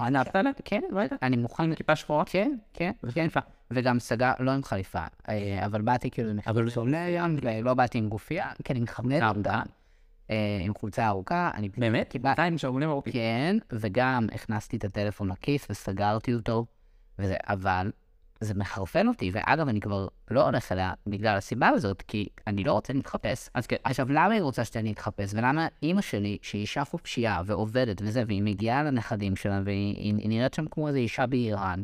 כן, 0.65 0.81
לא 0.91 1.01
יודע. 1.01 1.17
אני 1.23 1.37
מוכן, 1.37 1.75
כיפה 1.75 1.97
שחורה? 1.97 2.25
כן, 2.27 2.53
כן, 2.75 2.93
כן, 3.15 3.27
וגם 3.71 4.01
סגר, 4.01 4.33
לא 4.39 4.51
עם 4.51 4.63
חליפה, 4.63 5.05
אה, 5.29 5.67
אבל 5.67 5.83
באתי 5.83 6.11
כאילו 6.11 6.31
עם 6.31 6.39
אבל- 6.47 6.71
סולי 6.71 7.09
ים, 7.09 7.37
לא 7.63 7.75
באתי 7.75 7.99
עם 7.99 8.09
גופייה, 8.09 8.51
כן, 8.65 8.77
עם 8.77 8.85
אותה, 9.37 9.63
אה, 10.31 10.59
עם 10.61 10.75
חולצה 10.75 11.09
ארוכה, 11.09 11.51
אני 11.55 11.69
באמת? 11.69 12.09
קיבלתי, 12.11 12.33
אתה 12.33 12.43
עם 12.43 12.59
שרוולים 12.59 12.89
ארוכים. 12.91 13.13
כן, 13.13 13.57
וגם 13.73 14.27
הכנסתי 14.35 14.77
את 14.77 14.85
הטלפון 14.85 15.29
לכיס 15.29 15.67
וסגרתי 15.71 16.35
אותו, 16.35 16.67
וזה, 17.19 17.37
אבל 17.49 17.91
זה 18.43 18.55
מחרפן 18.55 19.09
אותי, 19.09 19.31
ואגב, 19.33 19.69
אני 19.69 19.81
כבר 19.81 20.09
לא 20.31 20.45
הולך 20.47 20.73
אליה 20.73 20.93
בגלל 21.07 21.37
הסיבה 21.37 21.69
הזאת, 21.69 22.03
כי 22.03 22.29
אני 22.47 22.65
לא 22.65 22.73
רוצה 22.73 22.93
להתחפש. 22.93 23.49
אז 23.55 23.67
כן, 23.67 23.77
עכשיו, 23.85 24.09
למה 24.09 24.35
היא 24.35 24.43
רוצה 24.43 24.65
שאני 24.65 24.93
אתחפש? 24.93 25.35
ולמה 25.35 25.69
אימא 25.83 26.01
שלי, 26.01 26.39
שהיא 26.43 26.61
אישה 26.61 26.85
חופשייה 26.85 27.43
ועובדת 27.47 28.03
וזה, 28.03 28.25
והיא 28.27 28.43
מגיעה 28.43 28.83
לנכדים 28.83 29.37
שלה, 29.37 29.61
והיא 29.65 29.97
היא- 29.97 30.15
היא 30.19 30.29
נראית 30.29 30.55
שם 30.55 30.65
כמו 30.71 30.89
איזו 30.89 30.99
אישה 30.99 31.27
באיראן, 31.27 31.83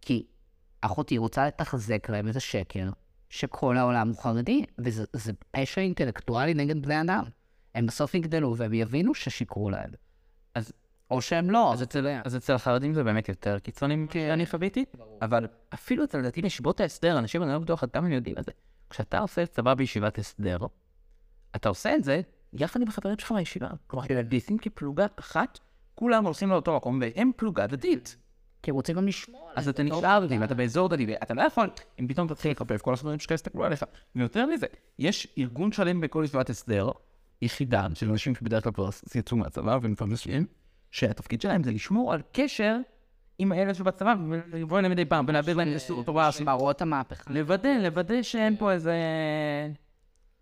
כי 0.00 0.26
אחותי 0.80 1.18
רוצה 1.18 1.46
לתחזק 1.46 2.10
להם 2.10 2.28
את 2.28 2.36
השקר 2.36 2.88
שכל 3.30 3.76
העולם 3.76 4.08
הוא 4.08 4.16
חרדי, 4.22 4.64
וזה 4.78 5.04
זה 5.12 5.32
פשע 5.50 5.80
אינטלקטואלי 5.80 6.54
נגד 6.54 6.82
בני 6.82 7.00
אדם. 7.00 7.24
הם 7.74 7.86
בסוף 7.86 8.14
יגדלו 8.14 8.56
והם 8.56 8.74
יבינו 8.74 9.14
ששיקרו 9.14 9.70
להם. 9.70 9.90
אז- 10.54 10.72
או 11.10 11.22
שהם 11.22 11.50
לא. 11.50 11.72
אז 11.72 11.82
אצל, 11.82 12.06
אז 12.24 12.36
אצל 12.36 12.54
החרדים 12.54 12.94
זה 12.94 13.04
באמת 13.04 13.28
יותר 13.28 13.58
קיצוני 13.58 14.06
שאני 14.12 14.46
חוויתי, 14.46 14.84
אבל 15.22 15.46
אפילו 15.74 16.04
אצל 16.04 16.22
דתיים 16.22 16.46
ישיבות 16.46 16.80
ההסדר, 16.80 17.18
אנשים 17.18 17.42
אני 17.42 17.52
לא 17.52 17.58
בטוח 17.58 17.82
עד 17.82 17.90
כמה 17.90 18.06
הם 18.06 18.12
יודעים 18.12 18.38
את 18.38 18.44
זה. 18.44 18.52
כשאתה 18.90 19.18
עושה 19.18 19.46
צבא 19.46 19.74
בישיבת 19.74 20.18
הסדר, 20.18 20.58
אתה 21.56 21.68
עושה 21.68 21.94
את 21.94 22.04
זה 22.04 22.20
יחד 22.52 22.80
עם 22.80 22.88
החברים 22.88 23.18
שלך 23.18 23.32
בישיבה. 23.32 23.68
כלומר, 23.86 24.06
מתגייסים 24.18 24.58
כפלוגה 24.58 25.06
אחת, 25.16 25.58
כולם 25.94 26.24
הולכים 26.24 26.48
לאותו 26.48 26.76
מקום, 26.76 27.00
והם 27.02 27.30
פלוגה 27.36 27.66
דתית. 27.66 28.16
כי 28.62 28.70
הם 28.70 28.74
רוצים 28.74 28.96
גם 28.96 29.06
לשמור. 29.06 29.50
אז 29.56 29.68
אתה 29.68 29.82
נשאר 29.82 30.26
דתי, 30.26 30.38
ואתה 30.38 30.54
באזור 30.54 30.88
דתי, 30.88 31.06
ואתה 31.08 31.34
לא 31.34 31.42
יכול, 31.42 31.70
אם 32.00 32.08
פתאום 32.08 32.28
תתחיל 32.28 32.50
לחפש, 32.50 32.80
כל 32.80 32.94
החברים 32.94 33.18
שלך 33.18 33.30
יסתכלו 33.30 33.64
עליך. 33.64 33.84
ויותר 34.16 34.46
מזה, 34.46 34.66
יש 34.98 35.28
ארגון 35.38 35.72
שלם 35.72 36.00
בכל 36.00 36.22
ישיבת 36.24 36.50
הסדר, 36.50 36.90
יחידה 37.42 37.86
של 37.94 38.10
אנשים 38.10 38.34
שבדרך 38.34 38.64
כלל 38.64 38.72
כבר 38.72 38.88
יצאו 39.14 39.36
מהצבא 39.36 39.78
ומפרנסים, 39.82 40.46
שהתפקיד 40.90 41.40
שלהם 41.40 41.62
זה 41.62 41.70
לשמור 41.70 42.12
על 42.12 42.22
קשר 42.32 42.76
עם 43.38 43.52
האלה 43.52 43.74
שבצבא, 43.74 44.14
ולבוא 44.52 44.78
אליהם 44.78 44.92
מדי 44.92 45.04
פעם, 45.04 45.24
ולהעביר 45.28 45.56
להם 45.56 45.68
איזשהו 45.68 46.02
תורה, 46.02 46.30
מראות 46.44 46.82
המהפכה. 46.82 47.32
לוודא, 47.32 47.68
לוודא 47.68 48.22
שאין 48.22 48.56
פה 48.56 48.72
איזה... 48.72 48.94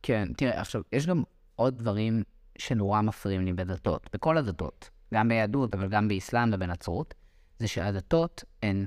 כן, 0.03 0.29
תראה, 0.37 0.61
עכשיו, 0.61 0.83
יש 0.93 1.07
גם 1.07 1.23
עוד 1.57 1.79
דברים 1.79 2.23
שנורא 2.59 3.01
מפריעים 3.01 3.45
לי 3.45 3.53
בדתות, 3.53 4.11
בכל 4.13 4.39
הדתות, 4.39 4.91
גם 5.15 5.29
ביהדות, 5.29 5.75
אבל 5.75 5.89
גם 5.89 6.09
באסלאם 6.09 6.51
ובנצרות, 6.53 7.15
זה 7.59 7.69
שהדתות 7.69 8.45
הן 8.63 8.87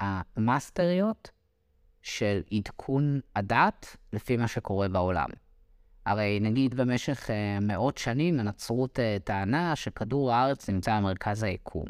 המאסטריות 0.00 1.30
של 2.02 2.40
עדכון 2.52 3.20
הדת 3.36 3.96
לפי 4.12 4.36
מה 4.36 4.48
שקורה 4.48 4.88
בעולם. 4.88 5.28
הרי 6.08 6.38
נגיד 6.40 6.74
במשך 6.74 7.26
uh, 7.26 7.64
מאות 7.64 7.98
שנים 7.98 8.40
הנצרות 8.40 8.98
uh, 8.98 9.22
טענה 9.24 9.76
שכדור 9.76 10.32
הארץ 10.32 10.70
נמצא 10.70 10.98
במרכז 11.00 11.42
היקום. 11.42 11.84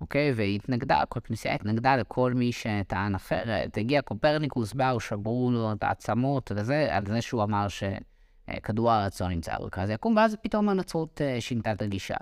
אוקיי? 0.00 0.32
והיא 0.36 0.56
התנגדה, 0.56 1.02
כל 1.08 1.20
כנסייה 1.20 1.54
התנגדה 1.54 1.96
לכל 1.96 2.32
מי 2.34 2.52
שטען 2.52 3.14
אחרת. 3.14 3.78
הגיע 3.78 4.02
קופרניקוס, 4.02 4.72
באו, 4.72 5.00
שברו 5.00 5.50
לו 5.50 5.72
את 5.72 5.82
העצמות 5.82 6.52
וזה, 6.54 6.88
על 6.90 7.06
זה 7.06 7.20
שהוא 7.20 7.42
אמר 7.42 7.66
שכדור 7.68 8.90
הארץ 8.90 9.20
לא 9.20 9.28
נמצא 9.28 9.58
במרכז 9.58 9.90
היקום, 9.90 10.16
ואז 10.16 10.36
פתאום 10.42 10.68
הנצרות 10.68 11.20
uh, 11.20 11.40
שינתה 11.40 11.72
את 11.72 11.82
הגישה. 11.82 12.16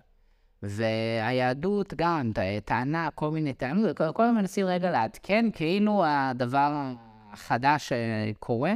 והיהדות 0.63 1.95
גם 1.97 2.33
טענה 2.65 3.09
כל 3.15 3.31
מיני 3.31 3.53
טענות, 3.53 3.97
כל 3.97 4.23
הזמן 4.23 4.41
מנסים 4.41 4.67
רגע 4.67 4.91
לעדכן, 4.91 5.47
כאילו 5.53 6.03
הדבר 6.07 6.93
החדש 7.33 7.93
שקורה 7.93 8.73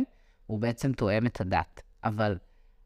הוא 0.47 0.59
בעצם 0.61 0.93
תואם 0.93 1.27
את 1.27 1.41
הדת. 1.41 1.88
אבל 2.09 2.37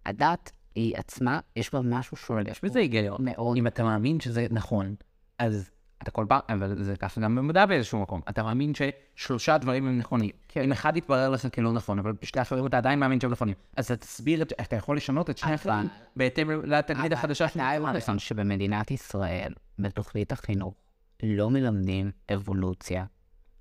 הדת 0.07 0.53
היא 0.75 0.97
עצמה, 0.97 1.41
יש 1.57 1.75
בה 1.75 1.81
משהו 1.81 2.17
שונה. 2.17 2.51
יש 2.51 2.65
בזה 2.65 2.79
היגיון. 2.79 3.17
מאוד. 3.25 3.57
אם 3.57 3.67
אתה 3.67 3.85
מאמין 3.85 4.21
שזה 4.21 4.47
נכון, 4.51 4.95
אז 5.39 5.71
אתה 6.03 6.11
כל 6.11 6.27
פעם, 6.29 6.41
אבל 6.49 6.83
זה 6.83 6.97
ככה 6.97 7.21
גם 7.21 7.37
במדע 7.37 7.67
באיזשהו 7.67 8.01
מקום. 8.03 8.21
אתה 8.29 8.43
מאמין 8.43 8.73
ששלושה 8.75 9.59
דברים 9.59 9.87
הם 9.87 9.99
נכונים. 9.99 10.31
כן. 10.49 10.63
אם 10.63 10.73
אחד 10.73 10.97
יתברר 10.97 11.31
לך 11.31 11.47
כלא 11.55 11.73
נכון, 11.73 11.99
אבל 11.99 12.13
בשתי 12.23 12.39
האחרים 12.39 12.67
אתה 12.67 12.77
עדיין 12.79 12.99
מאמין 12.99 13.21
שהם 13.21 13.31
נכונים, 13.31 13.55
אז 13.77 13.85
אתה 13.85 13.97
תסביר, 13.97 14.43
את- 14.43 14.53
אתה 14.61 14.77
יכול 14.77 14.97
לשנות 14.97 15.31
את 15.31 15.39
שני 15.39 15.53
האחרים 15.53 15.89
בהתאם 16.17 16.51
לתלמיד 16.65 17.13
החדשה 17.13 17.45
התנאי 17.45 17.77
הוא 17.77 17.89
נכון 17.91 18.19
שבמדינת 18.19 18.91
ישראל, 18.91 19.53
בתוכנית 19.79 20.33
החינוך, 20.33 20.75
לא 21.23 21.51
מלמדים 21.51 22.11
אבולוציה 22.35 23.05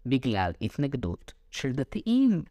בגלל 0.05 0.51
התנגדות 0.61 1.33
של 1.51 1.71
דתיים. 1.71 2.43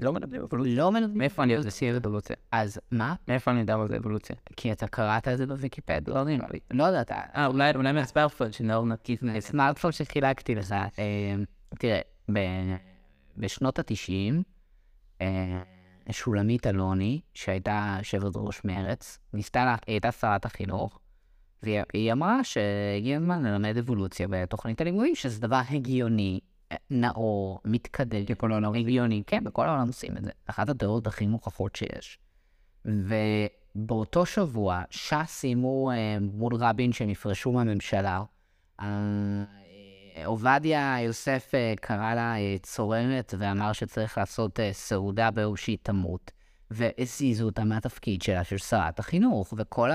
לא 0.00 0.12
מלמדים 0.12 0.42
אבולוציה. 0.42 0.74
לא 0.74 0.92
מלמדים 0.92 1.18
מאיפה 1.18 1.42
אני 1.42 1.52
יודע 1.52 1.70
אבולוציה? 1.96 2.36
אז 2.52 2.80
מה? 2.90 3.14
מאיפה 3.28 3.50
אני 3.50 3.60
יודע 3.60 3.76
מה 3.76 3.86
זה 3.88 3.96
אבולוציה? 3.96 4.36
כי 4.56 4.72
אתה 4.72 4.86
קראת 4.86 5.28
את 5.28 5.38
זה 5.38 5.46
בוויקיפדיה, 5.46 6.14
לא 6.14 6.24
נראה 6.24 6.46
לי. 6.52 6.58
לא 6.70 6.84
יודעת, 6.84 7.12
אה, 7.12 7.46
אולי 7.46 7.92
מהספרפון 7.92 8.52
שנאור 8.52 8.86
נקיף 8.86 9.20
סמארטפון 9.40 9.92
שחילקתי 9.92 10.54
לך. 10.54 10.72
אה, 10.72 11.34
תראה, 11.78 12.00
בשנות 13.36 13.78
התשעים, 13.78 14.42
אה, 15.20 15.62
שולמית 16.10 16.66
אלוני, 16.66 17.20
שהייתה 17.34 17.96
יושבת 17.98 18.32
ראש 18.36 18.64
מרץ, 18.64 19.18
ניסתה, 19.32 19.64
לה- 19.64 19.76
היא 19.86 19.92
הייתה 19.94 20.12
שרת 20.12 20.44
החינוך, 20.44 20.98
והיא 21.62 21.80
היא 21.92 22.12
אמרה 22.12 22.44
שהגיע 22.44 23.16
הזמן 23.16 23.42
ללמד 23.42 23.76
אבולוציה 23.76 24.26
בתוכנית 24.30 24.80
הלימודים, 24.80 25.14
שזה 25.14 25.40
דבר 25.40 25.60
הגיוני, 25.70 26.40
נאור, 26.90 27.60
מתקדם. 27.64 28.24
בכל 28.24 28.52
העולם. 28.52 28.74
הגיוני, 28.74 29.22
כן, 29.26 29.44
בכל 29.44 29.66
העולם 29.66 29.86
עושים 29.86 30.16
את 30.16 30.24
זה. 30.24 30.30
אחת 30.46 30.68
התיאוריות 30.68 31.06
הכי 31.06 31.26
מוכחות 31.26 31.76
שיש. 31.76 32.18
ובאותו 32.84 34.26
שבוע, 34.26 34.82
ש"ס 34.90 35.26
סיימו 35.26 35.90
אה, 35.90 36.16
מול 36.20 36.54
רבין 36.54 36.92
שהם 36.92 37.10
יפרשו 37.10 37.52
מהממשלה. 37.52 38.22
אה, 38.80 38.86
עובדיה 40.24 40.96
יוסף 41.00 41.50
אה, 41.54 41.74
קרא 41.80 42.14
לה 42.14 42.34
צוררת 42.62 43.34
ואמר 43.38 43.72
שצריך 43.72 44.18
לעשות 44.18 44.58
סעודה 44.72 45.30
ביום 45.30 45.56
שהיא 45.56 45.78
תמות, 45.82 46.30
והזיזו 46.70 47.44
אותה 47.44 47.64
מהתפקיד 47.64 48.22
שלה 48.22 48.44
של 48.44 48.58
שרת 48.58 48.98
החינוך, 48.98 49.54
וכל 49.56 49.90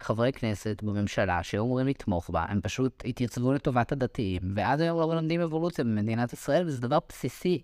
החברי 0.00 0.32
כנסת 0.32 0.82
בממשלה 0.82 1.42
שהיו 1.42 1.64
אמורים 1.64 1.86
לתמוך 1.86 2.30
בה, 2.30 2.44
הם 2.48 2.60
פשוט 2.60 3.02
התייצבו 3.06 3.52
לטובת 3.52 3.92
הדתיים, 3.92 4.42
ואז 4.54 4.80
היום 4.80 5.00
לא 5.00 5.08
מלמדים 5.08 5.40
אבולוציה 5.40 5.84
במדינת 5.84 6.32
ישראל, 6.32 6.66
וזה 6.66 6.80
דבר 6.80 6.98
בסיסי. 7.08 7.62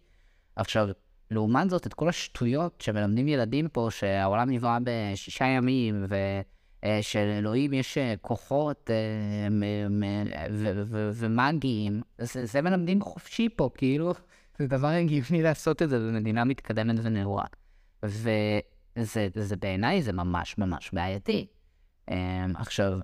עכשיו, 0.57 0.89
לעומת 1.31 1.71
זאת, 1.71 1.87
את 1.87 1.95
כל 1.95 2.09
השטויות 2.09 2.81
שמלמדים 2.81 3.29
ילדים 3.29 3.69
פה, 3.69 3.89
שהעולם 3.91 4.51
נברא 4.51 4.79
בשישה 4.85 5.45
ימים, 5.45 6.07
ושלאלוהים 6.85 7.73
יש 7.73 7.99
אה, 7.99 8.15
כוחות 8.21 8.91
אה, 8.91 9.49
ומאגיים, 11.15 12.03
זה, 12.19 12.47
זה 12.47 12.63
מלמדים 12.63 13.01
חופשי 13.03 13.49
פה, 13.57 13.71
כאילו, 13.75 14.13
זה 14.59 14.67
דבר 14.67 14.89
הגיוני 14.89 15.43
לעשות 15.43 15.83
את 15.83 15.89
זה 15.89 15.99
במדינה 15.99 16.45
מתקדמת 16.45 16.97
ונאורה. 17.03 17.45
וזה 18.03 18.61
זה, 19.35 19.57
בעיניי 19.57 20.03
זה 20.03 20.13
ממש 20.13 20.59
ממש 20.59 20.91
בעייתי. 20.93 21.47
אה, 22.11 22.17
עכשיו, 22.55 22.99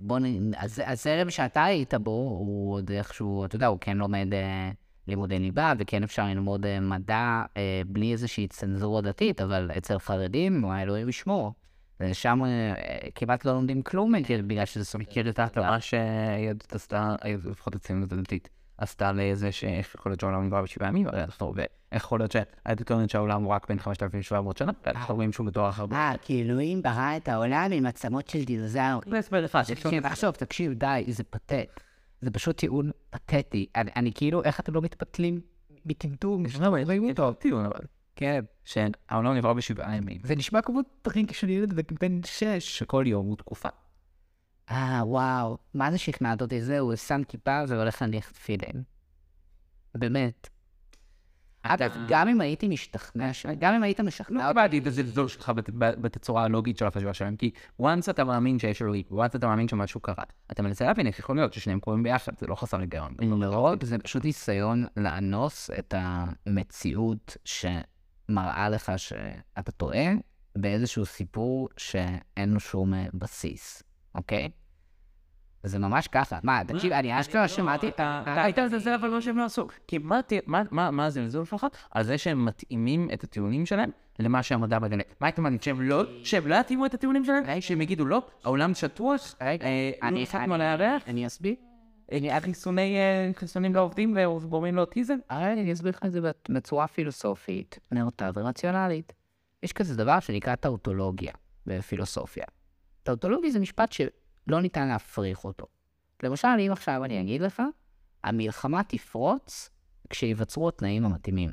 בוא 0.00 0.18
נ... 0.18 0.54
הז- 0.54 0.82
הזרם 0.86 1.30
שאתה 1.30 1.64
היית 1.64 1.94
בו, 1.94 2.10
הוא 2.10 2.74
עוד 2.74 2.90
איכשהו, 2.90 3.44
אתה 3.44 3.56
יודע, 3.56 3.66
הוא 3.66 3.78
כן 3.80 3.96
לומד 3.96 4.28
אה, 4.32 4.70
לימודי 5.08 5.38
ליבה, 5.38 5.72
וכן 5.78 6.02
אפשר 6.02 6.24
ללמוד 6.26 6.66
אה, 6.66 6.80
מדע 6.80 7.42
אה, 7.56 7.82
בלי 7.86 8.12
איזושהי 8.12 8.48
צנזורה 8.48 9.00
דתית, 9.02 9.40
אבל 9.40 9.70
אצל 9.78 9.98
חרדים, 9.98 10.64
האלוהים 10.64 11.08
ישמור. 11.08 11.52
ושם 12.00 12.44
אה, 12.44 12.74
כמעט 13.14 13.44
לא 13.44 13.52
לומדים 13.52 13.82
כלום, 13.82 14.14
אה, 14.14 14.20
בגלל 14.46 14.64
שזה 14.64 14.84
סוג 14.84 15.00
מכיר 15.00 15.28
את 15.28 15.38
ההתאמה 15.38 15.80
שהיהדות 15.80 16.72
עשתה, 16.72 17.16
לפחות 17.44 17.74
אצלנו 17.74 18.06
הדתית, 18.10 18.48
עשתה 18.78 19.12
לזה 19.12 19.52
שאיך 19.52 19.94
יכול 19.94 20.10
להיות 20.12 20.20
שהעולם 20.20 20.46
נברא 20.46 20.62
בשבעה 20.62 20.88
ימים, 20.88 21.06
הרי 21.06 21.22
אנחנו, 21.22 21.52
ואיך 21.56 21.68
יכול 21.96 22.20
להיות 22.20 22.32
שהיהדות 22.32 22.86
טוענת 22.86 23.10
שהעולם 23.10 23.42
הוא 23.42 23.52
רק 23.52 23.68
בין 23.68 23.78
5,700 23.78 24.56
שנה, 24.56 24.72
ואנחנו 24.86 25.14
רואים 25.14 25.32
שהוא 25.32 25.46
בתואר 25.46 25.70
הרבה. 25.74 25.96
אה, 25.96 26.12
כי 26.22 26.42
אלוהים 26.42 26.82
ברא 26.82 27.16
את 27.16 27.28
העולם 27.28 27.70
עם 27.72 27.86
עצמות 27.86 28.28
של 28.28 28.44
דינוזאורים. 28.44 29.10
זה 29.10 29.18
הסבר 29.18 29.44
אחד. 29.44 29.62
תקשיב, 29.62 30.06
עכשיו, 30.06 30.32
תקשיב, 30.32 30.72
די, 30.72 31.04
זה 31.08 31.24
פתט. 31.24 31.80
זה 32.20 32.30
פשוט 32.30 32.58
טיעון 32.58 32.90
פתטי. 33.10 33.66
אני, 33.76 34.12
כאילו, 34.14 34.42
איך 34.42 34.60
אתם 34.60 34.74
לא 34.74 34.82
מתפתלים 34.82 35.40
מטמטום? 35.84 36.48
טיעון 37.32 37.64
אבל. 37.64 37.80
כן. 38.16 38.44
שהעולם 38.64 39.34
נברא 39.34 39.52
בשבעה 39.52 39.96
ימים. 39.96 40.20
זה 40.24 40.36
נשמע 40.36 40.62
כמו 40.62 40.80
טריק 41.02 41.32
של 41.32 41.48
ילד 41.48 41.74
בן 42.00 42.20
שש. 42.24 42.78
שכל 42.78 43.04
יום 43.06 43.26
הוא 43.26 43.36
תקופה. 43.36 43.68
אה, 44.70 45.00
וואו, 45.04 45.58
מה 45.74 45.90
זה 45.90 45.98
שכנעת 45.98 46.42
אותי? 46.42 46.62
זהו, 46.62 46.96
שם 46.96 47.22
כיפה 47.28 47.60
והולך 47.68 48.02
להניח 48.02 48.30
תפילין. 48.30 48.82
באמת. 49.94 50.53
אגב, 51.66 51.90
גם 52.08 52.28
אם 52.28 52.40
הייתי 52.40 52.68
משתכנע, 52.68 53.30
גם 53.58 53.74
אם 53.74 53.82
היית 53.82 54.00
משכנע 54.00 54.48
לא 54.48 54.48
קיבלתי 54.48 54.78
את 54.78 54.86
הזלזול 54.86 55.28
שלך 55.28 55.52
בתצורה 55.78 56.44
הלוגית 56.44 56.78
של 56.78 56.86
החשיבה 56.86 57.14
שלהם, 57.14 57.36
כי 57.36 57.50
once 57.82 58.10
אתה 58.10 58.24
מאמין 58.24 58.58
שיש 58.58 58.82
אלוהים, 58.82 59.04
once 59.12 59.36
אתה 59.36 59.46
מאמין 59.46 59.68
שמשהו 59.68 60.00
קרה, 60.00 60.24
אתה 60.52 60.62
מנסה 60.62 60.84
להבין 60.84 61.06
איך 61.06 61.18
יכול 61.18 61.36
להיות 61.36 61.52
ששניהם 61.52 61.80
קורים 61.80 62.02
ביחד, 62.02 62.32
זה 62.38 62.46
לא 62.46 62.54
חסר 62.54 62.80
היגיון. 62.80 63.14
מאוד, 63.20 63.84
זה 63.84 63.98
פשוט 63.98 64.24
ניסיון 64.24 64.84
לאנוס 64.96 65.70
את 65.78 65.94
המציאות 65.96 67.36
שמראה 67.44 68.68
לך 68.68 68.92
שאתה 68.96 69.72
טועה 69.72 70.06
באיזשהו 70.58 71.06
סיפור 71.06 71.68
שאין 71.76 72.52
לו 72.52 72.60
שום 72.60 72.94
אה, 72.94 73.06
בסיס, 73.14 73.82
אוקיי? 74.14 74.50
זה 75.64 75.78
ממש 75.78 76.08
ככה. 76.08 76.38
מה, 76.42 76.62
תקשיב, 76.66 76.92
אני 76.92 77.20
אשכרה 77.20 77.48
שמעתי... 77.48 77.88
אתה 77.88 78.22
היית 78.42 78.58
מזלזל 78.58 78.90
אבל 78.94 79.08
מה 79.10 79.20
שהם 79.20 79.38
לא 79.38 79.44
עשו. 79.44 79.66
כי 79.88 79.98
מה 80.70 81.06
הזלזול 81.06 81.44
שלך? 81.44 81.66
על 81.90 82.04
זה 82.04 82.18
שהם 82.18 82.44
מתאימים 82.44 83.08
את 83.12 83.24
הטיעונים 83.24 83.66
שלהם 83.66 83.90
למה 84.18 84.42
שהמדע 84.42 84.78
מגלה. 84.78 85.02
מה 85.20 85.26
היית 85.26 85.38
מעניין? 85.38 85.60
שהם 85.62 85.80
לא 85.80 86.04
שהם 86.24 86.46
לא 86.46 86.54
יתאימו 86.54 86.86
את 86.86 86.94
הטיעונים 86.94 87.24
שלהם? 87.24 87.60
שהם 87.60 87.80
יגידו 87.80 88.04
לא, 88.04 88.22
העולם 88.44 88.74
שטוח, 88.74 89.34
אה, 89.42 89.56
אני- 90.02 90.18
לא 90.18 90.22
הפסקנו 90.22 90.54
על 90.54 90.60
הירח, 90.60 91.02
אני 91.06 91.26
אסביר. 91.26 91.54
אה, 92.12 92.40
חיסוני 92.40 92.96
אה, 92.96 93.30
חיסונים 93.36 93.74
לעובדים 93.74 94.16
וגורמים 94.16 94.76
לאוטיזם? 94.76 95.16
אני 95.30 95.72
אסביר 95.72 95.90
לך 95.90 96.04
את 96.06 96.12
זה 96.12 96.20
בצורה 96.48 96.86
פילוסופית, 96.86 97.78
נאותה 97.92 98.30
ורציונלית. 98.34 99.12
יש 99.62 99.72
כזה 99.72 99.96
דבר 99.96 100.20
שנקרא 100.20 100.54
טאוטולוגיה 100.54 101.32
בפילוסופיה. 101.66 102.44
טאוטולוגיה 103.02 103.50
זה 103.50 103.58
משפט 103.60 103.92
שלא 104.46 104.60
ניתן 104.60 104.88
להפריך 104.88 105.44
אותו. 105.44 105.66
למשל, 106.22 106.48
אם 106.66 106.72
עכשיו 106.72 107.04
אני 107.04 107.20
אגיד 107.20 107.40
לך, 107.40 107.62
המלחמה 108.24 108.82
תפרוץ 108.84 109.70
כשיווצרו 110.10 110.68
התנאים 110.68 111.04
המתאימים. 111.04 111.50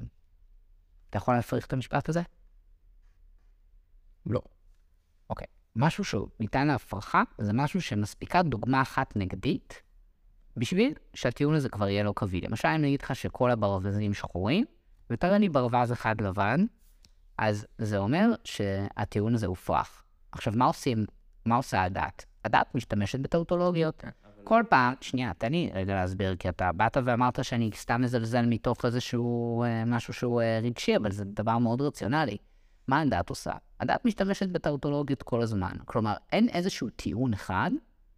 אתה 1.10 1.18
יכול 1.18 1.36
להפריך 1.36 1.66
את 1.66 1.74
המשפט 1.74 2.10
הזה? 2.10 2.22
לא. 4.26 4.42
אוקיי. 5.30 5.48
משהו 5.76 6.04
שהוא 6.04 6.28
ניתן 6.40 6.68
להפרחה, 6.68 7.24
זה 7.38 7.54
משהו 7.54 7.82
שמספיקה 7.82 8.44
דוגמה 8.44 8.82
אחת 8.82 9.16
נגדית, 9.16 9.82
בשביל 10.58 10.94
שהטיעון 11.14 11.56
הזה 11.56 11.70
כבר 11.70 11.90
יהיה 11.90 12.04
לא 12.04 12.14
קביל. 12.16 12.46
למשל, 12.46 12.68
אם 12.68 12.76
אני 12.76 12.88
אגיד 12.88 13.02
לך 13.02 13.16
שכל 13.16 13.52
הברווזים 13.52 14.14
שחורים, 14.14 14.66
ותראה 15.10 15.38
לי 15.38 15.50
ברווז 15.50 15.92
אחד 15.92 16.22
לבן, 16.22 16.66
אז 17.38 17.66
זה 17.78 17.98
אומר 17.98 18.30
שהטיעון 18.44 19.34
הזה 19.34 19.48
הופרך. 19.48 20.04
עכשיו, 20.32 20.54
מה 20.56 20.66
עושים, 20.66 21.06
מה 21.46 21.56
עושה 21.56 21.84
הדת? 21.84 22.26
הדת 22.46 22.76
משתמשת 22.76 23.20
בטאוטולוגיות. 23.20 24.04
כל 24.44 24.64
פעם, 24.70 24.94
שנייה, 25.02 25.32
תן 25.38 25.52
לי 25.52 25.70
רגע 25.74 25.96
להסביר, 25.96 26.36
כי 26.36 26.50
אתה 26.50 26.72
באת 26.72 26.98
ואמרת 27.04 27.46
שאני 27.46 27.70
סתם 27.76 28.02
מזלזל 28.02 28.46
מתוך 28.46 28.86
איזשהו 28.86 29.64
אה, 29.64 29.86
משהו 29.86 30.14
שהוא 30.14 30.42
אה, 30.42 30.60
רגשי, 30.64 30.96
אבל 30.98 31.12
זה 31.12 31.26
דבר 31.26 31.58
מאוד 31.58 31.82
רציונלי. 31.82 32.38
מה 32.88 33.02
הדת 33.02 33.30
עושה? 33.30 33.52
הדת 33.80 34.06
משתמשת 34.06 34.50
בטאוטולוגיות 34.50 35.24
כל 35.24 35.42
הזמן. 35.42 35.72
כלומר, 35.86 36.14
אין 36.32 36.50
איזשהו 36.50 36.90
טיעון 36.90 37.34
אחד 37.34 37.72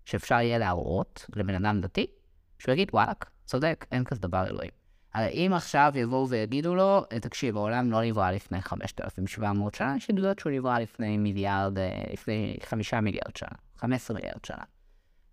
שאפשר 0.05 0.35
יהיה 0.35 0.57
להראות 0.57 1.25
לבן 1.35 1.65
אדם 1.65 1.81
דתי 1.81 2.07
שהוא 2.59 2.73
יגיד, 2.73 2.89
וואלכ, 2.93 3.17
צודק, 3.45 3.85
אין 3.91 4.03
כזה 4.03 4.21
דבר 4.21 4.47
אלוהים. 4.47 4.71
הרי 5.13 5.29
אם 5.29 5.51
עכשיו 5.53 5.91
יבואו 5.95 6.29
ויגידו 6.29 6.75
לו, 6.75 7.05
"אה, 7.11 7.19
תקשיב, 7.19 7.57
העולם 7.57 7.91
לא 7.91 8.03
נברא 8.03 8.31
לפני 8.31 8.61
5,700 8.61 9.75
שנה, 9.75 9.95
יש 9.97 10.09
עדויות 10.09 10.39
שהוא 10.39 10.51
נברא 10.51 10.79
לפני 10.79 11.17
מיליארד, 11.17 11.77
לפני 12.13 12.57
5 12.63 12.93
מיליארד 12.93 13.35
שנה, 13.35 13.57
15 13.83 14.15
מיליארד 14.15 14.45
שנה. 14.45 14.63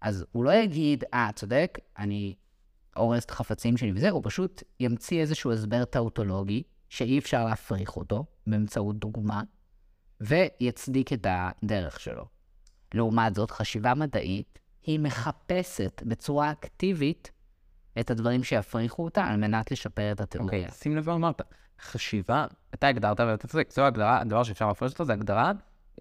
אז 0.01 0.25
הוא 0.33 0.45
לא 0.45 0.53
יגיד, 0.53 1.05
אה, 1.15 1.31
צודק, 1.35 1.79
אני 1.99 2.35
הורס 2.97 3.25
את 3.25 3.31
החפצים 3.31 3.77
שלי 3.77 3.93
וזה, 3.95 4.11
הוא 4.11 4.23
פשוט 4.25 4.63
ימציא 4.81 5.21
איזשהו 5.21 5.53
הסבר 5.53 5.85
טאוטולוגי, 5.85 6.63
שאי 6.89 7.19
אפשר 7.19 7.45
להפריך 7.45 7.97
אותו 7.97 8.25
באמצעות 8.47 8.99
דוגמה, 8.99 9.43
ויצדיק 10.21 11.13
את 11.13 11.27
הדרך 11.31 12.01
שלו. 12.01 12.25
לעומת 12.95 13.35
זאת, 13.35 13.51
חשיבה 13.51 13.95
מדעית, 13.95 14.59
היא 14.83 15.01
מחפשת 15.01 16.03
בצורה 16.07 16.53
אקטיבית 16.53 17.31
את 18.01 18.11
הדברים 18.11 18.45
שיפריכו 18.45 19.05
אותה 19.05 19.25
על 19.25 19.37
מנת 19.37 19.71
לשפר 19.71 20.13
את 20.13 20.21
התיאוריה. 20.21 20.59
אוקיי, 20.59 20.75
שים 20.75 20.97
לב 20.97 21.07
מה 21.07 21.15
אמרת. 21.15 21.43
חשיבה, 21.81 22.47
אתה 22.75 22.87
הגדרת 22.87 23.21
ואתה 23.21 23.49
צודק, 23.49 23.73
זו 23.73 23.83
הגדרה, 23.83 24.21
הדבר 24.21 24.43
שאפשר 24.43 24.69
להפרש 24.69 24.93
אותו 24.93 25.05
זה 25.05 25.13
הגדרה 25.13 25.53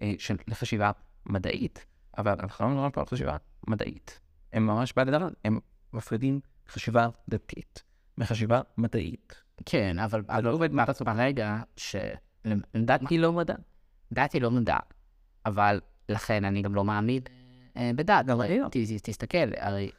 אה, 0.02 0.12
של 0.18 0.36
לחשיבה 0.48 0.90
מדעית. 1.26 1.86
אבל 2.20 2.34
אנחנו 2.40 2.64
לא 2.64 2.70
מדברים 2.70 2.90
פה 2.90 3.00
על 3.00 3.06
חשיבה 3.06 3.36
מדעית. 3.68 4.20
הם 4.52 4.66
ממש 4.66 4.92
בהגדרה, 4.96 5.28
הם 5.44 5.58
מפרידים 5.92 6.40
חשיבה 6.68 7.08
דתית 7.28 7.82
מחשיבה 8.18 8.60
מדעית. 8.78 9.42
כן, 9.66 9.98
אבל 9.98 10.22
זה 10.36 10.42
לא 10.42 10.52
עובד 10.52 10.72
ב- 10.72 11.04
ברגע 11.04 11.62
ש... 11.76 11.96
דת 12.76 13.00
היא 13.10 13.18
לא 13.18 13.32
מדע. 13.32 13.54
דת 14.12 14.32
היא 14.32 14.42
לא 14.42 14.50
מדע, 14.50 14.76
אבל 15.46 15.80
לכן 16.08 16.44
אני 16.44 16.62
גם 16.62 16.74
לא 16.74 16.84
מאמין 16.84 17.22
אה, 17.76 17.90
בדת. 17.96 18.24
תסתכל, 19.02 19.38
הרי 19.56 19.90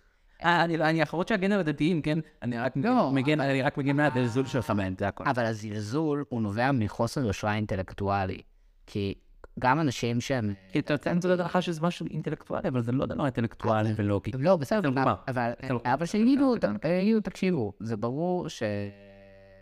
אה, 0.44 0.64
אני, 0.64 0.76
אני 0.76 1.00
האחרון 1.00 1.28
שאגן 1.28 1.52
על 1.52 1.60
הדתיים, 1.60 2.02
כן? 2.02 2.20
אני 2.42 2.60
רק 2.60 2.74
לא, 2.76 3.12
מגן, 3.12 3.42
אני 3.42 3.62
רק 3.62 3.78
מגן 3.78 3.96
מהזלזול 3.96 4.46
שלך 4.46 4.70
מהם, 4.70 4.96
זה 5.00 5.08
הכל. 5.08 5.24
אבל 5.28 5.46
הזלזול 5.46 6.26
הוא 6.30 6.42
נובע 6.42 6.72
מחוסר 6.72 7.22
יושרה 7.22 7.56
אינטלקטואלי. 7.56 8.42
כי 8.88 9.14
גם 9.60 9.80
אנשים 9.80 10.22
שהם... 10.22 10.54
כי 10.72 10.80
אתה 10.80 10.94
יוצא 10.94 11.14
מנקודת 11.14 11.40
הנחה 11.40 11.62
שזה 11.62 11.82
משהו 11.82 12.06
אינטלקטואלי, 12.12 12.68
אבל 12.68 12.82
זה 12.82 12.92
לא 12.92 13.06
דבר 13.06 13.26
אינטלקטואלי 13.26 13.90
ולוגי. 13.96 14.32
לא, 14.40 14.56
בסדר. 14.56 14.90
אבל- 14.90 15.14
אבל 15.28 15.52
אבל 15.86 16.06
שיגידו, 16.06 16.56
יגידו, 17.02 17.20
תקשיבו, 17.22 17.74
זה 17.80 17.98
ברור 17.98 18.48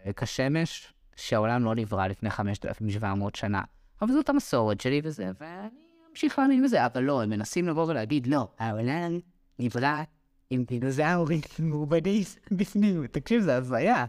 שכשמש, 0.06 0.94
שהעולם 1.16 1.64
לא 1.64 1.76
נברא 1.76 2.08
לפני 2.08 2.30
5,700 2.30 3.36
שנה. 3.36 3.62
אבל 4.02 4.12
זאת 4.14 4.30
המסורת 4.30 4.82
שלי 4.82 5.02
וזה, 5.04 5.32
ואני 5.40 5.68
אמשיך 6.12 6.40
להאמין 6.40 6.64
בזה, 6.64 6.86
אבל 6.86 7.02
לא, 7.04 7.22
הם 7.24 7.30
מנסים 7.30 7.68
לבוא 7.68 7.86
ולהגיד, 7.88 8.28
לא, 8.28 8.48
העולם 8.60 9.20
נברא 9.60 10.02
עם 10.50 10.64
דינוזאורים 10.64 11.40
מעובדים 11.60 12.24
בפנים. 12.52 13.08
תקשיב, 13.08 13.42
זה 13.42 13.56
הזיה. 13.56 14.06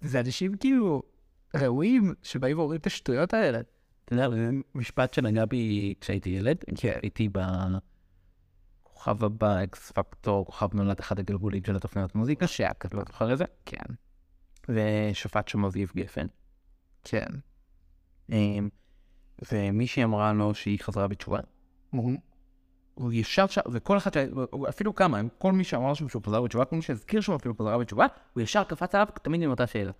זה 0.00 0.20
אנשים 0.20 0.54
כאילו 0.54 1.02
ראויים 1.56 2.14
שבאים 2.22 2.58
ואומרים 2.58 2.80
את 2.80 2.86
השטויות 2.86 3.34
האלה. 3.34 3.60
אתה 4.04 4.14
יודע, 4.14 4.30
זה 4.30 4.50
משפט 4.74 5.14
שנגע 5.14 5.44
בי 5.44 5.94
כשהייתי 6.00 6.30
ילד, 6.30 6.56
כי 6.76 6.90
הייתי 6.90 7.28
בכוכב 8.82 9.24
הבא, 9.24 9.62
אקס 9.64 9.92
פקטור, 9.92 10.46
כוכב 10.46 10.74
נולד 10.74 10.98
אחד 10.98 11.18
הגלגולים 11.18 11.64
של 11.64 11.76
התוכניות 11.76 12.14
מוזיקה, 12.14 12.46
שהכתוב. 12.46 13.00
לא 13.00 13.06
זוכר 13.06 13.32
את 13.32 13.38
זה? 13.38 13.44
כן. 13.66 13.94
ושפט 14.68 15.48
שם 15.48 15.64
אביב 15.64 15.92
גפן. 15.96 16.26
כן. 17.04 17.26
אמ, 18.32 18.68
ומישהי 19.52 20.04
אמרה 20.04 20.32
לו 20.32 20.54
שהיא 20.54 20.78
חזרה 20.82 21.08
בתשובה. 21.08 21.40
הוא 22.94 23.12
ישב 23.12 23.46
שם, 23.48 23.60
וכל 23.72 23.96
אחד, 23.96 24.10
אפילו 24.68 24.94
כמה, 24.94 25.20
כל 25.38 25.52
מי 25.52 25.64
שאמר 25.64 25.94
שם 25.94 26.08
שהוא 26.08 26.22
חזר 26.26 26.42
בתשובה, 26.42 26.64
כל 26.64 26.76
מי 26.76 26.82
שהזכיר 26.82 27.20
שהוא 27.20 27.36
אפילו 27.36 27.54
חזרה 27.54 27.78
בתשובה, 27.78 28.06
הוא 28.32 28.42
ישר 28.42 28.64
קפץ 28.64 28.94
עליו 28.94 29.06
תמיד 29.22 29.42
עם 29.42 29.50
אותה 29.50 29.66
שאלה. 29.66 29.92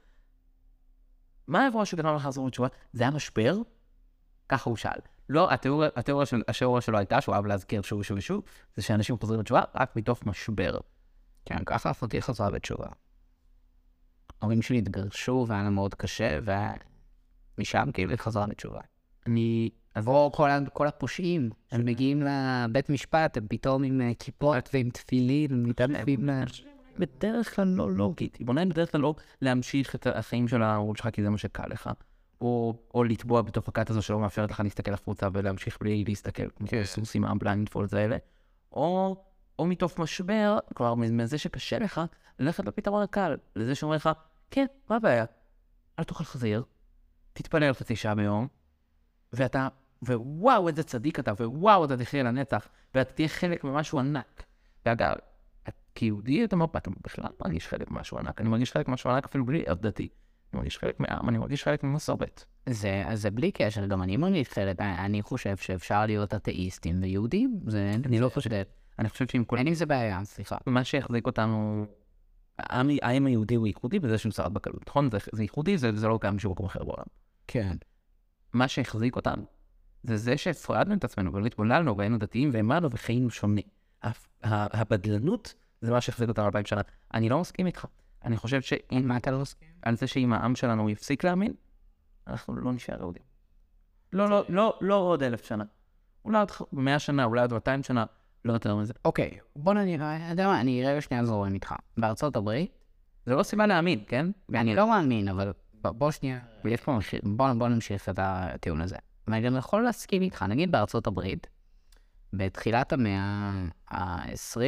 מה 1.47 1.61
האירוע 1.61 1.85
שגרם 1.85 2.17
לך 2.17 2.25
לחזור 2.25 2.47
בתשובה? 2.47 2.69
זה 2.93 3.03
היה 3.03 3.11
משבר? 3.11 3.57
ככה 4.55 4.71
הוא 4.71 4.77
שאל. 4.77 4.99
לא, 5.29 5.53
התיאוריה, 5.53 5.89
התיאוריה, 5.97 6.27
של, 6.27 6.43
התיאוריה 6.49 6.81
שלו 6.81 6.99
הייתה, 6.99 7.21
שהוא 7.21 7.35
אהב 7.35 7.47
להזכיר 7.47 7.83
שוב 7.83 8.01
ושוב 8.01 8.19
ושוב, 8.19 8.43
זה 8.77 8.83
שאנשים 8.83 9.17
חוזרים 9.21 9.41
בתשובה 9.41 9.63
רק 9.75 9.97
מתוך 9.97 10.27
משבר. 10.27 10.79
כן, 11.45 11.65
ככה 11.67 11.91
אחותי 11.91 12.23
חזרה 12.23 12.51
בתשובה. 12.51 12.87
ההורים 14.41 14.63
שלי 14.63 14.79
התגרשו 14.79 15.45
והיה 15.49 15.63
להם 15.63 15.75
מאוד 15.75 15.95
קשה, 15.95 16.39
ומשם 17.59 17.91
כאילו 17.93 18.11
היא 18.11 18.19
חזרה 18.19 18.47
בתשובה. 18.47 18.81
אני... 19.27 19.71
או 20.07 20.33
כל, 20.35 20.49
כל 20.73 20.87
הפושעים 20.87 21.51
שמגיעים 21.71 22.23
לבית 22.23 22.91
משפט, 22.91 23.37
הם 23.37 23.47
פתאום 23.49 23.83
עם 23.83 24.01
אה, 24.01 24.13
כיפות 24.19 24.71
ועם 24.73 24.91
תפילין, 24.91 25.63
מתעלפים 25.63 26.29
ל... 26.29 26.45
בדרך 26.99 27.57
כלל 27.57 27.69
לא 27.69 27.91
לוגית. 27.91 28.37
היא 28.37 28.47
בונה 28.47 28.65
בדרך 28.65 28.93
כלל 28.93 29.01
לא 29.01 29.15
להמשיך 29.43 29.95
את 29.95 30.07
החיים 30.07 30.49
של 30.49 30.63
ההורים 30.63 30.95
שלך 30.95 31.09
כי 31.13 31.23
זה 31.23 31.31
מה 31.31 31.39
שקל 31.39 31.67
לך. 31.71 31.91
או, 32.45 32.75
או 32.95 33.05
לטבוע 33.05 33.43
בתוך 33.43 33.69
הכת 33.69 33.91
הזו 33.91 34.03
שלא 34.03 34.21
מאפשרת 34.21 34.51
לך 34.51 34.61
להסתכל 34.61 34.95
החוצה 34.95 35.29
ולהמשיך 35.33 35.79
בלי 35.81 36.05
להסתכל, 36.09 36.49
כמו 36.57 36.67
כן. 36.69 36.85
סוסים 36.85 37.25
ה 37.25 37.32
blind 37.32 37.69
folds 37.69 37.95
האלה. 37.95 38.17
או, 38.73 39.17
או 39.59 39.67
מתוך 39.67 39.99
משבר, 39.99 40.59
כלומר 40.75 40.95
מזה 40.95 41.39
שקשה 41.39 41.79
לך, 41.79 42.01
ללכת 42.39 42.65
לפתרון 42.65 43.03
הקל. 43.03 43.37
לזה 43.57 43.75
שאומר 43.75 43.97
לך, 43.97 44.09
כן, 44.51 44.67
מה 44.91 44.97
הבעיה? 44.97 45.25
אל 45.99 46.05
תאכל 46.05 46.25
חזיר, 46.25 46.65
תתפלל 47.33 47.73
חצי 47.73 47.97
שעה 47.97 48.15
ביום, 48.15 48.49
ואתה, 49.33 49.69
ווואו 50.03 50.69
איזה 50.69 50.83
צדיק 50.83 51.19
אתה, 51.19 51.33
ווואו 51.33 51.85
אתה 51.85 51.97
תחיה 51.97 52.23
לנצח, 52.23 52.69
ואתה 52.95 53.13
תהיה 53.13 53.29
חלק 53.29 53.65
ממשהו 53.65 53.99
ענק. 53.99 54.43
ואגב, 54.87 55.15
כיהודי 55.95 56.45
אתה 56.45 56.57
בכלל 57.05 57.31
מרגיש 57.45 57.69
חלק 57.69 57.91
ממשהו 57.91 58.19
ענק, 58.19 58.41
אני 58.41 58.49
מרגיש 58.49 58.73
חלק 58.73 58.89
ממשהו 58.89 59.11
ענק 59.11 59.25
אפילו 59.25 59.47
בלי 59.47 59.59
להיות 59.59 59.81
דתי. 59.81 60.09
אני 60.55 60.59
מרגיש 60.59 60.79
חלק 60.79 61.01
מעם, 61.01 61.29
אני 61.29 61.39
מרגיש 61.39 61.65
חלק 61.65 61.85
ממסורת. 61.85 62.45
זה, 62.69 63.03
אז 63.07 63.23
זה 63.23 63.31
בלי 63.31 63.53
קשר, 63.53 63.87
גם 63.87 64.03
אני 64.03 64.17
מרגיש 64.17 64.49
חלק, 64.49 64.81
אני 64.81 64.99
אני 64.99 65.23
חושב 65.23 65.57
שאפשר 65.57 66.07
להיות 66.07 66.35
אתאיסטים 66.35 67.03
ויהודים, 67.03 67.61
זה... 67.67 67.95
אני 68.07 68.21
לא 68.21 68.29
חושב, 68.29 68.51
אני 68.99 69.09
חושב 69.09 69.27
שעם 69.33 69.45
כל... 69.45 69.59
אין 69.59 69.67
עם 69.67 69.75
זה 69.75 69.87
בעיה, 69.87 70.25
סליחה. 70.25 70.57
מה 70.67 70.85
שהחזיק 70.85 71.27
אותנו, 71.27 71.87
העם 72.59 72.89
העם 73.03 73.27
היהודי 73.27 73.55
הוא 73.55 73.67
ייחודי 73.67 73.99
בזה 73.99 74.19
שהוא 74.19 74.33
שרד 74.33 74.55
בקלות, 74.55 74.89
נכון? 74.89 75.11
זה, 75.11 75.19
זה 75.33 75.43
ייחודי, 75.43 75.79
זה, 75.79 75.97
זה 75.97 76.09
לא 76.09 76.19
קיים 76.21 76.37
בשום 76.37 76.53
מקום 76.53 76.67
אחר 76.67 76.85
בעולם. 76.85 77.05
כן. 77.47 77.77
מה 78.53 78.69
שהחזיק 78.69 79.17
אותנו, 79.17 79.43
זה 80.03 80.17
זה 80.17 80.37
שהפרדנו 80.37 80.95
את 80.95 81.05
עצמנו 81.05 81.33
ולא 81.33 81.47
התבוללנו 81.47 81.97
והיינו 81.97 82.19
דתיים 82.19 82.51
והאמנו 82.53 82.91
וחיינו 82.91 83.31
שונה. 83.31 83.61
הבדלנות 84.43 85.55
זה 85.81 85.91
מה 85.91 86.01
שהחזיק 86.01 86.29
אותנו 86.29 86.47
אלפיים 86.47 86.65
שנה. 86.65 86.81
אני 87.15 87.29
לא 87.29 87.41
מסכים 87.41 87.67
איתך. 87.67 87.87
אני 88.25 88.37
חושב 88.37 88.61
שאם, 88.61 89.03
מה 89.05 89.17
אתה 89.17 89.31
לא 89.31 89.41
מסכים? 89.41 89.69
על 89.83 89.97
זה 89.97 90.07
שאם 90.07 90.33
העם 90.33 90.55
שלנו 90.55 90.91
יפסיק 90.91 91.25
להאמין, 91.25 91.53
אנחנו 92.27 92.57
לא 92.57 92.73
נשאר 92.73 92.99
יהודים. 92.99 93.23
לא, 94.13 94.31
לא, 94.31 94.45
לא, 94.49 94.79
לא 94.81 94.95
עוד 94.95 95.23
אלף 95.23 95.45
שנה. 95.45 95.65
אולי 96.25 96.39
עוד 96.39 96.51
מאה 96.73 96.99
שנה, 96.99 97.25
אולי 97.25 97.41
עוד 97.41 97.53
200 97.53 97.83
שנה, 97.83 98.05
לא 98.45 98.53
יותר 98.53 98.77
מזה. 98.77 98.93
אוקיי, 99.05 99.39
בוא 99.57 99.75
נראה, 99.75 100.17
אתה 100.17 100.33
יודע 100.33 100.47
מה, 100.47 100.61
אני 100.61 100.87
רגע 100.87 101.01
שנייה 101.01 101.25
זורם 101.25 101.55
איתך. 101.55 101.75
בארצות 101.97 102.37
הברית, 102.37 102.79
זה 103.27 103.35
לא 103.35 103.43
סיבה 103.43 103.67
להאמין, 103.67 104.05
כן? 104.09 104.27
אני 104.55 104.75
לא 104.75 104.89
מאמין, 104.89 105.29
אבל 105.29 105.53
בוא 105.75 106.11
שנייה, 106.11 106.39
ויש 106.65 106.81
פה 106.81 106.93
מחיר. 106.93 107.21
בוא, 107.25 107.69
נמשיך 107.69 108.09
את 108.09 108.19
הטיעון 108.23 108.81
הזה. 108.81 108.97
ואני 109.29 109.47
גם 109.47 109.57
יכול 109.57 109.83
להסכים 109.83 110.23
איתך, 110.23 110.43
נגיד 110.43 110.73
בארצות 110.73 111.07
הברית, 111.07 111.47
בתחילת 112.33 112.93
המאה 112.93 113.53
ה-20, 113.91 114.59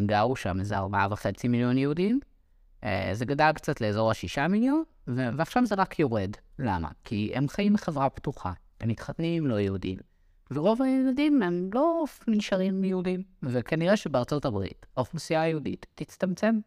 גרו 0.00 0.36
שם 0.36 0.60
איזה 0.60 0.76
ארבעה 0.76 1.06
וחצי 1.10 1.48
מיליון 1.48 1.78
יהודים, 1.78 2.20
זה 3.12 3.24
גדל 3.24 3.52
קצת 3.54 3.80
לאזור 3.80 4.10
השישה 4.10 4.48
מיליון, 4.48 4.82
ועכשיו 5.06 5.66
זה 5.66 5.74
רק 5.74 5.98
יורד. 5.98 6.30
למה? 6.58 6.88
כי 7.04 7.32
הם 7.34 7.48
חיים 7.48 7.72
בחברה 7.72 8.10
פתוחה, 8.10 8.52
הם 8.80 8.88
מתחתנים 8.88 9.46
לא 9.46 9.60
יהודים, 9.60 9.98
ורוב 10.50 10.82
הילדים 10.82 11.42
הם 11.42 11.70
לא 11.74 12.04
נשארים 12.28 12.84
יהודים, 12.84 13.22
וכנראה 13.42 13.96
שבארצות 13.96 14.44
הברית 14.44 14.86
האוכלוסייה 14.96 15.42
היהודית 15.42 15.86
תצטמצם. 15.94 16.58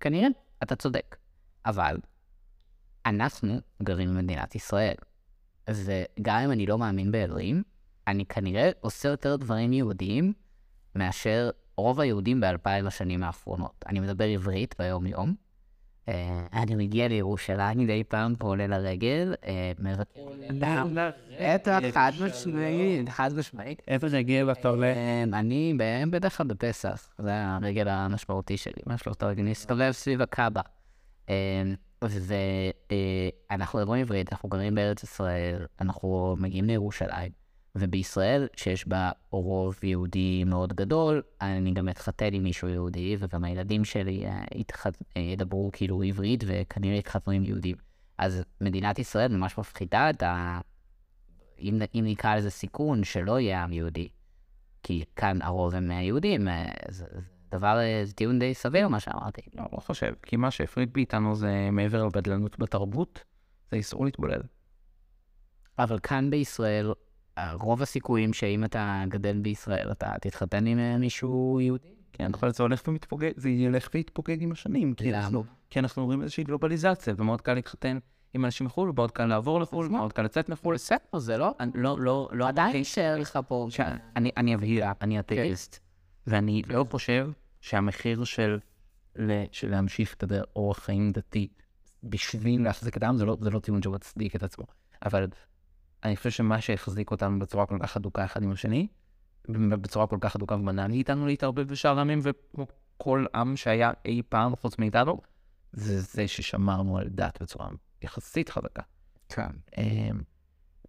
כנראה, 0.00 0.28
אתה 0.62 0.76
צודק. 0.76 1.16
אבל 1.66 1.96
אנחנו 3.06 3.54
גרים 3.82 4.08
במדינת 4.08 4.54
ישראל. 4.54 4.94
וגם 5.70 6.38
אם 6.44 6.50
אני 6.50 6.66
לא 6.66 6.78
מאמין 6.78 7.12
באלוהים, 7.12 7.62
אני 8.06 8.26
כנראה 8.26 8.70
עושה 8.80 9.08
יותר 9.08 9.36
דברים 9.36 9.72
יהודיים 9.72 10.32
מאשר 10.94 11.50
רוב 11.80 12.00
היהודים 12.00 12.40
באלפיים 12.40 12.86
השנים 12.86 13.22
האחרונות. 13.22 13.84
אני 13.88 14.00
מדבר 14.00 14.24
עברית 14.24 14.74
ביום-יום. 14.78 15.34
אה, 16.08 16.46
אני 16.52 16.74
מגיע 16.74 17.08
לירושלים 17.08 17.78
מדי 17.78 18.04
פעם 18.04 18.34
פה 18.38 18.48
עולה 18.48 18.66
לרגל, 18.66 19.34
אה, 19.44 19.72
מבקר... 19.78 20.20
בטח, 21.40 21.78
חד 21.92 22.12
משמעית, 22.26 23.08
חד 23.08 23.30
משמעית. 23.36 23.82
איפה 23.88 24.08
זה 24.08 24.18
הגיע 24.18 24.44
בתור 24.44 24.84
אה, 24.84 25.22
אני 25.22 25.74
בדרך 26.10 26.36
כלל 26.36 26.46
בפסח, 26.46 27.08
זה 27.18 27.30
הרגל 27.34 27.88
המשמעותי 27.88 28.56
שלי, 28.56 28.82
מה 28.86 28.98
שלא 28.98 29.14
תרגל, 29.14 29.42
להסתובב 29.42 29.90
סביב 29.92 30.22
הקאבה. 30.22 30.60
ואנחנו 33.50 33.78
מדברים 33.78 34.00
עברית, 34.00 34.32
אנחנו 34.32 34.48
גרים 34.48 34.74
בארץ 34.74 35.02
ישראל, 35.02 35.66
אנחנו 35.80 36.36
מגיעים 36.38 36.64
לירושלים, 36.64 37.39
ובישראל, 37.74 38.48
שיש 38.56 38.88
בה 38.88 39.10
רוב 39.30 39.78
יהודי 39.82 40.44
מאוד 40.44 40.72
גדול, 40.72 41.22
אני 41.40 41.72
גם 41.72 41.88
אתחתן 41.88 42.34
עם 42.34 42.42
מישהו 42.42 42.68
יהודי, 42.68 43.16
וגם 43.18 43.44
הילדים 43.44 43.84
שלי 43.84 44.26
אה, 44.26 44.44
יתח... 44.54 44.86
אה, 44.86 44.92
ידברו 45.20 45.70
כאילו 45.72 46.02
עברית, 46.02 46.44
וכנראה 46.46 46.96
יתחתנו 46.96 47.32
עם 47.32 47.44
יהודים. 47.44 47.76
אז 48.18 48.42
מדינת 48.60 48.98
ישראל 48.98 49.36
ממש 49.36 49.58
מפחיתה 49.58 50.10
את 50.10 50.22
ה... 50.22 50.60
אם, 51.58 51.78
אם 51.94 52.04
נקרא 52.06 52.36
לזה 52.36 52.50
סיכון, 52.50 53.04
שלא 53.04 53.40
יהיה 53.40 53.64
עם 53.64 53.72
יהודי. 53.72 54.08
כי 54.82 55.04
כאן 55.16 55.42
הרוב 55.42 55.74
הם 55.74 55.90
אה, 55.90 56.02
יהודים, 56.02 56.48
זה, 56.88 57.04
זה 57.10 57.20
דבר, 57.50 57.78
זה 58.04 58.12
טיעון 58.12 58.38
די 58.38 58.54
סביר 58.54 58.88
מה 58.88 59.00
שאמרתי. 59.00 59.42
לא, 59.54 59.64
לא 59.72 59.78
חושב, 59.78 60.12
כי 60.22 60.36
מה 60.36 60.50
שהפריד 60.50 60.90
מאיתנו 60.96 61.34
זה 61.34 61.68
מעבר 61.72 62.04
לבדלנות 62.04 62.58
בתרבות, 62.58 63.24
זה 63.70 63.76
איסור 63.76 64.04
להתבולל. 64.04 64.40
אבל 65.78 65.98
כאן 66.02 66.30
בישראל, 66.30 66.92
רוב 67.52 67.82
הסיכויים 67.82 68.32
שאם 68.32 68.64
אתה 68.64 69.04
גדל 69.08 69.38
בישראל, 69.38 69.92
אתה 69.92 70.12
תתחתן 70.20 70.66
עם 70.66 70.78
אה, 70.78 70.98
מישהו 70.98 71.60
יהודי. 71.60 71.88
כן, 72.12 72.30
אבל 72.40 72.52
זה 72.52 72.62
הולך 72.62 72.82
ומתפוגג, 72.88 73.30
זה 73.36 73.48
ילך 73.48 73.88
ויתפוגג 73.94 74.42
עם 74.42 74.52
השנים. 74.52 74.94
למה? 75.04 75.40
כי 75.70 75.78
אנחנו 75.78 76.04
רואים 76.04 76.22
איזושהי 76.22 76.44
גלובליזציה, 76.44 77.14
ומאוד 77.16 77.40
קל 77.40 77.54
להתחתן 77.54 77.98
עם 78.34 78.44
אנשים 78.44 78.66
מחו"ל, 78.66 78.90
ומאוד 78.90 79.10
קל 79.10 79.26
לעבור 79.26 79.60
לחו"ל, 79.60 79.88
מאוד 79.88 80.12
קל 80.12 80.22
לצאת 80.22 80.48
מחו"ל. 80.48 80.74
בסדר, 80.74 81.18
זה 81.18 81.38
לא... 81.38 81.54
לא, 81.74 81.96
לא, 82.00 82.28
לא... 82.32 82.48
עדיין 82.48 82.76
יישאר 82.76 83.16
לך 83.18 83.38
פה... 83.48 83.68
אני 84.36 84.54
אבהיר, 84.54 84.84
אני 85.00 85.20
אתאיסט, 85.20 85.78
ואני 86.26 86.62
לא 86.68 86.86
חושב 86.90 87.30
שהמחיר 87.60 88.24
של, 88.24 88.58
להמשיך 89.62 90.14
את 90.14 90.24
אורח 90.56 90.78
חיים 90.78 91.12
דתי 91.12 91.48
בשביל 92.02 92.64
להחזיק 92.64 92.96
אדם, 92.96 93.16
זה 93.16 93.24
לא, 93.24 93.36
זה 93.40 93.50
לא 93.50 93.58
טיעון 93.58 93.82
שמצדיק 93.82 94.36
את 94.36 94.42
עצמו. 94.42 94.64
אבל 95.04 95.26
אני 96.04 96.16
חושב 96.16 96.30
שמה 96.30 96.60
שהחזיק 96.60 97.10
אותנו 97.10 97.38
בצורה 97.38 97.66
כל 97.66 97.78
כך 97.82 97.96
הדוקה 97.96 98.24
אחד 98.24 98.42
עם 98.42 98.52
השני, 98.52 98.88
בצורה 99.48 100.06
כל 100.06 100.18
כך 100.20 100.36
הדוקה 100.36 100.54
ומנע 100.54 100.86
מאיתנו 100.86 101.26
להתערבב 101.26 101.68
בשאר 101.68 101.98
העמים, 101.98 102.18
וכמו 102.22 102.66
כל 102.96 103.26
עם 103.34 103.56
שהיה 103.56 103.90
אי 104.04 104.22
פעם 104.28 104.56
חוץ 104.56 104.78
מאיתנו, 104.78 105.20
זה 105.72 106.00
זה 106.00 106.28
ששמרנו 106.28 106.98
על 106.98 107.08
דת 107.08 107.42
בצורה 107.42 107.68
יחסית 108.02 108.48
חזקה. 108.48 108.82
כן. 109.28 109.50
אמ, 109.76 110.20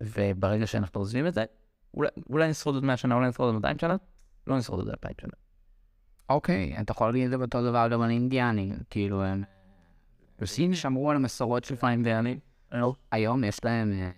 וברגע 0.01 0.67
שאנחנו 0.67 1.01
עוזבים 1.01 1.27
את 1.27 1.33
זה, 1.33 1.45
אולי, 1.93 2.09
אולי 2.29 2.49
נשרוד 2.49 2.75
עוד 2.75 2.83
100 2.83 2.97
שנה, 2.97 3.15
אולי 3.15 3.29
נשרוד 3.29 3.47
עוד 3.47 3.55
200 3.55 3.79
שנה, 3.79 3.95
לא 4.47 4.57
נשרוד 4.57 4.79
עוד 4.79 4.89
2,000 4.89 5.15
שנה. 5.21 5.31
אוקיי, 6.29 6.75
אתה 6.81 6.91
יכול 6.91 7.07
להגיד 7.07 7.23
את 7.23 7.29
זה 7.29 7.35
אותו 7.35 7.69
דבר 7.69 7.87
גם 7.91 8.01
על 8.01 8.09
אינדיאנים, 8.09 8.75
כאילו 8.89 9.23
הם... 9.23 9.43
בסין 10.39 10.73
שמרו 10.73 11.11
על 11.11 11.15
המסורות 11.15 11.63
של 11.63 11.75
אינדיאנים. 11.83 12.39
היום 13.11 13.43
יש 13.43 13.65
להם 13.65 13.91
אה, 13.93 14.11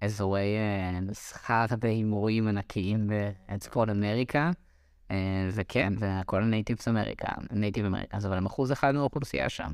אזורי 0.00 0.56
אה, 0.56 1.00
מסחר 1.00 1.64
והימורים 1.80 2.48
ענקיים 2.48 3.10
בצפון 3.48 3.90
אמריקה, 3.90 4.50
אה, 5.10 5.48
וכן, 5.52 5.92
וכל 5.98 6.42
ה 6.42 6.48
natives 6.48 6.88
American, 6.88 7.28
native 7.50 7.86
American, 7.86 8.16
אבל 8.16 8.36
הם 8.36 8.46
אחוז 8.46 8.72
אחד 8.72 8.94
מהאוכלוסייה 8.94 9.48
שם, 9.48 9.72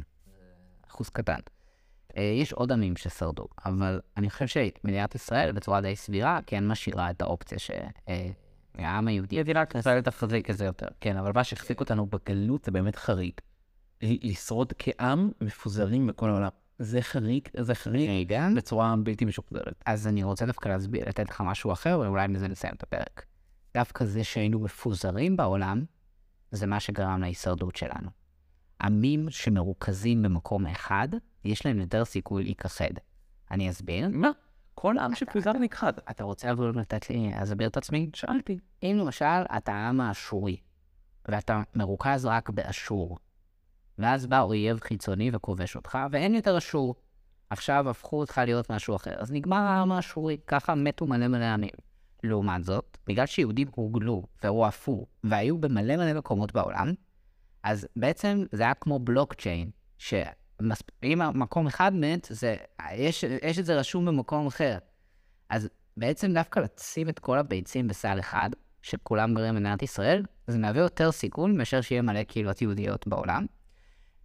אחוז 0.89 1.09
קטן. 1.09 1.41
אה, 2.16 2.22
יש 2.22 2.53
עוד 2.53 2.72
עמים 2.72 2.97
ששרדו, 2.97 3.47
אבל 3.64 4.01
אני 4.16 4.31
חושב 4.31 4.47
שמדינת 4.47 5.14
ישראל 5.14 5.53
בצורה 5.53 5.81
די 5.81 5.97
סבירה 5.97 6.39
כן 6.47 6.68
משאירה 6.68 7.11
את 7.11 7.22
האופציה 7.22 7.59
שהעם 7.59 9.09
היהודי 9.09 9.41
מדינת 9.41 9.74
ישראל 9.74 10.01
תחזיק 10.01 10.51
את 10.51 10.57
זה 10.57 10.64
יותר, 10.64 10.89
כן, 11.01 11.16
אבל 11.16 11.33
מה 11.35 11.45
שהחזיק 11.45 11.81
אותנו 11.81 12.07
בגלות 12.07 12.64
זה 12.64 12.70
באמת 12.70 12.97
חריג. 12.97 13.33
לשרוד 14.03 14.72
כעם 14.79 15.31
מפוזרים 15.41 16.07
בכל 16.07 16.31
העולם. 16.31 16.49
זה 16.79 17.03
חריג, 17.03 17.49
זה 17.61 17.74
חריג 17.74 18.11
רגע, 18.11 18.49
בצורה 18.57 18.95
בלתי 19.03 19.24
משוחזרת. 19.24 19.83
אז 19.87 20.07
אני 20.07 20.22
רוצה 20.22 20.47
דווקא 20.47 20.68
להסביר, 20.68 21.09
לתת 21.09 21.31
לך 21.31 21.41
משהו 21.41 21.72
אחר, 21.72 22.01
ואולי 22.03 22.27
מזה 22.27 22.49
נסיים 22.49 22.74
את 22.74 22.83
הפרק. 22.83 23.24
דווקא 23.74 24.05
זה 24.05 24.24
שהיינו 24.24 24.61
מפוזרים 24.61 25.37
בעולם, 25.37 25.85
זה 26.51 26.66
מה 26.66 26.81
שגרם 26.81 27.20
להישרדות 27.20 27.77
שלנו. 27.77 28.11
עמים 28.83 29.31
שמרוכזים 29.31 30.22
במקום 30.22 30.66
אחד, 30.66 31.09
יש 31.45 31.66
להם 31.66 31.81
יותר 31.81 32.05
סיכוי 32.05 32.45
להיכחד. 32.45 32.91
אני 33.51 33.70
אסביר. 33.70 34.09
מה? 34.12 34.31
כל 34.74 34.99
עם 34.99 35.14
שפוזר 35.14 35.53
נכחד. 35.53 35.93
אתה 36.11 36.24
רוצה 36.24 36.51
אבל 36.51 36.81
לתת 36.81 37.11
לי 37.11 37.31
להסביר 37.31 37.68
את 37.68 37.77
עצמי? 37.77 38.11
שאלתי. 38.14 38.59
אם 38.83 38.97
למשל 39.01 39.43
אתה 39.57 39.72
העם 39.72 40.01
האשורי, 40.01 40.57
ואתה 41.29 41.62
מרוכז 41.74 42.27
רק 42.27 42.51
באשור, 42.51 43.18
ואז 43.99 44.26
בא 44.26 44.40
אויב 44.40 44.80
חיצוני 44.80 45.30
וכובש 45.32 45.76
אותך, 45.76 45.99
ואין 46.11 46.34
יותר 46.34 46.59
אשור. 46.59 46.94
עכשיו 47.51 47.90
הפכו 47.90 48.20
אותך 48.20 48.40
להיות 48.47 48.70
משהו 48.70 48.97
אחר. 48.97 49.14
אז 49.18 49.32
נגמר 49.32 49.57
העם 49.57 49.92
האשורי, 49.92 50.36
ככה 50.47 50.74
מתו 50.74 51.07
מלא 51.07 51.28
מלא 51.28 51.44
עמים. 51.44 51.70
לעומת 52.22 52.64
זאת, 52.64 52.99
בגלל 53.07 53.26
שיהודים 53.26 53.68
הוגלו 53.74 54.22
והועפו, 54.42 55.07
והיו 55.24 55.59
במלא 55.59 55.97
מלא 55.97 56.12
מקומות 56.12 56.53
בעולם, 56.53 56.92
אז 57.62 57.88
בעצם 57.97 58.44
זה 58.53 58.62
היה 58.62 58.74
כמו 58.74 58.99
בלוקצ'יין, 58.99 59.70
שאם 59.99 61.20
מקום 61.34 61.66
אחד 61.66 61.92
מת, 61.94 62.26
זה, 62.30 62.57
יש, 62.92 63.24
יש 63.42 63.59
את 63.59 63.64
זה 63.64 63.76
רשום 63.76 64.07
במקום 64.07 64.47
אחר. 64.47 64.78
אז 65.49 65.68
בעצם 65.97 66.32
דווקא 66.34 66.61
לשים 66.61 67.09
את 67.09 67.18
כל 67.18 67.38
הביצים 67.38 67.88
בסל 67.88 68.20
אחד, 68.20 68.51
שכולם 68.82 69.34
גרים 69.34 69.55
במדינת 69.55 69.82
ישראל, 69.82 70.22
זה 70.47 70.59
מהווה 70.59 70.80
יותר 70.80 71.12
סיכון 71.12 71.57
מאשר 71.57 71.80
שיהיה 71.80 72.03
מלא 72.03 72.22
קהילות 72.22 72.62
יהודיות 72.62 73.07
בעולם. 73.07 73.47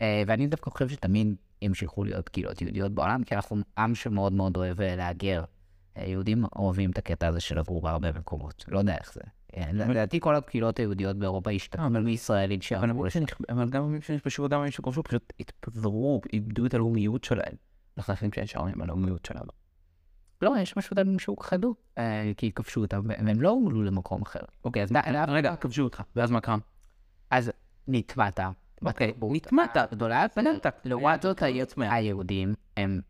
אה, 0.02 0.24
ואני 0.28 0.48
דווקא 0.48 0.70
חושב 0.70 0.90
שתמיד 0.90 1.36
ימשיכו 1.62 2.04
להיות 2.04 2.30
קהילות 2.30 2.62
יהודיות 2.62 2.92
בעולם, 2.92 3.24
כי 3.24 3.36
אנחנו 3.36 3.58
עם 3.78 3.96
שמאוד 3.96 4.34
מאוד 4.34 4.58
אוהב 4.58 4.82
אה, 4.82 4.96
להגר. 4.96 5.44
אה, 5.98 6.06
יהודים 6.06 6.46
אוהבים 6.56 6.92
את 6.92 6.98
הקטע 6.98 7.28
הזה 7.28 7.40
של 7.40 7.58
עברו 7.58 7.82
בהרבה 7.82 8.12
מקומות, 8.12 8.66
לא 8.68 8.80
יודע 8.80 8.96
איך 8.98 9.14
זה. 9.14 9.22
לדעתי 9.74 10.20
כל 10.20 10.36
הקהילות 10.36 10.80
היהודיות 10.80 11.18
באירופה 11.18 11.52
השתתפו 11.52 11.90
מישראלים 11.90 12.62
שעברו 12.62 13.06
לשם. 13.06 13.20
אבל 13.50 13.70
גם 13.70 13.84
עמים 13.84 14.02
שנכבשו, 14.02 14.50
גם 14.50 14.60
עמים 14.60 14.72
שכבשו, 14.72 15.04
פשוט 15.04 15.34
התפזרו, 15.40 16.22
איבדו 16.34 16.66
את 16.66 16.74
הלאומיות 16.74 17.24
שלהם. 17.24 17.54
אנחנו 17.98 18.14
חושבים 18.14 18.32
שנשארנו 18.34 18.68
עם 18.68 18.82
הלאומיות 18.82 19.26
שלנו. 19.26 19.52
לא, 20.42 20.54
יש 20.60 20.78
משהו 20.78 20.94
דברים 20.96 21.20
שהוכחדו, 21.20 21.76
כי 22.38 22.52
כבשו 22.52 22.82
אותם, 22.82 23.02
והם 23.06 23.42
לא 23.42 23.50
הוגלו 23.50 23.84
למקום 23.84 24.22
אחר. 24.22 24.40
אוקיי, 24.64 24.84
אז 24.84 24.92
רגע, 25.28 25.56
כבשו 25.56 25.84
אותך, 25.84 26.02
ואז 26.16 26.32
מה 26.32 26.42
קרה? 26.42 26.58
אז 27.32 27.52
נטמעת. 27.88 28.40
אוקיי, 28.86 29.14
בתרבות 29.14 29.36
נטמעת. 29.36 29.78
הגדולה, 29.78 30.26
בנית. 30.36 30.66
לעומת 30.86 31.22
זאת, 31.22 31.44
היהודים, 31.78 32.54
הם, 32.78 33.02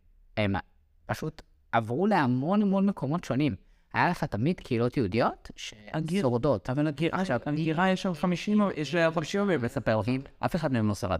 פשוט 1.05 1.41
עברו 1.71 2.07
להמון 2.07 2.61
המון 2.61 2.85
מקומות 2.85 3.23
שונים. 3.23 3.55
היה 3.93 4.09
לך 4.09 4.23
תמיד 4.23 4.59
קהילות 4.59 4.97
יהודיות 4.97 5.51
ששורדות. 5.55 6.69
אבל 6.69 6.87
הגירה, 6.87 7.89
יש 7.89 8.01
שם 8.01 8.13
50, 8.13 8.61
יש 8.75 8.95
לה 8.95 9.11
50 9.11 9.41
ימים 9.41 9.63
לספר 9.63 9.95
לך. 9.95 10.07
אף 10.39 10.55
אחד 10.55 10.71
מהם 10.71 10.87
לא 10.87 10.95
שרד. 10.95 11.19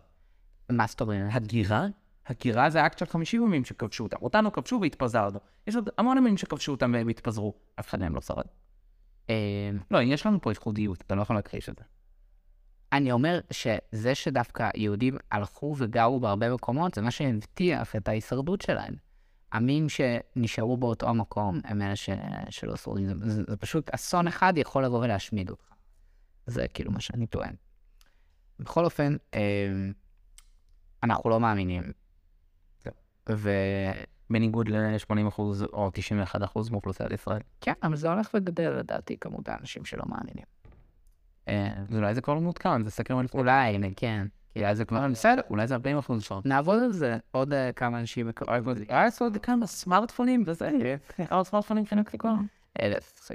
מה 0.70 0.86
זאת 0.88 1.02
אומרת? 1.02 1.30
הגירה? 1.32 1.88
הגירה 2.28 2.70
זה 2.70 2.86
אקט 2.86 2.98
של 2.98 3.06
50 3.06 3.44
ימים 3.44 3.66
שכבשו 3.66 4.04
אותם. 4.04 4.18
אותנו 4.22 4.52
כבשו 4.52 4.80
והתפזרנו. 4.82 5.40
יש 5.68 5.76
עוד 5.76 5.90
המון 5.98 6.18
ימים 6.18 6.38
שכבשו 6.38 6.72
אותם 6.72 6.92
והם 6.94 7.08
התפזרו. 7.08 7.54
אף 7.80 7.90
אחד 7.90 8.00
מהם 8.00 8.16
לא 8.16 8.22
שרד. 8.22 8.46
אה, 9.30 9.36
לא, 9.92 10.02
יש 10.02 10.26
לנו 10.26 10.42
פה 10.42 10.52
ייחודיות, 10.52 11.02
אתה 11.02 11.16
לא 11.16 11.22
יכול 11.22 11.36
להכחיש 11.36 11.70
את 11.70 11.76
זה. 11.78 11.84
אני 12.94 13.12
אומר 13.12 13.40
שזה 13.52 14.16
שדווקא 14.16 14.70
יהודים 14.76 15.18
הלכו 15.32 15.76
וגרו 15.78 16.20
בהרבה 16.20 16.54
מקומות, 16.54 16.94
זה 16.94 17.02
מה 17.02 17.12
שהבטיח 17.12 17.96
את 17.96 18.08
ההישרדות 18.08 18.62
שלהם. 18.62 18.94
עמים 19.54 19.88
שנשארו 19.90 20.78
באותו 20.78 21.10
המקום 21.10 21.60
הם 21.64 21.82
אלה 21.82 21.96
ש... 21.96 22.10
שלא 22.50 22.76
שורדים. 22.76 23.06
זה, 23.06 23.30
זה, 23.30 23.44
זה 23.48 23.58
פשוט 23.58 23.90
אסון 23.90 24.28
אחד 24.28 24.54
יכול 24.58 24.86
לבוא 24.86 25.04
ולהשמיד 25.04 25.50
אותך. 25.50 25.74
זה 26.46 26.68
כאילו 26.74 26.92
מה 26.92 27.00
שאני 27.00 27.28
טוען. 27.28 27.56
בכל 28.60 28.86
אופן, 28.86 29.16
אה, 29.34 29.40
אנחנו 31.04 31.30
לא 31.30 31.40
מאמינים. 31.40 31.84
וכן, 32.80 32.92
בניגוד 34.30 34.70
ל-80% 34.70 35.40
או 35.74 35.92
91% 36.66 36.72
מאוכלוסיית 36.72 37.12
ישראל. 37.12 37.42
כן, 37.62 37.74
אבל 37.84 37.96
זה 37.96 38.10
הולך 38.10 38.30
וגדל 38.34 38.70
לדעתי 38.70 39.18
כמות 39.18 39.50
האנשים 39.50 39.86
שלא 39.86 40.04
מאמינים. 40.08 40.46
אה, 41.48 41.70
אז 41.78 41.96
אולי 41.96 42.14
זה 42.16 42.22
כבר 42.22 42.34
לא 42.34 42.42
מעודכן, 42.42 42.84
זה 42.84 42.92
סקר 42.92 43.16
מלפני. 43.16 43.42
אולי, 43.42 43.94
כן. 43.96 44.28
אולי 44.56 44.76
זה 44.76 44.86
כבר 44.86 45.08
בסדר, 45.08 45.42
אולי 45.50 45.68
זה 45.68 45.76
40% 45.76 45.80
כבר. 46.28 46.40
נעבוד 46.46 46.84
על 46.84 46.92
זה, 46.92 47.18
עוד 47.32 47.54
אה, 47.54 47.72
כמה 47.72 48.00
אנשים. 48.00 48.32
היה 48.90 49.04
לעשות 49.04 49.34
כמה 49.42 49.68
סמארטפונים 49.68 50.44
וזה, 50.46 50.70
כמה 51.30 51.44
סמארטפונים 51.44 51.86
חינוך 51.86 52.08
כבר. 52.10 52.34
אלף, 52.82 53.28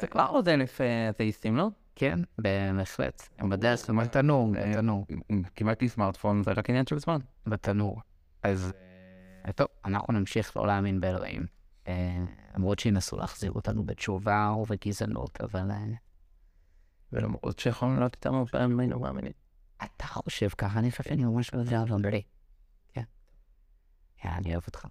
זה 0.00 0.06
כבר 0.06 0.26
עוד 0.28 0.48
אלף 0.48 0.80
אה, 0.80 1.10
אתאיסטים, 1.10 1.56
לא? 1.56 1.68
כן, 1.94 2.18
בהחלט. 2.38 3.28
הם 3.38 3.50
בדרך, 3.50 3.90
בתנור, 3.90 4.52
בתנור, 4.52 5.06
קיבלתי 5.54 5.88
סמארטפון, 5.88 6.42
זה 6.42 6.52
רק 6.52 6.70
עניין 6.70 6.86
של 6.86 6.98
זמן. 6.98 7.18
בתנור. 7.46 8.00
אז 8.42 8.72
אה, 9.46 9.52
טוב, 9.52 9.66
אנחנו 9.84 10.12
נמשיך 10.12 10.56
לא 10.56 10.66
להאמין 10.66 11.00
באלוהים. 11.00 11.46
אה, 11.88 12.24
למרות 12.54 12.78
שינסו 12.78 13.16
להחזיר 13.16 13.52
אותנו 13.52 13.84
בתשובה 13.84 14.54
ובגזענות, 14.58 15.40
אבל 15.40 15.70
אה, 15.70 15.84
ולמרות 17.12 17.58
שיכולנו 17.58 17.94
לעלות 17.94 18.14
איתם 18.14 18.34
הרבה 18.34 18.50
פעמים 18.50 18.80
היינו 18.80 19.00
מאמינים. 19.00 19.32
אתה 19.76 20.06
חושב 20.06 20.48
ככה, 20.48 20.78
אני 20.78 20.90
חושב 20.90 21.02
שאני 21.04 21.24
ממש 21.24 21.54
לא 21.54 21.58
יודע, 21.58 21.82
אבל. 21.82 22.02
כן. 22.88 23.02
כן, 24.16 24.28
אני 24.28 24.52
אוהב 24.52 24.62
אותך. 24.66 24.86